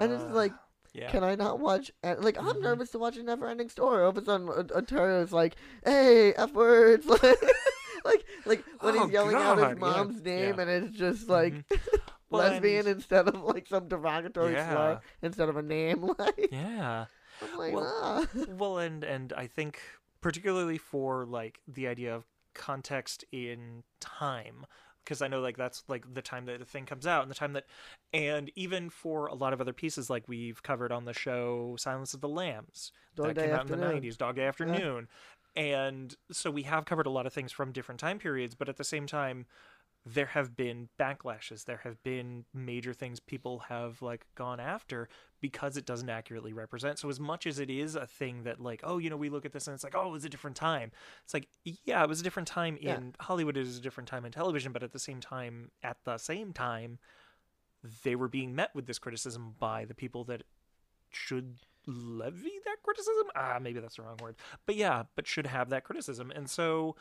And 0.00 0.12
it's 0.12 0.24
like, 0.24 0.52
Ah, 0.52 0.66
yeah. 0.92 1.10
Can 1.10 1.22
I 1.22 1.36
not 1.36 1.60
watch? 1.60 1.92
Like, 2.02 2.36
I'm 2.36 2.46
Mhm. 2.56 2.62
nervous 2.62 2.90
to 2.90 2.98
watch 2.98 3.16
a 3.16 3.22
never-ending 3.22 3.68
story. 3.68 4.02
All 4.02 4.08
of 4.10 4.18
a 4.18 4.24
sudden, 4.24 4.48
Ontario's 4.48 5.32
like, 5.32 5.54
"Hey, 5.84 6.32
f 6.34 6.52
words!" 6.52 7.06
like, 7.06 7.22
like, 8.04 8.24
like 8.44 8.64
when 8.80 8.96
Oh, 8.98 9.04
he's 9.04 9.12
yelling 9.12 9.36
out 9.36 9.58
God, 9.58 9.68
his 9.70 9.78
yeah, 9.78 9.86
mom's 9.86 10.22
name, 10.22 10.54
yeah. 10.56 10.60
and 10.62 10.70
it's 10.70 10.96
just 10.96 11.28
like 11.28 11.54
Well, 12.30 12.42
lesbian 12.50 12.86
and- 12.86 12.96
instead 12.96 13.28
of 13.28 13.40
like 13.42 13.68
some 13.68 13.86
derogatory 13.88 14.54
Yeah. 14.54 14.72
slur 14.72 15.00
instead 15.22 15.48
of 15.48 15.56
a 15.56 15.62
name. 15.62 16.02
Like, 16.18 16.48
yeah. 16.50 17.06
I'm 17.42 17.56
like, 17.58 17.72
Well, 17.74 17.86
ah. 18.02 18.26
well 18.48 18.78
and 18.78 19.02
and 19.04 19.32
i 19.32 19.46
think 19.46 19.80
particularly 20.20 20.78
for 20.78 21.24
like 21.24 21.60
the 21.66 21.86
idea 21.86 22.14
of 22.14 22.24
context 22.54 23.24
in 23.32 23.82
time 24.00 24.66
because 25.04 25.22
i 25.22 25.28
know 25.28 25.40
like 25.40 25.56
that's 25.56 25.84
like 25.88 26.04
the 26.14 26.22
time 26.22 26.46
that 26.46 26.58
the 26.58 26.64
thing 26.64 26.84
comes 26.84 27.06
out 27.06 27.22
and 27.22 27.30
the 27.30 27.34
time 27.34 27.52
that 27.52 27.64
and 28.12 28.50
even 28.56 28.90
for 28.90 29.26
a 29.26 29.34
lot 29.34 29.52
of 29.52 29.60
other 29.60 29.72
pieces 29.72 30.10
like 30.10 30.28
we've 30.28 30.62
covered 30.62 30.90
on 30.90 31.04
the 31.04 31.12
show 31.14 31.76
silence 31.78 32.12
of 32.12 32.20
the 32.20 32.28
lambs 32.28 32.92
Dog 33.14 33.28
that 33.28 33.34
Day 33.34 33.46
came 33.46 33.54
out 33.54 33.70
in 33.70 33.80
the 33.80 33.86
90s 33.86 34.16
dog 34.16 34.36
day 34.36 34.46
afternoon. 34.46 35.08
And 35.56 36.14
so 36.30 36.48
we 36.48 36.62
have 36.62 36.84
covered 36.84 37.06
a 37.06 37.10
lot 37.10 37.26
of 37.26 37.32
things 37.32 37.50
from 37.50 37.72
different 37.72 38.00
time 38.00 38.18
periods 38.18 38.54
but 38.54 38.68
at 38.68 38.76
the 38.76 38.84
same 38.84 39.06
time 39.06 39.46
there 40.06 40.26
have 40.26 40.56
been 40.56 40.88
backlashes 40.98 41.66
there 41.66 41.80
have 41.84 42.02
been 42.02 42.44
major 42.54 42.94
things 42.94 43.20
people 43.20 43.58
have 43.68 44.00
like 44.00 44.24
gone 44.34 44.58
after 44.58 45.08
because 45.40 45.76
it 45.76 45.84
doesn't 45.86 46.08
accurately 46.10 46.52
represent. 46.52 46.98
So 46.98 47.08
as 47.08 47.18
much 47.20 47.46
as 47.46 47.58
it 47.58 47.70
is 47.70 47.96
a 47.96 48.06
thing 48.06 48.42
that 48.44 48.60
like 48.60 48.80
oh 48.82 48.98
you 48.98 49.10
know 49.10 49.16
we 49.16 49.28
look 49.28 49.44
at 49.44 49.52
this 49.52 49.66
and 49.66 49.74
it's 49.74 49.84
like 49.84 49.94
oh 49.94 50.08
it 50.08 50.12
was 50.12 50.24
a 50.24 50.28
different 50.30 50.56
time. 50.56 50.90
It's 51.24 51.34
like 51.34 51.48
yeah 51.84 52.02
it 52.02 52.08
was 52.08 52.20
a 52.20 52.24
different 52.24 52.48
time 52.48 52.78
Yeah. 52.80 52.96
in 52.96 53.14
hollywood 53.20 53.56
it 53.56 53.66
is 53.66 53.76
a 53.78 53.80
different 53.82 54.08
time 54.08 54.24
in 54.24 54.32
television 54.32 54.72
but 54.72 54.82
at 54.82 54.92
the 54.92 54.98
same 54.98 55.20
time 55.20 55.70
at 55.82 55.98
the 56.04 56.16
same 56.18 56.52
time 56.52 56.98
they 58.04 58.14
were 58.14 58.28
being 58.28 58.54
met 58.54 58.74
with 58.74 58.86
this 58.86 58.98
criticism 58.98 59.54
by 59.58 59.84
the 59.84 59.94
people 59.94 60.24
that 60.24 60.42
should 61.10 61.56
levy 61.86 62.52
that 62.64 62.76
criticism? 62.82 63.26
Ah 63.34 63.58
maybe 63.60 63.80
that's 63.80 63.96
the 63.96 64.02
wrong 64.02 64.18
word. 64.22 64.36
But 64.66 64.76
yeah 64.76 65.04
but 65.14 65.26
should 65.26 65.46
have 65.46 65.68
that 65.70 65.84
criticism. 65.84 66.30
And 66.34 66.48
so 66.48 66.96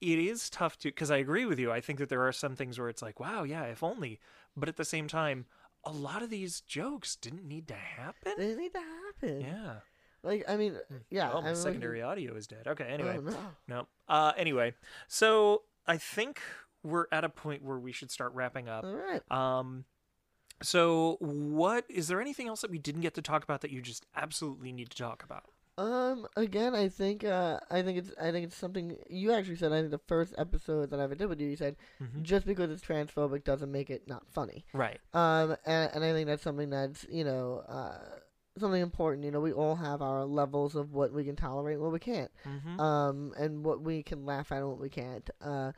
it 0.00 0.18
is 0.18 0.48
tough 0.50 0.78
to 0.78 0.88
because 0.88 1.10
i 1.10 1.16
agree 1.16 1.44
with 1.44 1.58
you 1.58 1.70
i 1.70 1.80
think 1.80 1.98
that 1.98 2.08
there 2.08 2.26
are 2.26 2.32
some 2.32 2.56
things 2.56 2.78
where 2.78 2.88
it's 2.88 3.02
like 3.02 3.20
wow 3.20 3.42
yeah 3.42 3.64
if 3.64 3.82
only 3.82 4.18
but 4.56 4.68
at 4.68 4.76
the 4.76 4.84
same 4.84 5.06
time 5.08 5.44
a 5.84 5.90
lot 5.92 6.22
of 6.22 6.30
these 6.30 6.60
jokes 6.62 7.16
didn't 7.16 7.44
need 7.46 7.66
to 7.68 7.74
happen 7.74 8.32
they 8.36 8.46
didn't 8.48 8.58
need 8.62 8.72
to 8.74 8.80
happen. 8.80 9.40
yeah 9.40 9.74
Like, 10.22 10.44
I 10.48 10.56
mean, 10.56 10.76
yeah. 11.10 11.30
oh 11.32 11.40
my 11.42 11.54
secondary 11.54 12.02
audio 12.02 12.34
is 12.34 12.46
dead 12.46 12.66
okay 12.66 12.84
anyway 12.84 13.16
Oh, 13.18 13.22
no. 13.30 13.36
no 13.68 13.86
uh 14.08 14.32
anyway 14.36 14.74
so 15.08 15.62
i 15.86 15.96
think 15.96 16.40
we're 16.82 17.06
at 17.12 17.24
a 17.24 17.28
point 17.28 17.62
where 17.62 17.78
we 17.78 17.92
should 17.92 18.10
start 18.10 18.32
wrapping 18.34 18.68
up 18.68 18.84
All 18.84 18.94
right. 18.94 19.22
um 19.30 19.84
so 20.62 21.16
what 21.20 21.84
is 21.88 22.08
there 22.08 22.20
anything 22.20 22.48
else 22.48 22.60
that 22.60 22.70
we 22.70 22.78
didn't 22.78 23.00
get 23.00 23.14
to 23.14 23.22
talk 23.22 23.42
about 23.44 23.62
that 23.62 23.70
you 23.70 23.80
just 23.80 24.04
absolutely 24.14 24.72
need 24.72 24.90
to 24.90 24.96
talk 24.96 25.22
about 25.22 25.44
Um. 25.80 26.26
Again, 26.36 26.74
I 26.74 26.88
think. 26.88 27.24
Uh. 27.24 27.58
I 27.70 27.82
think 27.82 27.98
it's. 27.98 28.12
I 28.20 28.30
think 28.30 28.46
it's 28.46 28.56
something 28.56 28.96
you 29.08 29.32
actually 29.32 29.56
said. 29.56 29.72
I 29.72 29.80
think 29.80 29.90
the 29.90 29.98
first 29.98 30.34
episode 30.36 30.90
that 30.90 31.00
I 31.00 31.04
ever 31.04 31.14
did 31.14 31.28
with 31.28 31.40
you, 31.40 31.48
you 31.48 31.56
said 31.56 31.76
Mhm. 32.00 32.22
just 32.22 32.46
because 32.46 32.70
it's 32.70 32.82
transphobic 32.82 33.44
doesn't 33.44 33.72
make 33.72 33.88
it 33.90 34.06
not 34.06 34.26
funny. 34.30 34.64
right 34.72 35.00
Um, 35.14 35.56
and, 35.64 35.90
and 35.94 36.04
I 36.04 36.12
think 36.12 36.26
that's 36.26 36.42
something 36.42 36.70
that's 36.70 37.06
you 37.10 37.24
know 37.24 37.64
uh, 37.68 37.98
something 38.58 38.82
important. 38.82 39.24
You 39.24 39.30
know, 39.30 39.40
we 39.40 39.52
all 39.52 39.76
have 39.76 40.02
our 40.02 40.24
levels 40.24 40.74
of 40.76 40.92
what 40.92 41.12
we 41.12 41.24
can 41.24 41.36
tolerate, 41.36 41.74
and 41.76 41.82
what 41.82 41.92
we 41.92 41.98
can't, 41.98 42.30
mm-hmm. 42.44 42.78
um, 42.80 43.32
and 43.38 43.64
what 43.64 43.80
we 43.80 44.02
can 44.02 44.26
laugh 44.26 44.52
at 44.52 44.58
and 44.58 44.68
what 44.68 44.80
we 44.80 44.90
can't. 44.90 45.28
Uh, 45.40 45.72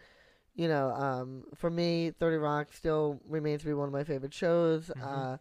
you 0.54 0.68
know, 0.68 0.90
um, 0.90 1.44
for 1.54 1.70
me, 1.70 2.10
Thirty 2.10 2.36
Rock 2.36 2.72
still 2.72 3.20
remains 3.28 3.60
to 3.60 3.66
be 3.68 3.74
one 3.74 3.86
of 3.88 3.92
my 3.92 4.04
favorite 4.04 4.34
shows. 4.34 4.90
Mhm. 4.96 5.02
Uh, 5.02 5.38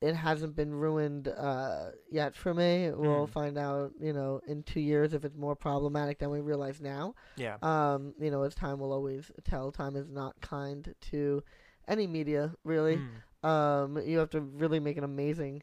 it 0.00 0.14
hasn't 0.14 0.56
been 0.56 0.72
ruined 0.74 1.28
uh, 1.28 1.90
yet 2.10 2.34
for 2.34 2.54
me. 2.54 2.90
We'll 2.90 3.26
Mm. 3.26 3.30
find 3.32 3.58
out, 3.58 3.92
you 4.00 4.12
know, 4.12 4.40
in 4.46 4.62
two 4.62 4.80
years 4.80 5.12
if 5.12 5.24
it's 5.24 5.36
more 5.36 5.54
problematic 5.54 6.18
than 6.18 6.30
we 6.30 6.40
realize 6.40 6.80
now. 6.80 7.14
yeah 7.36 7.56
Um, 7.62 8.14
you 8.18 8.30
know, 8.30 8.42
as 8.42 8.54
time 8.54 8.78
will 8.78 8.92
always 8.92 9.30
tell, 9.44 9.70
time 9.70 9.96
is 9.96 10.08
not 10.08 10.40
kind 10.40 10.94
to 11.10 11.42
any 11.86 12.06
media, 12.06 12.54
really. 12.64 13.02
Mm. 13.42 13.48
Um, 13.48 13.98
you 14.06 14.18
have 14.18 14.30
to 14.30 14.40
really 14.40 14.80
make 14.80 14.96
an 14.96 15.04
amazing 15.04 15.62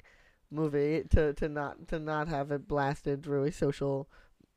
movie 0.52 1.04
to, 1.12 1.34
to 1.34 1.50
not 1.50 1.88
to 1.90 2.00
not 2.00 2.28
have 2.28 2.52
it 2.52 2.68
blasted 2.68 3.24
through 3.24 3.44
a 3.46 3.52
social, 3.52 4.08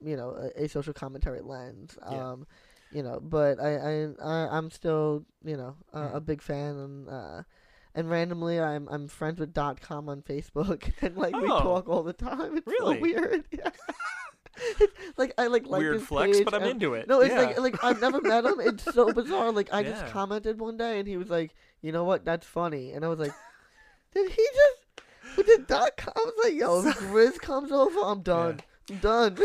you 0.00 0.16
know, 0.16 0.30
a, 0.56 0.64
a 0.64 0.68
social 0.68 0.92
commentary 0.92 1.40
lens. 1.40 1.96
Yeah. 2.10 2.32
Um, 2.32 2.46
you 2.90 3.02
know, 3.02 3.20
but 3.20 3.58
I 3.60 3.76
I, 3.76 4.08
I 4.22 4.56
I'm 4.58 4.70
still 4.70 5.24
you 5.44 5.56
know 5.56 5.76
a, 5.92 6.00
a 6.16 6.20
Mhm. 6.20 6.24
big 6.26 6.42
fan 6.42 6.76
and 6.76 7.08
uh. 7.08 7.42
And 7.94 8.08
randomly, 8.08 8.60
I'm 8.60 8.88
I'm 8.88 9.08
friends 9.08 9.40
with 9.40 9.52
dot 9.52 9.80
com 9.80 10.08
on 10.08 10.22
Facebook, 10.22 10.92
and 11.02 11.16
like 11.16 11.34
we 11.34 11.50
Oh. 11.50 11.60
talk 11.60 11.88
all 11.88 12.02
the 12.02 12.12
time. 12.12 12.56
It's 12.58 12.66
Really? 12.66 12.96
so 12.96 13.00
weird. 13.00 13.44
Yeah. 13.52 13.70
It's 14.78 14.92
like 15.18 15.32
I 15.38 15.46
like 15.46 15.66
like 15.66 15.80
weird 15.80 15.94
his 15.94 16.04
flex 16.06 16.36
page 16.36 16.44
but 16.44 16.52
i'm 16.54 16.62
and- 16.62 16.72
into 16.72 16.92
it 16.94 17.08
no, 17.08 17.20
it's 17.20 17.32
yeah. 17.32 17.40
like 17.40 17.58
like 17.58 17.84
I've 17.84 18.00
never 18.00 18.20
met 18.20 18.44
him. 18.44 18.54
It's 18.60 18.84
so 18.94 19.12
bizarre. 19.12 19.52
Like 19.52 19.72
I 19.72 19.80
Yeah. 19.80 19.90
just 19.92 20.06
commented 20.12 20.60
one 20.60 20.76
day, 20.76 20.98
and 20.98 21.08
he 21.08 21.16
was 21.16 21.30
like, 21.30 21.54
"You 21.82 21.92
know 21.92 22.04
what? 22.04 22.24
That's 22.24 22.46
funny." 22.46 22.92
And 22.92 23.04
I 23.04 23.08
was 23.08 23.18
like, 23.18 23.32
"Did 24.14 24.30
he 24.30 24.46
just?" 24.54 25.36
Who 25.36 25.42
did 25.44 25.66
dot 25.66 25.96
com? 25.96 26.12
I 26.16 26.20
was 26.20 26.34
like, 26.44 26.54
"Yo, 26.54 26.86
if 26.86 26.98
Grizz 26.98 27.38
comes 27.40 27.72
over, 27.72 28.00
I'm 28.00 28.20
done. 28.22 28.60
I'm 28.90 28.98
done." 28.98 29.38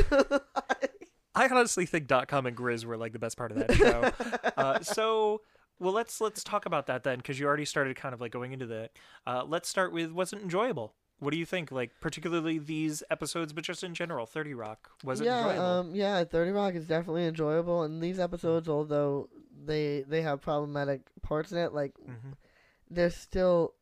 I 1.37 1.47
honestly 1.49 1.85
think 1.85 2.07
dot 2.07 2.27
com 2.27 2.45
and 2.45 2.55
Grizz 2.55 2.85
were 2.85 2.97
like 2.97 3.13
the 3.13 3.19
best 3.19 3.37
part 3.37 3.51
of 3.51 3.57
that 3.59 3.73
show. 3.73 4.11
uh, 4.57 4.79
so, 4.81 5.41
well, 5.79 5.93
let's 5.93 6.19
let's 6.21 6.43
talk 6.43 6.65
about 6.65 6.87
that 6.87 7.03
then, 7.03 7.17
because 7.17 7.39
you 7.39 7.45
already 7.45 7.65
started 7.65 7.95
kind 7.95 8.13
of 8.13 8.21
like 8.21 8.31
going 8.31 8.53
into 8.53 8.65
that. 8.67 8.91
Uh, 9.27 9.43
let's 9.45 9.67
start 9.69 9.91
with 9.93 10.11
was 10.11 10.33
it 10.33 10.41
enjoyable? 10.41 10.93
What 11.19 11.31
do 11.31 11.37
you 11.37 11.45
think? 11.45 11.71
Like 11.71 11.91
particularly 12.01 12.59
these 12.59 13.01
episodes, 13.09 13.53
but 13.53 13.63
just 13.63 13.83
in 13.83 13.93
general, 13.93 14.25
Thirty 14.25 14.53
Rock 14.53 14.91
was 15.03 15.21
it 15.21 15.25
yeah, 15.25 15.39
enjoyable? 15.39 15.65
um, 15.65 15.95
yeah. 15.95 16.23
Thirty 16.25 16.51
Rock 16.51 16.73
is 16.75 16.87
definitely 16.87 17.25
enjoyable, 17.25 17.83
and 17.83 18.01
these 18.01 18.19
episodes, 18.19 18.67
although 18.67 19.29
they 19.65 20.03
they 20.07 20.21
have 20.21 20.41
problematic 20.41 21.01
parts 21.21 21.51
in 21.51 21.57
it, 21.57 21.73
like 21.73 21.93
Mhm. 21.97 22.33
they're 22.89 23.09
still 23.09 23.73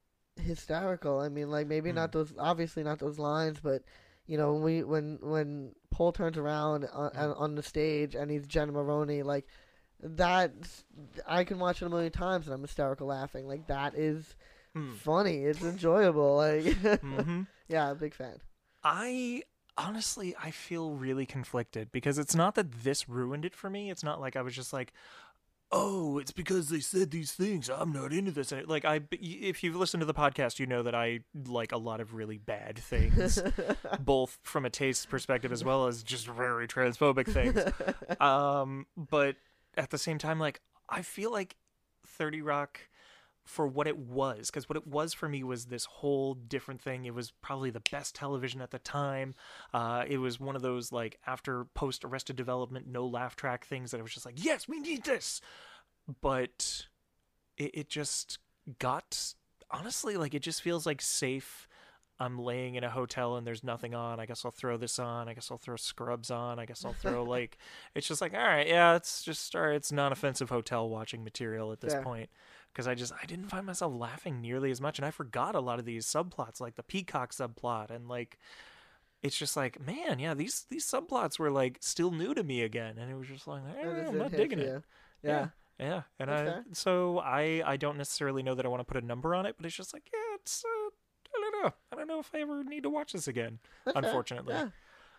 hysterical. 0.41 1.20
I 1.20 1.30
mean, 1.30 1.50
like 1.50 1.68
maybe 1.68 1.91
Mm. 1.91 1.96
not 1.96 2.12
those, 2.12 2.34
obviously 2.38 2.84
not 2.84 3.00
those 3.00 3.20
lines, 3.20 3.60
but 3.60 3.84
you 4.26 4.38
know, 4.38 4.54
when 4.54 4.64
we 4.64 4.84
when 4.84 5.20
when 5.22 5.76
Paul 5.91 6.12
turns 6.12 6.38
around 6.38 6.86
on, 6.86 7.12
Mm. 7.12 7.39
on 7.39 7.56
the 7.56 7.64
stage 7.64 8.16
and 8.16 8.32
he's 8.32 8.48
Jenna 8.48 8.72
Maroney, 8.72 9.24
like 9.24 9.48
that, 10.04 10.51
I 11.28 11.43
can 11.43 11.60
watch 11.60 11.82
it 11.82 11.86
a 11.86 11.89
million 11.89 12.12
times 12.12 12.45
and 12.47 12.54
I'm 12.54 12.62
hysterical 12.62 13.08
laughing. 13.08 13.47
Like 13.47 13.68
that 13.68 13.95
is 13.95 14.36
Hmm. 14.74 14.93
funny. 14.93 15.38
It's 15.45 15.64
enjoyable. 15.64 16.36
Like, 16.38 16.64
Mhm. 16.66 17.47
yeah, 17.68 17.93
big 17.93 18.14
fan. 18.14 18.39
I 18.84 19.43
honestly 19.78 20.36
I 20.41 20.51
feel 20.51 20.91
really 20.91 21.26
conflicted 21.26 21.91
because 21.91 22.18
it's 22.18 22.36
not 22.36 22.56
that 22.56 22.72
this 22.84 23.08
ruined 23.10 23.45
it 23.45 23.56
for 23.56 23.70
me. 23.70 23.89
It's 23.91 24.04
not 24.04 24.20
like 24.20 24.36
I 24.36 24.41
was 24.41 24.56
just 24.56 24.74
like, 24.74 24.91
"Oh, 25.72 26.20
it's 26.20 26.32
because 26.32 26.70
they 26.70 26.80
said 26.80 27.12
these 27.12 27.32
things. 27.32 27.70
I'm 27.70 27.91
not 27.91 28.12
into 28.14 28.32
this." 28.32 28.51
Like 28.66 28.84
I 28.86 29.01
if 29.12 29.64
you've 29.64 29.76
listened 29.76 30.01
to 30.01 30.06
the 30.06 30.14
podcast, 30.14 30.60
you 30.60 30.66
know 30.66 30.84
that 30.84 30.93
I 30.95 31.22
like 31.47 31.72
a 31.72 31.78
lot 31.78 32.01
of 32.01 32.14
really 32.14 32.38
bad 32.38 32.78
things, 32.78 33.41
both 33.99 34.38
from 34.43 34.66
a 34.66 34.70
taste 34.70 35.10
perspective 35.10 35.51
as 35.51 35.64
well 35.64 35.88
as 35.88 36.04
just 36.04 36.28
very 36.28 36.68
transphobic 36.68 37.28
things. 37.28 37.64
Um, 38.22 38.86
but 38.97 39.36
at 39.78 39.90
the 39.90 39.98
same 39.98 40.18
time 40.18 40.40
like 40.40 40.62
I 40.90 41.02
feel 41.02 41.32
like 41.32 41.56
30 42.06 42.42
Rock 42.42 42.82
for 43.46 43.68
what 43.68 43.88
it 43.88 43.98
was 43.98 44.50
because 44.50 44.70
what 44.70 44.78
it 44.78 44.88
was 44.88 45.14
for 45.14 45.28
me 45.28 45.44
was 45.44 45.66
this 45.66 45.86
whole 45.86 46.34
different 46.34 46.82
thing. 46.82 47.06
It 47.06 47.14
was 47.14 47.32
probably 47.42 47.72
the 47.72 47.82
best 47.92 48.16
television 48.16 48.62
at 48.62 48.72
the 48.72 48.80
time. 48.80 49.36
Uh, 49.74 50.06
it 50.08 50.18
was 50.18 50.40
one 50.40 50.56
of 50.56 50.62
those 50.62 50.92
like 50.92 51.20
after 51.28 51.66
post 51.74 52.06
arrested 52.06 52.36
development 52.36 52.88
no 52.88 53.06
laugh 53.06 53.36
track 53.36 53.66
things 53.66 53.92
that 53.92 54.00
i 54.00 54.04
was 54.04 54.14
just 54.14 54.26
like 54.26 54.44
yes 54.44 54.68
we 54.68 54.80
need 54.80 55.04
this! 55.04 55.42
But 56.22 56.88
it, 57.58 57.72
it 57.74 57.90
just 57.90 58.40
got 58.80 59.34
honestly 59.72 60.18
like 60.18 60.34
it 60.34 60.42
just 60.42 60.62
feels 60.62 60.86
like 60.86 61.02
safe 61.02 61.68
i'm 62.20 62.39
laying 62.39 62.76
in 62.76 62.84
a 62.84 62.89
hotel 62.89 63.36
and 63.36 63.45
there's 63.45 63.64
nothing 63.64 63.93
on 63.93 64.20
i 64.20 64.26
guess 64.26 64.45
i'll 64.45 64.51
throw 64.51 64.78
this 64.78 64.99
on 64.99 65.28
i 65.28 65.34
guess 65.34 65.49
i'll 65.51 65.57
throw 65.57 65.76
scrubs 65.76 66.30
on 66.32 66.59
i 66.59 66.66
guess 66.66 66.86
i'll 66.86 66.93
throw 66.93 67.24
like 67.38 67.57
it's 67.95 68.07
just 68.07 68.22
like 68.22 68.34
all 68.34 68.39
right 68.39 68.68
yeah 68.68 68.95
it's 68.95 69.24
just 69.24 69.55
all 69.55 69.64
right, 69.64 69.76
it's 69.76 69.91
non-offensive 69.91 70.49
hotel 70.49 70.88
watching 70.88 71.24
material 71.24 71.72
at 71.72 71.82
this 71.82 71.95
point 72.03 72.30
because 72.74 72.88
I 72.88 72.95
just 72.95 73.14
I 73.14 73.26
didn't 73.26 73.49
find 73.49 73.66
myself 73.66 73.93
laughing 73.93 74.41
nearly 74.41 74.72
as 74.72 74.82
much, 74.82 74.97
and 74.97 75.05
I 75.05 75.11
forgot 75.11 75.55
a 75.55 75.59
lot 75.59 75.80
of 75.80 75.86
these 75.86 76.05
subplots, 76.05 76.59
like 76.59 76.76
the 76.76 76.84
peacock 76.84 77.32
subplot, 77.32 77.91
and 77.91 78.07
like 78.07 78.39
it's 79.22 79.38
just 79.38 79.55
like 79.55 79.80
man, 79.86 80.20
yeah, 80.20 80.34
these 80.34 80.66
these 80.70 80.86
subplots 80.86 81.38
were 81.38 81.51
like 81.51 81.78
still 81.82 82.11
new 82.11 82.34
to 82.34 82.43
me 82.43 82.61
again, 82.61 82.97
and 82.97 83.11
it 83.11 83.16
was 83.16 83.28
just 83.28 83.47
like 83.47 83.61
eh, 83.80 84.07
I'm 84.07 84.18
not 84.18 84.32
digging 84.32 84.59
it. 84.59 84.66
you. 84.66 84.84
Yeah. 85.24 85.47
yeah, 85.80 86.01
and 86.20 86.30
That's 86.30 86.49
I 86.49 86.74
so 86.74 87.20
I 87.20 87.61
I 87.66 87.78
don't 87.78 87.97
necessarily 87.97 88.43
know 88.43 88.55
that 88.55 88.66
I 88.66 88.70
want 88.70 88.82
to 88.82 88.91
put 88.91 89.01
a 89.01 89.05
number 89.05 89.36
on 89.36 89.45
it, 89.45 89.55
but 89.57 89.66
it's 89.66 89.76
just 89.76 89.93
like 89.93 90.09
yeah, 90.11 90.36
it's 90.36 90.64
I 91.64 91.70
don't 91.70 91.72
know, 91.72 91.74
I 91.91 91.95
don't 91.95 92.07
know 92.07 92.20
if 92.20 92.32
I 92.34 92.41
ever 92.41 92.64
need 92.64 92.84
to 92.84 92.89
watch 92.89 93.14
this 93.14 93.28
again. 93.28 93.59
Unfortunately, 93.95 94.53
Yeah. 94.53 94.70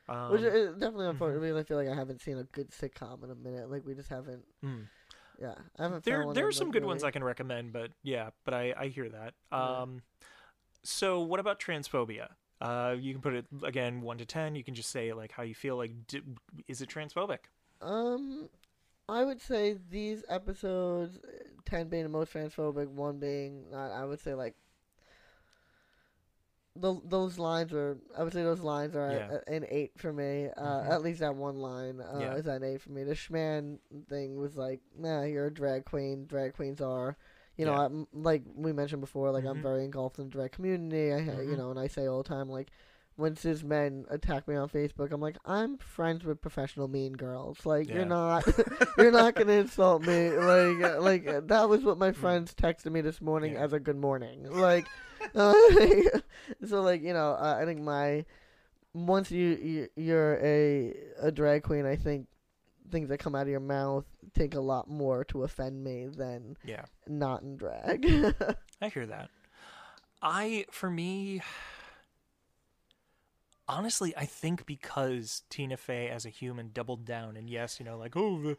um, 0.09 0.33
Which 0.33 0.43
is 0.43 0.73
definitely 0.75 1.07
unfortunate. 1.07 1.57
I 1.57 1.63
feel 1.63 1.77
like 1.77 1.89
I 1.89 1.95
haven't 1.95 2.21
seen 2.21 2.39
a 2.39 2.45
good 2.45 2.71
sitcom 2.71 3.25
in 3.25 3.31
a 3.31 3.35
minute. 3.35 3.71
Like 3.71 3.85
we 3.87 3.95
just 3.95 4.09
haven't. 4.11 4.45
mm. 4.65 4.87
Yeah, 5.41 5.55
I 5.79 5.83
haven't. 5.83 6.05
there 6.05 6.33
there 6.33 6.47
are 6.47 6.53
some 6.53 6.71
good 6.71 6.85
ones 6.85 7.03
I 7.03 7.11
can 7.11 7.25
recommend, 7.25 7.73
but 7.73 7.91
yeah, 8.05 8.31
but 8.45 8.55
I 8.55 8.73
I 8.79 8.87
hear 8.89 9.09
that. 9.09 9.35
Yeah. 9.51 9.81
Um, 9.81 10.03
so 10.83 11.21
what 11.21 11.41
about 11.41 11.59
transphobia? 11.61 12.29
Uh, 12.61 12.95
you 12.99 13.13
can 13.13 13.21
put 13.21 13.35
it 13.35 13.47
again 13.65 14.01
one 14.01 14.19
to 14.19 14.25
ten. 14.25 14.55
You 14.55 14.63
can 14.63 14.75
just 14.75 14.91
say 14.91 15.13
like 15.13 15.33
how 15.33 15.43
you 15.43 15.55
feel. 15.55 15.77
Like, 15.77 15.91
d- 16.07 16.23
is 16.69 16.81
it 16.83 16.89
transphobic? 16.89 17.39
Um, 17.83 18.49
I 19.09 19.25
would 19.25 19.41
say 19.41 19.77
these 19.91 20.23
episodes, 20.29 21.19
ten 21.65 21.89
being 21.89 22.05
the 22.05 22.09
most 22.09 22.33
transphobic, 22.33 22.87
one 22.89 23.19
being 23.19 23.65
not. 23.73 23.91
I 23.91 24.05
would 24.05 24.21
say 24.21 24.35
like. 24.35 24.55
Those 26.85 27.01
those 27.07 27.39
lines 27.39 27.73
are. 27.73 27.97
I 28.17 28.23
would 28.23 28.33
say 28.35 28.43
those 28.43 28.61
lines 28.61 28.95
are 28.95 29.11
Yeah. 29.11 29.39
a- 29.47 29.51
an 29.57 29.65
eight 29.71 29.93
for 29.97 30.13
me. 30.13 30.49
Uh, 30.55 30.63
Mhm. 30.83 30.91
At 30.91 31.03
least 31.03 31.21
that 31.21 31.35
one 31.35 31.57
line 31.57 32.01
uh, 32.01 32.19
Yeah. 32.21 32.35
is 32.35 32.47
an 32.47 32.63
eight 32.63 32.83
for 32.83 32.91
me. 32.93 33.05
The 33.05 33.15
Schman 33.15 33.79
thing 34.11 34.37
was 34.37 34.55
like, 34.57 34.81
nah, 34.99 35.23
you're 35.23 35.47
a 35.47 35.55
drag 35.55 35.87
queen. 35.87 36.27
Drag 36.27 36.53
queens 36.55 36.81
are. 36.83 37.17
You 37.57 37.65
know, 37.65 37.73
Yeah. 37.73 37.85
I'm, 37.87 38.07
like 38.13 38.43
we 38.55 38.73
mentioned 38.73 39.01
before, 39.01 39.31
like 39.31 39.45
Mhm. 39.45 39.51
I'm 39.51 39.63
very 39.63 39.85
engulfed 39.85 40.19
in 40.19 40.25
the 40.27 40.31
drag 40.31 40.53
community. 40.53 41.13
I, 41.13 41.21
ha 41.23 41.41
you 41.41 41.57
know, 41.57 41.71
and 41.71 41.79
I 41.81 41.87
say 41.87 42.07
all 42.07 42.23
the 42.23 42.29
time, 42.29 42.49
like, 42.51 42.71
when 43.17 43.37
cis 43.37 43.63
men 43.63 44.05
attack 44.11 44.49
me 44.49 44.57
on 44.57 44.69
Facebook, 44.69 45.13
I'm 45.13 45.21
like, 45.21 45.37
I'm 45.45 45.79
friends 45.79 46.25
with 46.25 46.41
professional 46.41 46.89
mean 46.89 47.13
girls. 47.13 47.65
Like, 47.65 47.89
Yeah. 47.89 47.95
you're 47.99 48.05
not, 48.07 48.45
you're 48.99 49.13
not 49.13 49.37
gonna 49.37 49.53
insult 49.53 50.03
me. 50.05 50.31
Like, 50.31 51.01
like 51.01 51.25
that 51.49 51.69
was 51.69 51.85
what 51.85 51.97
my 51.97 52.11
friends 52.13 52.53
texted 52.55 52.91
me 52.91 53.01
this 53.03 53.21
morning 53.23 53.53
Mm. 53.53 53.59
Yeah. 53.59 53.65
as 53.65 53.73
a 53.73 53.79
good 53.81 53.97
morning. 53.97 54.51
Like, 54.51 54.87
so 56.67 56.83
like 56.83 57.03
you 57.03 57.13
know, 57.13 57.33
uh, 57.33 57.59
I 57.61 57.65
think 57.65 57.81
my 57.81 58.25
once 58.93 59.31
you, 59.31 59.59
you 59.63 59.89
you're 59.97 60.39
a 60.43 60.95
a 61.21 61.33
drag 61.33 61.63
queen, 61.63 61.87
I 61.87 61.97
think 61.97 62.27
things 62.91 63.09
that 63.09 63.19
come 63.19 63.35
out 63.35 63.43
of 63.43 63.49
your 63.49 63.61
mouth 63.61 64.05
take 64.35 64.55
a 64.55 64.61
lot 64.61 64.89
more 64.89 65.25
to 65.25 65.43
offend 65.43 65.83
me 65.83 66.07
than 66.07 66.57
Yeah, 66.65 66.85
not 67.07 67.43
in 67.43 67.57
drag. 67.57 68.07
I 68.81 68.89
hear 68.89 69.07
that. 69.07 69.31
I 70.23 70.67
for 70.71 70.91
me. 70.91 71.43
Honestly, 73.67 74.15
I 74.15 74.27
think 74.27 74.67
because 74.67 75.43
Tina 75.49 75.79
Fey 75.79 76.11
as 76.11 76.27
a 76.27 76.29
human 76.29 76.71
doubled 76.75 77.07
down, 77.07 77.35
and 77.35 77.49
yes, 77.49 77.81
you 77.81 77.87
know, 77.87 77.97
like 77.97 78.15
oh, 78.15 78.39
the, 78.43 78.59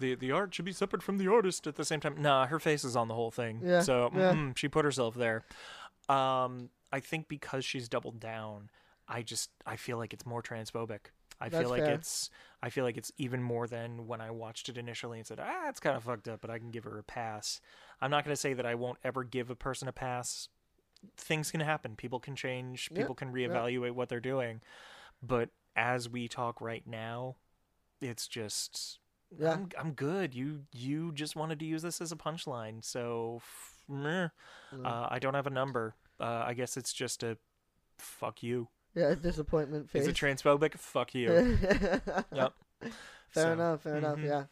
the 0.00 0.14
the 0.14 0.32
art 0.32 0.54
should 0.54 0.64
be 0.64 0.72
separate 0.72 1.02
from 1.02 1.18
the 1.18 1.28
artist. 1.28 1.66
At 1.66 1.76
the 1.76 1.84
same 1.84 2.00
time, 2.00 2.16
nah, 2.18 2.46
her 2.46 2.58
face 2.58 2.82
is 2.82 2.96
on 2.96 3.08
the 3.08 3.14
whole 3.14 3.30
thing. 3.30 3.60
Yeah, 3.62 3.82
So 3.82 4.10
yeah. 4.14 4.32
mm, 4.32 4.56
she 4.56 4.68
put 4.68 4.86
herself 4.86 5.14
there. 5.14 5.44
Um, 6.08 6.70
I 6.92 7.00
think 7.00 7.28
because 7.28 7.64
she's 7.64 7.88
doubled 7.88 8.20
down, 8.20 8.70
I 9.08 9.22
just 9.22 9.50
I 9.66 9.76
feel 9.76 9.98
like 9.98 10.12
it's 10.12 10.26
more 10.26 10.42
transphobic. 10.42 11.06
I 11.40 11.50
That's 11.50 11.58
feel 11.58 11.68
like 11.68 11.86
fair. 11.86 11.88
it's 11.88 12.30
I 12.62 12.70
feel 12.70 12.84
like 12.84 12.96
it's 12.96 13.12
even 13.18 13.42
more 13.42 13.66
than 13.66 14.06
when 14.06 14.20
I 14.20 14.30
watched 14.30 14.68
it 14.68 14.78
initially 14.78 15.18
and 15.18 15.26
said, 15.26 15.40
ah, 15.40 15.68
it's 15.68 15.80
kind 15.80 15.96
of 15.96 16.04
fucked 16.04 16.28
up, 16.28 16.40
but 16.40 16.50
I 16.50 16.58
can 16.58 16.70
give 16.70 16.84
her 16.84 16.98
a 16.98 17.02
pass. 17.04 17.60
I'm 18.00 18.10
not 18.10 18.24
going 18.24 18.32
to 18.32 18.40
say 18.40 18.54
that 18.54 18.66
I 18.66 18.74
won't 18.74 18.98
ever 19.04 19.24
give 19.24 19.50
a 19.50 19.56
person 19.56 19.88
a 19.88 19.92
pass. 19.92 20.48
Things 21.16 21.50
can 21.50 21.60
happen. 21.60 21.96
People 21.96 22.20
can 22.20 22.36
change. 22.36 22.90
Yep, 22.90 22.94
People 22.94 23.14
can 23.14 23.32
yep. 23.44 23.64
reevaluate 23.64 23.92
what 23.92 24.08
they're 24.08 24.20
doing. 24.20 24.60
But 25.22 25.50
as 25.76 26.08
we 26.08 26.28
talk 26.28 26.60
right 26.60 26.86
now, 26.86 27.36
it's 28.00 28.28
just 28.28 28.98
Yeah. 29.38 29.56
I'm 29.56 29.68
I'm 29.78 29.92
good. 29.92 30.34
You 30.34 30.62
you 30.72 31.12
just 31.12 31.36
wanted 31.36 31.58
to 31.60 31.66
use 31.66 31.82
this 31.82 32.00
as 32.00 32.12
a 32.12 32.16
punchline, 32.16 32.84
so 32.84 33.36
f- 33.42 33.75
meh. 33.88 34.28
Uh, 34.84 35.06
I 35.10 35.18
don't 35.18 35.34
have 35.34 35.46
a 35.46 35.50
number. 35.50 35.94
Uh, 36.20 36.44
I 36.46 36.54
guess 36.54 36.76
it's 36.76 36.92
just 36.92 37.22
a 37.22 37.36
fuck 37.98 38.42
you. 38.42 38.68
yeah, 38.94 39.14
disappointment 39.14 39.90
face. 39.90 40.02
Is 40.02 40.08
it 40.08 40.16
transphobic? 40.16 40.74
Fuck 40.78 41.14
you. 41.14 41.58
yep. 42.34 42.52
Fair 42.80 42.92
So, 43.32 43.52
enough. 43.52 43.82
Fair 43.82 43.96
enough. 43.96 44.18
mhm. 44.18 44.24
Yeah. 44.26 44.44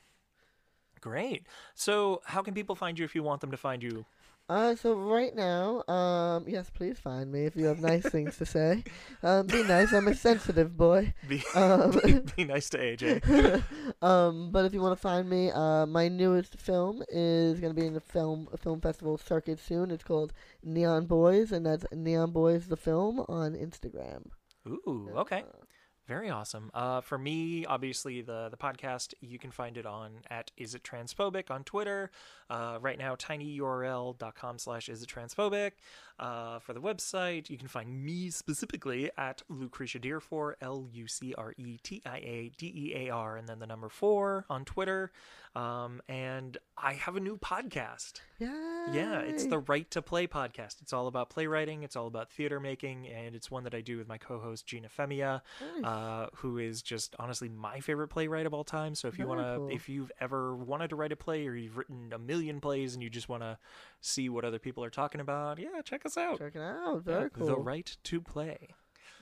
Great. 1.05 1.47
So, 1.75 2.23
how 2.25 2.41
can 2.41 2.55
people 2.55 2.75
find 2.75 2.99
you 2.99 3.05
if 3.05 3.15
you 3.15 3.23
want 3.23 3.43
them 3.43 3.51
to 3.51 3.59
find 3.59 3.83
you? 3.83 4.07
Uh, 4.49 4.75
so 4.75 4.95
right 4.95 5.35
now, 5.35 5.83
um, 5.87 6.47
yes, 6.49 6.71
please 6.71 6.99
find 6.99 7.31
me 7.31 7.45
if 7.45 7.55
you 7.57 7.67
have 7.67 7.81
nice 7.81 8.05
things 8.05 8.39
to 8.39 8.47
say. 8.47 8.83
Um, 9.23 9.47
be 9.47 9.63
nice. 9.63 9.93
I'm 9.93 10.09
a 10.09 10.15
sensitive 10.15 10.77
boy. 10.77 11.13
Be, 11.29 11.43
Um, 11.55 11.99
be, 12.05 12.21
be 12.37 12.45
nice 12.45 12.71
to 12.71 12.79
AJ. 12.79 13.63
um, 14.03 14.51
but 14.51 14.65
if 14.65 14.73
you 14.73 14.81
want 14.81 14.97
to 14.97 15.01
find 15.01 15.29
me, 15.29 15.51
uh, 15.51 15.85
my 15.87 16.09
newest 16.09 16.59
film 16.59 17.03
is 17.11 17.61
gonna 17.61 17.75
be 17.75 17.87
in 17.87 17.95
the 17.95 18.01
film 18.01 18.49
film 18.59 18.81
festival 18.81 19.19
circuit 19.19 19.59
soon. 19.59 19.91
It's 19.91 20.05
called 20.05 20.33
Neon 20.63 21.05
Boys, 21.07 21.53
and 21.53 21.65
that's 21.67 21.85
Neon 21.93 22.31
Boys 22.33 22.69
the 22.69 22.77
film 22.77 23.21
on 23.29 23.55
Instagram. 23.55 24.29
Ooh, 24.67 25.11
okay. 25.17 25.41
Uh, 25.41 25.64
Very 26.07 26.29
awesome. 26.29 26.71
Uh, 26.75 27.01
for 27.01 27.17
me, 27.17 27.65
obviously 27.65 28.21
the 28.21 28.49
the 28.51 28.59
podcast 28.59 29.15
you 29.21 29.39
can 29.39 29.51
find 29.51 29.79
it 29.79 29.87
on 29.87 30.11
at 30.29 30.51
is 30.57 30.75
it 30.75 30.83
transphobic 30.83 31.51
on 31.51 31.65
Twitter. 31.65 32.11
Uh, 32.51 32.77
right 32.81 32.99
now, 32.99 33.15
tinyurl.com 33.17 34.59
slash 34.59 34.91
is 34.91 35.03
it 35.03 35.09
transphobic. 35.09 35.73
Uh, 36.19 36.59
for 36.59 36.75
the 36.75 36.81
website, 36.81 37.49
you 37.49 37.57
can 37.57 37.69
find 37.69 38.05
me 38.05 38.29
specifically 38.29 39.11
at 39.17 39.43
Lucretia 39.49 39.99
Dearfor, 39.99 40.55
L 40.61 40.87
U 40.93 41.09
C 41.09 41.35
R 41.39 41.55
E 41.57 41.79
T 41.83 42.03
I 42.05 42.19
A 42.19 42.53
D 42.59 42.67
E 42.67 43.07
A 43.07 43.11
R, 43.11 43.37
and 43.37 43.49
then 43.49 43.59
the 43.59 43.67
number 43.67 43.89
four 43.89 44.45
on 44.51 44.67
Twitter. 44.67 45.11
Um, 45.57 46.03
and 46.09 46.59
I 46.77 46.95
have 46.95 47.15
a 47.15 47.21
new 47.21 47.37
podcast. 47.37 48.15
yeah. 48.39 48.93
Yeah, 48.93 49.21
it's 49.21 49.47
the 49.47 49.61
Right 49.61 49.89
to 49.93 50.03
Play 50.03 50.27
podcast. 50.27 50.83
It's 50.83 50.93
all 50.93 51.07
about 51.07 51.31
playwriting, 51.31 51.85
it's 51.85 51.97
all 51.97 52.07
about 52.07 52.31
theater 52.31 52.59
making, 52.61 53.07
and 53.09 53.35
it's 53.35 53.51
one 53.51 53.65
that 53.65 53.75
I 53.75 53.81
do 53.81 53.97
with 53.97 54.09
my 54.09 54.19
co 54.19 54.39
host, 54.41 54.67
Gina 54.67 54.89
Femia, 54.89 55.41
uh, 55.85 56.27
who 56.35 56.59
is 56.59 56.83
just 56.83 57.15
honestly 57.19 57.49
my 57.49 57.81
favorite 57.81 58.09
playwright 58.09 58.47
of 58.47 58.53
all 58.53 58.65
time. 58.65 58.95
So 58.95 59.09
if 59.09 59.19
you 59.19 59.27
want 59.27 59.41
to, 59.41 59.57
cool. 59.57 59.69
if 59.71 59.89
you've 59.89 60.11
ever 60.21 60.55
wanted 60.57 60.91
to 60.91 60.97
write 60.97 61.13
a 61.13 61.17
play 61.17 61.47
or 61.47 61.55
you've 61.55 61.79
written 61.79 62.13
a 62.13 62.19
million 62.19 62.61
plays 62.61 62.95
and 62.95 63.03
you 63.03 63.09
just 63.09 63.29
want 63.29 63.43
to 63.43 63.57
see 64.01 64.29
what 64.29 64.45
other 64.45 64.59
people 64.59 64.83
are 64.85 64.91
talking 64.91 65.21
about, 65.21 65.59
yeah, 65.59 65.81
check 65.85 66.05
us 66.05 66.19
out. 66.19 66.39
Check 66.39 66.57
it 66.57 66.63
out. 66.63 67.03
Yeah, 67.07 67.15
Very 67.19 67.31
cool. 67.31 67.47
The 67.47 67.57
Right 67.57 67.97
to 68.05 68.21
Play. 68.21 68.75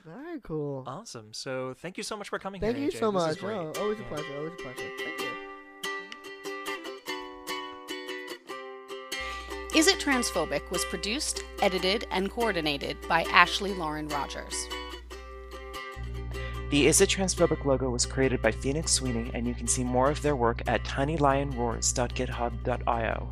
Very 0.03 0.39
cool. 0.41 0.83
Awesome. 0.85 1.31
So 1.31 1.73
thank 1.77 1.95
you 1.97 2.03
so 2.03 2.17
much 2.17 2.27
for 2.29 2.37
coming 2.39 2.59
Thank 2.59 2.77
you 2.77 2.89
AJ. 2.89 2.99
so 2.99 3.11
This 3.11 3.41
much. 3.41 3.43
Oh, 3.43 3.71
always 3.79 3.99
a 3.99 4.03
pleasure. 4.03 4.35
Always 4.37 4.53
a 4.53 4.55
pleasure. 4.63 4.89
Thank 4.97 5.21
Is 9.75 9.87
It 9.87 9.99
Transphobic 9.99 10.69
was 10.69 10.85
produced, 10.85 11.43
edited, 11.59 12.05
and 12.11 12.29
coordinated 12.29 12.95
by 13.07 13.23
Ashley 13.23 13.73
Lauren 13.73 14.07
Rogers. 14.07 14.67
The 16.69 16.85
Is 16.85 17.01
It 17.01 17.09
Transphobic 17.09 17.65
logo 17.65 17.89
was 17.89 18.05
created 18.05 18.39
by 18.39 18.51
Phoenix 18.51 18.91
Sweeney, 18.91 19.31
and 19.33 19.47
you 19.47 19.55
can 19.55 19.65
see 19.65 19.83
more 19.83 20.11
of 20.11 20.21
their 20.21 20.35
work 20.35 20.61
at 20.67 20.83
tinylionroars.github.io. 20.83 23.29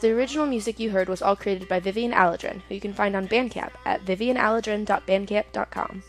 The 0.00 0.10
original 0.12 0.46
music 0.46 0.78
you 0.78 0.90
heard 0.90 1.08
was 1.08 1.22
all 1.22 1.34
created 1.34 1.68
by 1.68 1.80
Vivian 1.80 2.12
Alladrin, 2.12 2.62
who 2.68 2.76
you 2.76 2.80
can 2.80 2.94
find 2.94 3.16
on 3.16 3.26
Bandcamp 3.26 3.72
at 3.84 4.04
vivianaladrin.bandcamp.com. 4.04 6.02